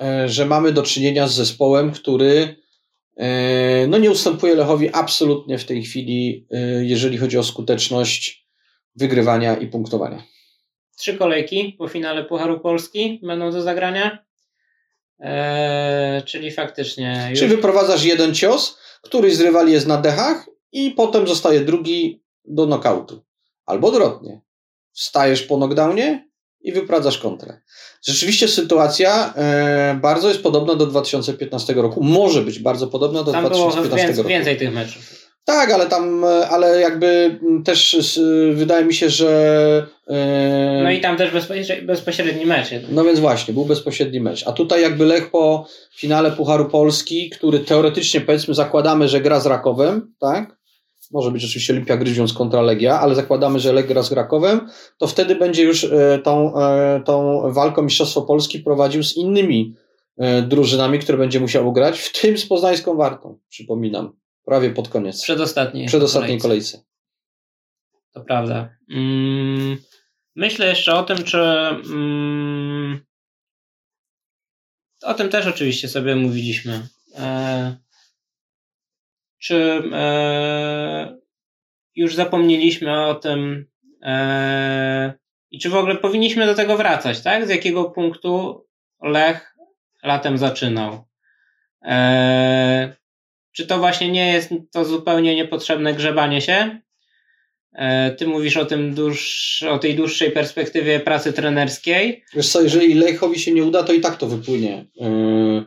e, 0.00 0.28
że 0.28 0.46
mamy 0.46 0.72
do 0.72 0.82
czynienia 0.82 1.28
z 1.28 1.34
zespołem, 1.34 1.92
który 1.92 2.32
e, 2.40 2.56
no 3.88 3.98
nie 3.98 4.10
ustępuje 4.10 4.54
Lechowi 4.54 4.90
absolutnie 4.92 5.58
w 5.58 5.64
tej 5.64 5.82
chwili, 5.82 6.46
e, 6.50 6.84
jeżeli 6.84 7.18
chodzi 7.18 7.38
o 7.38 7.44
skuteczność 7.44 8.48
wygrywania 8.96 9.56
i 9.56 9.66
punktowania. 9.66 10.22
Trzy 10.96 11.16
kolejki 11.16 11.74
po 11.78 11.88
finale 11.88 12.24
Pucharu 12.24 12.60
Polski 12.60 13.20
będą 13.22 13.50
do 13.50 13.62
zagrania. 13.62 14.24
Eee, 15.18 16.22
czyli 16.22 16.50
faktycznie. 16.50 17.26
Już... 17.30 17.38
Czy 17.38 17.48
wyprowadzasz 17.48 18.04
jeden 18.04 18.34
cios, 18.34 18.78
któryś 19.02 19.34
z 19.34 19.40
rywali 19.40 19.72
jest 19.72 19.86
na 19.86 19.96
dechach 19.96 20.46
i 20.72 20.90
potem 20.90 21.28
zostaje 21.28 21.60
drugi 21.60 22.22
do 22.44 22.66
nokautu. 22.66 23.24
Albo 23.66 23.88
odwrotnie. 23.88 24.40
Wstajesz 24.92 25.42
po 25.42 25.56
knockdownie 25.56 26.27
i 26.60 26.72
wypradzasz 26.72 27.18
kontrę. 27.18 27.60
Rzeczywiście 28.06 28.48
sytuacja 28.48 29.34
e, 29.36 29.98
bardzo 30.02 30.28
jest 30.28 30.42
podobna 30.42 30.74
do 30.74 30.86
2015 30.86 31.74
roku. 31.74 32.02
Może 32.02 32.42
być 32.42 32.58
bardzo 32.58 32.86
podobna 32.86 33.22
do 33.24 33.32
Tam 33.32 33.44
2015 33.44 33.88
było 33.88 33.96
więcej, 34.06 34.16
roku. 34.16 34.28
więcej 34.28 34.56
tych 34.56 34.74
meczów. 34.74 35.28
Tak, 35.44 35.70
ale 35.70 35.86
tam, 35.86 36.24
ale 36.50 36.80
jakby 36.80 37.38
też 37.64 37.96
wydaje 38.54 38.84
mi 38.84 38.94
się, 38.94 39.10
że. 39.10 39.86
e, 40.08 40.80
No 40.84 40.90
i 40.90 41.00
tam 41.00 41.16
też 41.16 41.30
bezpośredni, 41.86 42.46
mecz. 42.46 42.68
no 42.90 43.04
więc 43.04 43.20
właśnie, 43.20 43.54
był 43.54 43.64
bezpośredni 43.64 44.20
mecz. 44.20 44.46
A 44.46 44.52
tutaj 44.52 44.82
jakby 44.82 45.04
Lech 45.06 45.30
po 45.30 45.66
finale 45.96 46.30
Pucharu 46.30 46.64
Polski, 46.68 47.30
który 47.30 47.58
teoretycznie 47.60 48.20
powiedzmy 48.20 48.54
zakładamy, 48.54 49.08
że 49.08 49.20
gra 49.20 49.40
z 49.40 49.46
Rakowem, 49.46 50.14
tak? 50.20 50.57
Może 51.10 51.30
być 51.30 51.44
oczywiście 51.44 51.72
Olimpia 51.72 51.96
Gryziąc 51.96 52.32
kontra 52.32 52.62
Legia, 52.62 53.00
ale 53.00 53.14
zakładamy, 53.14 53.60
że 53.60 53.72
Lech 53.72 53.86
gra 53.86 54.02
z 54.02 54.12
Rakowem, 54.12 54.68
to 54.98 55.06
wtedy 55.06 55.36
będzie 55.36 55.62
już 55.62 55.84
e, 55.84 56.18
tą, 56.24 56.60
e, 56.60 57.02
tą 57.04 57.42
walką 57.52 57.82
Mistrzostwo 57.82 58.22
Polski 58.22 58.60
prowadził 58.60 59.02
z 59.02 59.16
innymi 59.16 59.74
e, 60.16 60.42
drużynami, 60.42 60.98
które 60.98 61.18
będzie 61.18 61.40
musiał 61.40 61.72
grać, 61.72 62.00
w 62.00 62.20
tym 62.20 62.38
z 62.38 62.46
Poznańską 62.46 62.96
Wartą, 62.96 63.38
przypominam, 63.48 64.16
prawie 64.44 64.70
pod 64.70 64.88
koniec, 64.88 65.22
Przedostatniej. 65.22 65.86
przedostatniej 65.86 66.40
kolejce. 66.40 66.82
To 68.12 68.20
prawda. 68.20 68.68
Mm, 68.90 69.78
myślę 70.36 70.68
jeszcze 70.68 70.94
o 70.94 71.02
tym, 71.02 71.24
czy. 71.24 71.38
Mm, 71.38 73.00
o 75.02 75.14
tym 75.14 75.28
też 75.28 75.46
oczywiście 75.46 75.88
sobie 75.88 76.16
mówiliśmy. 76.16 76.88
Czy 79.38 79.82
e, 79.92 81.18
już 81.94 82.14
zapomnieliśmy 82.14 83.06
o 83.06 83.14
tym 83.14 83.66
e, 84.02 85.12
i 85.50 85.58
czy 85.58 85.70
w 85.70 85.76
ogóle 85.76 85.96
powinniśmy 85.96 86.46
do 86.46 86.54
tego 86.54 86.76
wracać, 86.76 87.20
tak? 87.20 87.46
Z 87.46 87.50
jakiego 87.50 87.84
punktu 87.84 88.64
Lech 89.02 89.56
latem 90.02 90.38
zaczynał? 90.38 91.04
E, 91.82 92.96
czy 93.52 93.66
to 93.66 93.78
właśnie 93.78 94.10
nie 94.10 94.32
jest 94.32 94.54
to 94.72 94.84
zupełnie 94.84 95.36
niepotrzebne 95.36 95.94
grzebanie 95.94 96.40
się? 96.40 96.80
Ty 98.18 98.26
mówisz 98.26 98.56
o, 98.56 98.64
tym 98.64 98.94
dłuż, 98.94 99.62
o 99.62 99.78
tej 99.78 99.94
dłuższej 99.94 100.30
perspektywie 100.30 101.00
pracy 101.00 101.32
trenerskiej. 101.32 102.24
Wiesz 102.34 102.48
co, 102.48 102.62
jeżeli 102.62 102.94
Lechowi 102.94 103.38
się 103.38 103.52
nie 103.52 103.64
uda, 103.64 103.82
to 103.82 103.92
i 103.92 104.00
tak 104.00 104.16
to 104.16 104.26
wypłynie 104.26 104.86
yy, 104.94 105.64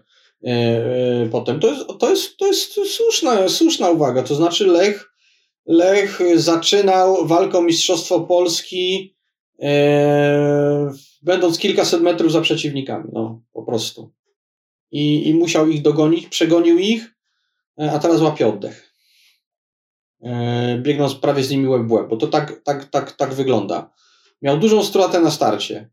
potem. 1.31 1.59
To 1.59 1.67
jest, 1.67 1.85
to 1.99 2.09
jest, 2.09 2.37
to 2.37 2.47
jest 2.47 2.73
słuszna, 2.95 3.49
słuszna 3.49 3.89
uwaga. 3.89 4.23
To 4.23 4.35
znaczy 4.35 4.67
Lech, 4.67 5.11
Lech 5.65 6.19
zaczynał 6.35 7.27
walkę 7.27 7.57
o 7.57 7.61
Mistrzostwo 7.61 8.19
Polski 8.19 9.15
yy, 9.59 9.69
będąc 11.21 11.57
kilkaset 11.57 12.01
metrów 12.01 12.31
za 12.31 12.41
przeciwnikami. 12.41 13.09
No, 13.13 13.41
po 13.53 13.63
prostu. 13.63 14.11
I, 14.91 15.29
I 15.29 15.33
musiał 15.33 15.69
ich 15.69 15.81
dogonić, 15.81 16.27
przegonił 16.27 16.77
ich, 16.77 17.15
a 17.77 17.99
teraz 17.99 18.21
łapie 18.21 18.47
oddech. 18.47 18.93
Yy, 20.21 20.31
biegnąc 20.81 21.15
prawie 21.15 21.43
z 21.43 21.49
nimi 21.49 21.67
łeb 21.67 21.87
w 21.87 21.91
łeb, 21.91 22.07
bo 22.09 22.17
to 22.17 22.27
tak, 22.27 22.61
tak, 22.63 22.85
tak, 22.85 23.11
tak 23.11 23.33
wygląda. 23.33 23.91
Miał 24.41 24.57
dużą 24.57 24.83
stratę 24.83 25.19
na 25.19 25.31
starcie. 25.31 25.89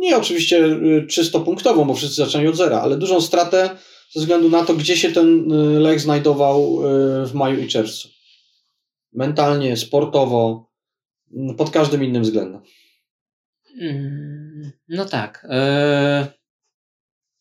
Nie 0.00 0.16
oczywiście 0.16 0.64
y, 0.64 1.06
czysto 1.06 1.40
punktową, 1.40 1.84
bo 1.84 1.94
wszyscy 1.94 2.16
zaczęli 2.16 2.46
od 2.46 2.56
zera, 2.56 2.80
ale 2.80 2.96
dużą 2.96 3.20
stratę 3.20 3.70
ze 4.10 4.20
względu 4.20 4.48
na 4.48 4.64
to, 4.64 4.74
gdzie 4.74 4.96
się 4.96 5.12
ten 5.12 5.52
y, 5.52 5.80
Lech 5.80 6.00
znajdował 6.00 6.86
y, 7.22 7.26
w 7.26 7.34
maju 7.34 7.60
i 7.60 7.68
czerwcu. 7.68 8.08
Mentalnie, 9.12 9.76
sportowo, 9.76 10.70
mm, 11.36 11.56
pod 11.56 11.70
każdym 11.70 12.04
innym 12.04 12.22
względem. 12.22 12.62
Mm, 13.80 14.72
No 14.88 15.04
tak. 15.04 15.46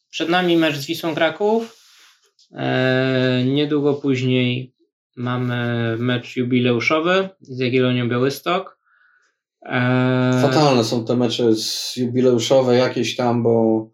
Przed 0.10 0.30
nami 0.30 0.58
mecz 0.58 0.76
z 0.76 0.86
Wisłą 0.86 1.16
Kraków. 1.16 1.78
Niedługo 3.46 3.94
później 3.94 4.76
mamy 5.16 5.96
mecz 5.98 6.36
jubileuszowy 6.36 7.30
z 7.42 7.60
Jagiellonią 7.60 8.10
Białystok. 8.10 8.79
E, 9.66 10.40
Fatalne 10.42 10.84
są 10.84 11.06
te 11.06 11.16
mecze 11.16 11.56
z 11.56 11.94
jubileuszowe 11.98 12.76
jakieś 12.76 13.16
tam, 13.16 13.44
bo 13.44 13.86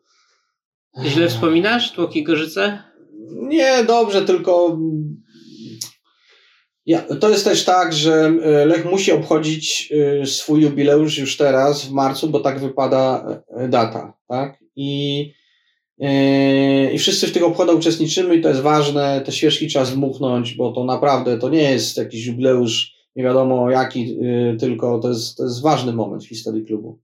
Źle 1.03 1.29
wspominasz 1.29 1.91
Tłoki 1.91 2.23
Gorzyce? 2.23 2.79
Nie, 3.41 3.83
dobrze, 3.83 4.25
tylko 4.25 4.77
ja, 6.85 7.01
to 7.01 7.29
jest 7.29 7.45
też 7.45 7.63
tak, 7.63 7.93
że 7.93 8.33
e, 8.43 8.65
Lech 8.65 8.85
musi 8.85 9.11
obchodzić 9.11 9.93
e, 10.21 10.25
swój 10.25 10.61
jubileusz 10.61 11.17
już 11.17 11.37
teraz, 11.37 11.85
w 11.85 11.91
marcu, 11.91 12.29
bo 12.29 12.39
tak 12.39 12.59
wypada 12.59 13.25
e, 13.57 13.67
data, 13.69 14.13
tak? 14.27 14.59
I, 14.75 15.31
i 16.93 16.99
wszyscy 16.99 17.27
w 17.27 17.31
tych 17.31 17.43
obchodach 17.43 17.75
uczestniczymy 17.75 18.35
i 18.35 18.41
to 18.41 18.49
jest 18.49 18.61
ważne, 18.61 19.21
te 19.25 19.31
świeżki 19.31 19.67
trzeba 19.67 19.85
zmuchnąć, 19.85 20.53
bo 20.53 20.71
to 20.71 20.83
naprawdę, 20.83 21.37
to 21.37 21.49
nie 21.49 21.71
jest 21.71 21.97
jakiś 21.97 22.25
jubileusz, 22.25 22.94
nie 23.15 23.23
wiadomo 23.23 23.69
jaki, 23.69 24.19
e, 24.23 24.57
tylko 24.57 24.99
to 24.99 25.09
jest, 25.09 25.37
to 25.37 25.43
jest 25.43 25.61
ważny 25.61 25.93
moment 25.93 26.23
w 26.23 26.29
historii 26.29 26.65
klubu 26.65 26.99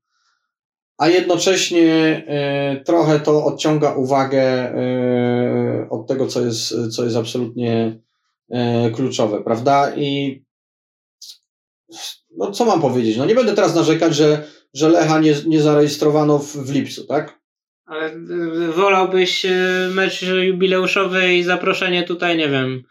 a 1.01 1.07
jednocześnie 1.07 2.23
e, 2.27 2.83
trochę 2.85 3.19
to 3.19 3.45
odciąga 3.45 3.95
uwagę 3.95 4.43
e, 4.43 5.87
od 5.89 6.07
tego, 6.07 6.27
co 6.27 6.45
jest, 6.45 6.75
co 6.95 7.03
jest 7.03 7.15
absolutnie 7.15 7.99
kluczowe, 8.95 9.43
prawda? 9.43 9.95
I 9.95 10.41
no 12.37 12.51
co 12.51 12.65
mam 12.65 12.81
powiedzieć? 12.81 13.17
No 13.17 13.25
nie 13.25 13.35
będę 13.35 13.53
teraz 13.53 13.75
narzekać, 13.75 14.15
że, 14.15 14.47
że 14.73 14.89
Lecha 14.89 15.19
nie, 15.19 15.33
nie 15.47 15.61
zarejestrowano 15.61 16.39
w, 16.39 16.57
w 16.57 16.71
lipcu, 16.71 17.05
tak? 17.05 17.39
Ale 17.85 18.13
y, 18.13 18.71
wolałbyś 18.71 19.45
y, 19.45 19.89
mecz 19.93 20.21
jubileuszowy 20.21 21.33
i 21.33 21.43
zaproszenie 21.43 22.03
tutaj, 22.03 22.37
nie 22.37 22.49
wiem, 22.49 22.83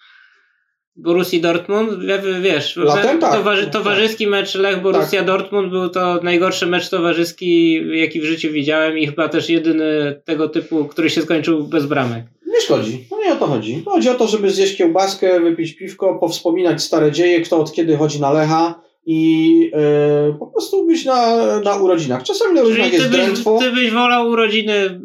Borussii 0.97 1.41
Dortmund? 1.41 1.91
Wie- 2.07 2.41
Wiesz, 2.41 2.77
Latem 2.77 3.19
tak. 3.19 3.33
towarzy, 3.35 3.67
towarzyski 3.67 4.27
mecz 4.27 4.55
Lech 4.55 4.83
Borussia 4.83 5.23
Dortmund 5.25 5.71
był 5.71 5.89
to 5.89 6.21
najgorszy 6.23 6.67
mecz 6.67 6.89
towarzyski, 6.91 7.81
jaki 7.99 8.21
w 8.21 8.25
życiu 8.25 8.51
widziałem 8.53 8.99
i 8.99 9.07
chyba 9.07 9.29
też 9.29 9.49
jedyny 9.49 10.21
tego 10.25 10.49
typu, 10.49 10.85
który 10.85 11.11
się 11.11 11.23
skończył 11.23 11.65
bez 11.65 11.87
bramek. 11.87 12.25
Nie 12.47 12.61
szkodzi. 12.61 13.05
No 13.11 13.19
nie 13.25 13.33
o 13.33 13.37
to 13.37 13.47
chodzi. 13.47 13.83
Chodzi 13.85 14.09
o 14.09 14.15
to, 14.15 14.27
żeby 14.27 14.51
zjeść 14.51 14.77
kiełbaskę, 14.77 15.41
wypić 15.41 15.77
piwko, 15.77 16.15
powspominać 16.19 16.83
stare 16.83 17.13
dzieje, 17.13 17.41
kto 17.41 17.61
od 17.61 17.73
kiedy 17.73 17.97
chodzi 17.97 18.21
na 18.21 18.33
Lecha 18.33 18.81
i 19.07 19.71
e, 19.75 20.37
po 20.39 20.47
prostu 20.47 20.87
być 20.87 21.05
na, 21.05 21.37
na 21.61 21.77
urodzinach. 21.77 22.23
Czasami 22.23 22.55
na 22.55 22.63
urodzinach 22.63 22.91
ty 22.91 22.97
jest 22.97 23.09
byś, 23.09 23.17
drętwo. 23.17 23.59
ty 23.59 23.73
byś 23.73 23.91
wolał 23.91 24.29
urodziny 24.29 24.75
y, 24.75 25.01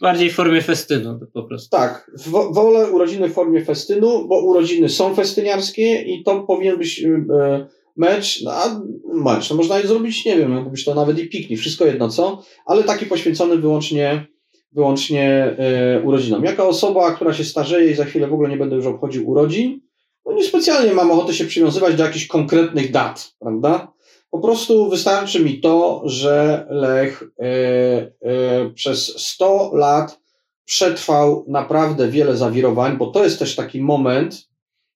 bardziej 0.00 0.30
w 0.30 0.34
formie 0.34 0.62
festynu 0.62 1.20
po 1.34 1.42
prostu. 1.42 1.76
Tak, 1.76 2.10
wo- 2.26 2.52
wolę 2.52 2.90
urodziny 2.90 3.28
w 3.28 3.32
formie 3.32 3.64
festynu, 3.64 4.28
bo 4.28 4.44
urodziny 4.44 4.88
są 4.88 5.14
festyniarskie 5.14 6.02
i 6.02 6.22
to 6.24 6.40
powinien 6.40 6.78
być 6.78 7.04
e, 7.04 7.66
mecz, 7.96 8.42
no, 8.44 8.50
a 8.52 8.80
mecz, 9.14 9.50
no 9.50 9.56
można 9.56 9.78
je 9.78 9.86
zrobić, 9.86 10.24
nie 10.24 10.36
wiem, 10.36 10.54
mógłbyś 10.54 10.84
to 10.84 10.94
nawet 10.94 11.18
i 11.18 11.28
piknik, 11.28 11.60
wszystko 11.60 11.84
jedno 11.86 12.08
co, 12.08 12.42
ale 12.66 12.84
taki 12.84 13.06
poświęcony 13.06 13.56
wyłącznie, 13.56 14.26
wyłącznie 14.72 15.54
e, 15.58 16.02
urodzinom. 16.04 16.44
Jako 16.44 16.68
osoba, 16.68 17.12
która 17.12 17.32
się 17.32 17.44
starzeje 17.44 17.90
i 17.90 17.94
za 17.94 18.04
chwilę 18.04 18.26
w 18.26 18.32
ogóle 18.32 18.48
nie 18.48 18.56
będę 18.56 18.76
już 18.76 18.86
obchodził 18.86 19.30
urodzin, 19.30 19.80
no 20.28 20.34
niespecjalnie 20.34 20.94
mam 20.94 21.10
ochotę 21.10 21.34
się 21.34 21.44
przywiązywać 21.44 21.94
do 21.94 22.04
jakichś 22.04 22.26
konkretnych 22.26 22.90
dat, 22.90 23.34
prawda? 23.38 23.92
Po 24.30 24.38
prostu 24.38 24.90
wystarczy 24.90 25.44
mi 25.44 25.60
to, 25.60 26.02
że 26.04 26.66
Lech 26.70 27.22
e, 27.40 28.70
przez 28.74 29.20
100 29.26 29.70
lat 29.74 30.20
przetrwał 30.64 31.44
naprawdę 31.48 32.08
wiele 32.08 32.36
zawirowań, 32.36 32.96
bo 32.96 33.06
to 33.06 33.24
jest 33.24 33.38
też 33.38 33.56
taki 33.56 33.80
moment, 33.80 34.48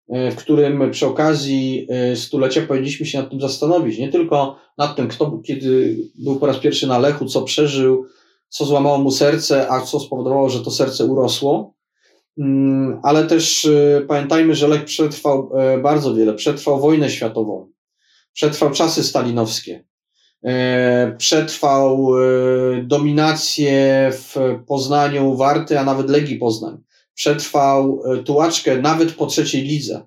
e, 0.09 0.31
w 0.31 0.37
którym 0.37 0.91
przy 0.91 1.07
okazji 1.07 1.89
stulecia 2.15 2.63
powinniśmy 2.63 3.07
się 3.07 3.19
nad 3.19 3.31
tym 3.31 3.41
zastanowić. 3.41 3.99
Nie 3.99 4.09
tylko 4.09 4.57
nad 4.79 4.97
tym, 4.97 5.09
kto 5.09 5.41
kiedy 5.47 5.97
był 6.15 6.37
po 6.37 6.47
raz 6.47 6.59
pierwszy 6.59 6.87
na 6.87 6.99
Lechu, 6.99 7.27
co 7.27 7.43
przeżył, 7.43 8.07
co 8.49 8.65
złamało 8.65 8.99
mu 8.99 9.11
serce, 9.11 9.71
a 9.71 9.81
co 9.81 10.01
spowodowało, 10.01 10.51
że 10.51 10.65
to 10.65 10.71
serce 10.71 11.05
urosło. 11.05 11.75
Mm, 12.39 13.01
Ale 13.03 13.27
też 13.27 13.65
e, 13.65 14.05
pamiętajmy, 14.09 14.55
że 14.55 14.69
Lech 14.69 14.85
przetrwał 14.85 15.51
e, 15.55 15.79
bardzo 15.79 16.15
wiele. 16.15 16.35
Przetrwał 16.35 16.81
wojnę 16.81 17.11
światową, 17.11 17.73
przetrwał 18.33 18.71
czasy 18.71 19.05
stalinowskie, 19.05 19.85
e, 20.45 21.15
przetrwał 21.19 22.09
dominację 22.83 24.11
w 24.13 24.37
Poznaniu 24.67 25.37
Warty, 25.37 25.79
a 25.79 25.85
nawet 25.85 26.11
Legii 26.11 26.39
Poznań. 26.39 26.79
Przetrwał 27.15 28.03
tułaczkę 28.25 28.79
nawet 28.79 29.13
po 29.13 29.27
trzeciej 29.27 29.63
lidze. 29.63 30.07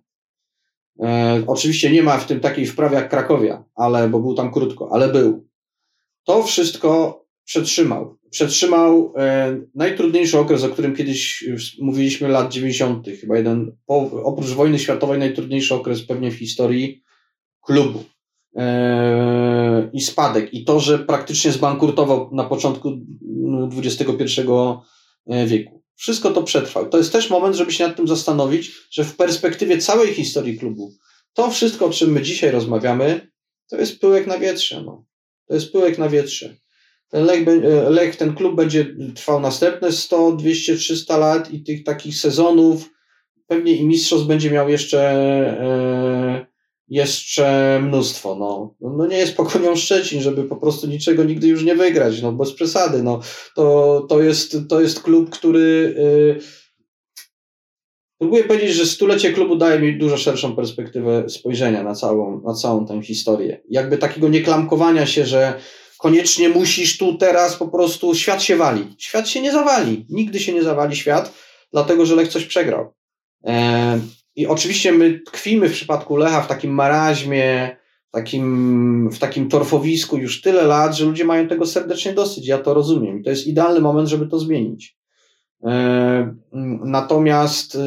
Oczywiście 1.48 1.92
nie 1.92 2.04
ma 2.04 2.18
w 2.18 2.28
tym 2.28 2.40
takiej 2.40 2.66
wprawy 2.66 2.96
jak 2.96 3.10
Krakowia, 3.10 3.64
ale, 3.76 4.10
bo 4.10 4.20
był 4.20 4.36
tam 4.36 4.52
krótko, 4.52 4.90
ale 4.92 5.10
był. 5.10 5.48
To 6.24 6.44
wszystko 6.44 7.25
przetrzymał. 7.46 8.18
Przetrzymał 8.30 9.14
e, 9.18 9.58
najtrudniejszy 9.76 10.40
okres, 10.40 10.64
o 10.64 10.70
którym 10.70 10.96
kiedyś 10.96 11.46
mówiliśmy, 11.82 12.28
lat 12.28 12.54
90. 12.54 13.08
Chyba 13.22 13.38
jeden, 13.38 13.78
po, 13.86 14.24
oprócz 14.24 14.50
wojny 14.50 14.80
światowej, 14.80 15.20
najtrudniejszy 15.20 15.76
okres 15.76 16.06
pewnie 16.06 16.32
w 16.32 16.36
historii 16.36 17.04
klubu. 17.62 18.04
E, 18.56 19.90
I 19.94 20.02
spadek. 20.02 20.54
I 20.54 20.64
to, 20.64 20.80
że 20.80 21.00
praktycznie 21.00 21.52
zbankrutował 21.52 22.30
na 22.34 22.44
początku 22.44 22.98
XXI 23.78 24.42
e, 25.28 25.46
wieku. 25.48 25.84
Wszystko 25.96 26.32
to 26.32 26.44
przetrwał. 26.44 26.90
To 26.90 26.98
jest 26.98 27.12
też 27.12 27.30
moment, 27.30 27.56
żeby 27.56 27.72
się 27.72 27.88
nad 27.88 27.98
tym 27.98 28.08
zastanowić, 28.08 28.72
że 28.92 29.04
w 29.04 29.16
perspektywie 29.16 29.78
całej 29.78 30.14
historii 30.14 30.60
klubu, 30.60 30.94
to 31.34 31.52
wszystko, 31.52 31.86
o 31.86 31.90
czym 31.90 32.12
my 32.12 32.22
dzisiaj 32.22 32.52
rozmawiamy, 32.52 33.32
to 33.70 33.78
jest 33.78 34.00
pyłek 34.00 34.28
na 34.28 34.38
wietrze. 34.38 34.84
No. 34.84 35.06
To 35.48 35.54
jest 35.54 35.72
pyłek 35.72 35.98
na 35.98 36.10
wietrze. 36.10 36.56
Ten 37.10 37.26
Lech, 37.26 37.48
e, 37.48 37.90
Lech, 37.90 38.16
ten 38.16 38.36
klub 38.36 38.56
będzie 38.56 38.96
trwał 39.16 39.40
następne 39.40 39.92
100, 39.92 40.32
200, 40.32 40.76
300 40.76 41.18
lat 41.18 41.54
i 41.54 41.64
tych 41.64 41.84
takich 41.84 42.18
sezonów, 42.18 42.90
pewnie 43.48 43.76
i 43.76 43.86
mistrzostw 43.86 44.28
będzie 44.28 44.52
miał 44.52 44.70
jeszcze, 44.70 45.02
e, 45.62 46.46
jeszcze 46.88 47.80
mnóstwo. 47.84 48.36
No. 48.36 48.76
no 48.98 49.08
nie 49.08 49.18
jest 49.18 49.38
pokonią 49.38 49.76
Szczecin, 49.76 50.22
żeby 50.22 50.44
po 50.44 50.56
prostu 50.56 50.88
niczego 50.88 51.24
nigdy 51.24 51.48
już 51.48 51.64
nie 51.64 51.76
wygrać, 51.76 52.22
no 52.22 52.32
bez 52.32 52.54
przesady. 52.54 53.04
No. 53.04 53.20
To, 53.56 54.06
to, 54.10 54.22
jest, 54.22 54.58
to 54.70 54.82
jest 54.82 55.04
klub, 55.04 55.30
który 55.30 55.96
e, 56.42 56.66
Próbuję 58.18 58.44
powiedzieć, 58.44 58.74
że 58.74 58.86
stulecie 58.86 59.34
klubu 59.34 59.56
daje 59.56 59.80
mi 59.80 59.98
dużo 59.98 60.18
szerszą 60.18 60.56
perspektywę 60.56 61.30
spojrzenia 61.30 61.84
na 61.84 61.96
całą, 61.96 62.42
na 62.42 62.54
całą 62.54 62.86
tę 62.86 63.02
historię. 63.02 63.62
Jakby 63.70 63.98
takiego 63.98 64.30
nieklamkowania 64.30 65.06
się, 65.06 65.26
że 65.26 65.54
koniecznie 65.98 66.50
musisz 66.50 66.98
tu 66.98 67.18
teraz 67.18 67.56
po 67.56 67.68
prostu, 67.68 68.16
świat 68.16 68.44
się 68.44 68.56
wali. 68.56 68.96
Świat 68.98 69.30
się 69.30 69.42
nie 69.42 69.52
zawali. 69.52 70.06
Nigdy 70.10 70.40
się 70.40 70.54
nie 70.54 70.64
zawali 70.64 70.96
świat, 70.96 71.34
dlatego 71.72 72.06
że 72.06 72.16
Lech 72.16 72.28
coś 72.28 72.46
przegrał. 72.46 72.94
E, 73.46 74.00
I 74.36 74.48
oczywiście 74.48 74.92
my 74.92 75.20
tkwimy 75.20 75.70
w 75.70 75.74
przypadku 75.74 76.18
Lecha 76.18 76.42
w 76.42 76.48
takim 76.48 76.72
maraźmie, 76.72 77.78
takim, 78.12 79.10
w 79.10 79.20
takim 79.20 79.50
torfowisku 79.50 80.18
już 80.18 80.42
tyle 80.42 80.64
lat, 80.64 80.96
że 80.96 81.06
ludzie 81.06 81.26
mają 81.26 81.48
tego 81.48 81.66
serdecznie 81.66 82.14
dosyć. 82.14 82.48
Ja 82.48 82.58
to 82.58 82.74
rozumiem. 82.74 83.24
To 83.24 83.30
jest 83.30 83.48
idealny 83.48 83.80
moment, 83.80 84.10
żeby 84.10 84.28
to 84.28 84.40
zmienić. 84.40 84.98
E, 85.64 86.36
natomiast 86.84 87.76
e, 87.76 87.80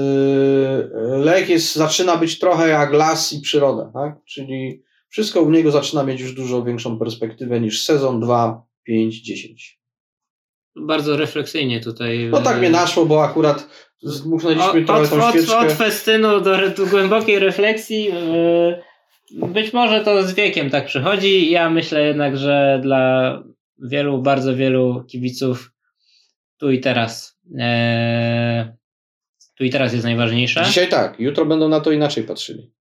Lech 1.18 1.48
jest, 1.48 1.74
zaczyna 1.74 2.16
być 2.16 2.38
trochę 2.38 2.68
jak 2.68 2.92
las 2.92 3.32
i 3.32 3.40
przyroda, 3.40 3.90
tak? 3.94 4.24
czyli 4.24 4.82
wszystko 5.08 5.42
u 5.42 5.50
niego 5.50 5.70
zaczyna 5.70 6.04
mieć 6.04 6.20
już 6.20 6.34
dużo 6.34 6.64
większą 6.64 6.98
perspektywę 6.98 7.60
niż 7.60 7.84
sezon 7.84 8.20
2, 8.20 8.62
5, 8.84 9.22
10. 9.22 9.78
Bardzo 10.76 11.16
refleksyjnie 11.16 11.80
tutaj. 11.80 12.28
No 12.32 12.40
tak 12.40 12.58
mnie 12.58 12.70
naszło, 12.70 13.06
bo 13.06 13.24
akurat 13.24 13.68
zmuchnęliśmy 14.02 14.84
trochę 14.84 15.02
od, 15.02 15.10
tą 15.10 15.30
świeczkę. 15.30 15.58
Od, 15.58 15.66
od 15.66 15.72
festynu 15.72 16.40
do, 16.40 16.70
do 16.70 16.86
głębokiej 16.86 17.38
refleksji. 17.38 18.10
Być 19.32 19.72
może 19.72 20.04
to 20.04 20.22
z 20.22 20.34
wiekiem 20.34 20.70
tak 20.70 20.86
przychodzi. 20.86 21.50
Ja 21.50 21.70
myślę 21.70 22.06
jednak, 22.06 22.36
że 22.36 22.80
dla 22.82 23.42
wielu, 23.78 24.22
bardzo 24.22 24.56
wielu 24.56 25.04
kibiców 25.04 25.72
tu 26.58 26.70
i 26.70 26.80
teraz 26.80 27.38
e, 27.58 28.76
tu 29.54 29.64
i 29.64 29.70
teraz 29.70 29.92
jest 29.92 30.04
najważniejsze. 30.04 30.64
Dzisiaj 30.64 30.88
tak, 30.88 31.20
jutro 31.20 31.46
będą 31.46 31.68
na 31.68 31.80
to 31.80 31.92
inaczej 31.92 32.24
patrzyli. 32.24 32.72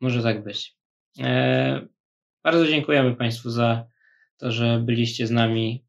Może 0.00 0.22
tak 0.22 0.44
być. 0.44 0.79
E, 1.18 1.86
bardzo 2.44 2.66
dziękujemy 2.66 3.16
Państwu 3.16 3.50
za 3.50 3.86
to, 4.36 4.50
że 4.50 4.80
byliście 4.84 5.26
z 5.26 5.30
nami 5.30 5.84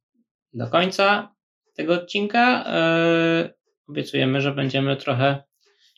do 0.54 0.68
końca 0.68 1.36
tego 1.76 1.94
odcinka. 1.94 2.64
E, 2.68 3.54
obiecujemy, 3.90 4.42
że 4.42 4.52
będziemy 4.52 4.98
trochę 4.98 5.44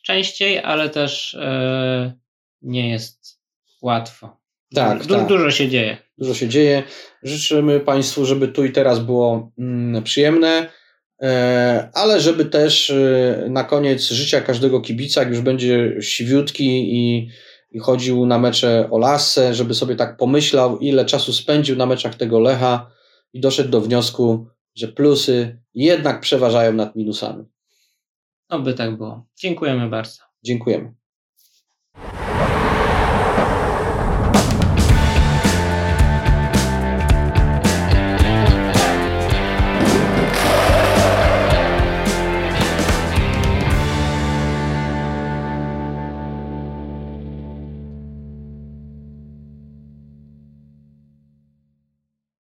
częściej, 0.04 0.58
ale 0.58 0.90
też 0.90 1.34
e, 1.34 2.12
nie 2.62 2.90
jest 2.90 3.40
łatwo. 3.82 4.40
Tak, 4.74 5.06
du 5.06 5.14
tak. 5.14 5.26
Dużo 5.26 5.50
się 5.50 5.68
dzieje. 5.68 5.96
Dużo 6.18 6.34
się 6.34 6.48
dzieje. 6.48 6.82
Życzymy 7.22 7.80
Państwu, 7.80 8.24
żeby 8.24 8.48
tu 8.48 8.64
i 8.64 8.72
teraz 8.72 8.98
było 8.98 9.52
mm, 9.58 10.02
przyjemne, 10.02 10.68
ale 11.94 12.20
żeby 12.20 12.44
też 12.44 12.92
na 13.48 13.64
koniec 13.64 14.08
życia 14.08 14.40
każdego 14.40 14.80
kibica, 14.80 15.20
jak 15.20 15.30
już 15.30 15.40
będzie 15.40 15.96
siwiutki 16.00 16.96
i 16.96 17.28
i 17.74 17.78
chodził 17.78 18.26
na 18.26 18.38
mecze 18.38 18.88
o 18.90 18.98
lasę, 18.98 19.54
żeby 19.54 19.74
sobie 19.74 19.96
tak 19.96 20.16
pomyślał, 20.16 20.78
ile 20.78 21.04
czasu 21.04 21.32
spędził 21.32 21.76
na 21.76 21.86
meczach 21.86 22.14
tego 22.14 22.40
Lecha 22.40 22.90
i 23.32 23.40
doszedł 23.40 23.70
do 23.70 23.80
wniosku, 23.80 24.46
że 24.74 24.88
plusy 24.88 25.62
jednak 25.74 26.20
przeważają 26.20 26.72
nad 26.72 26.96
minusami. 26.96 27.44
Oby 28.48 28.74
tak 28.74 28.96
było. 28.96 29.26
Dziękujemy 29.36 29.88
bardzo. 29.88 30.22
Dziękujemy. 30.44 30.94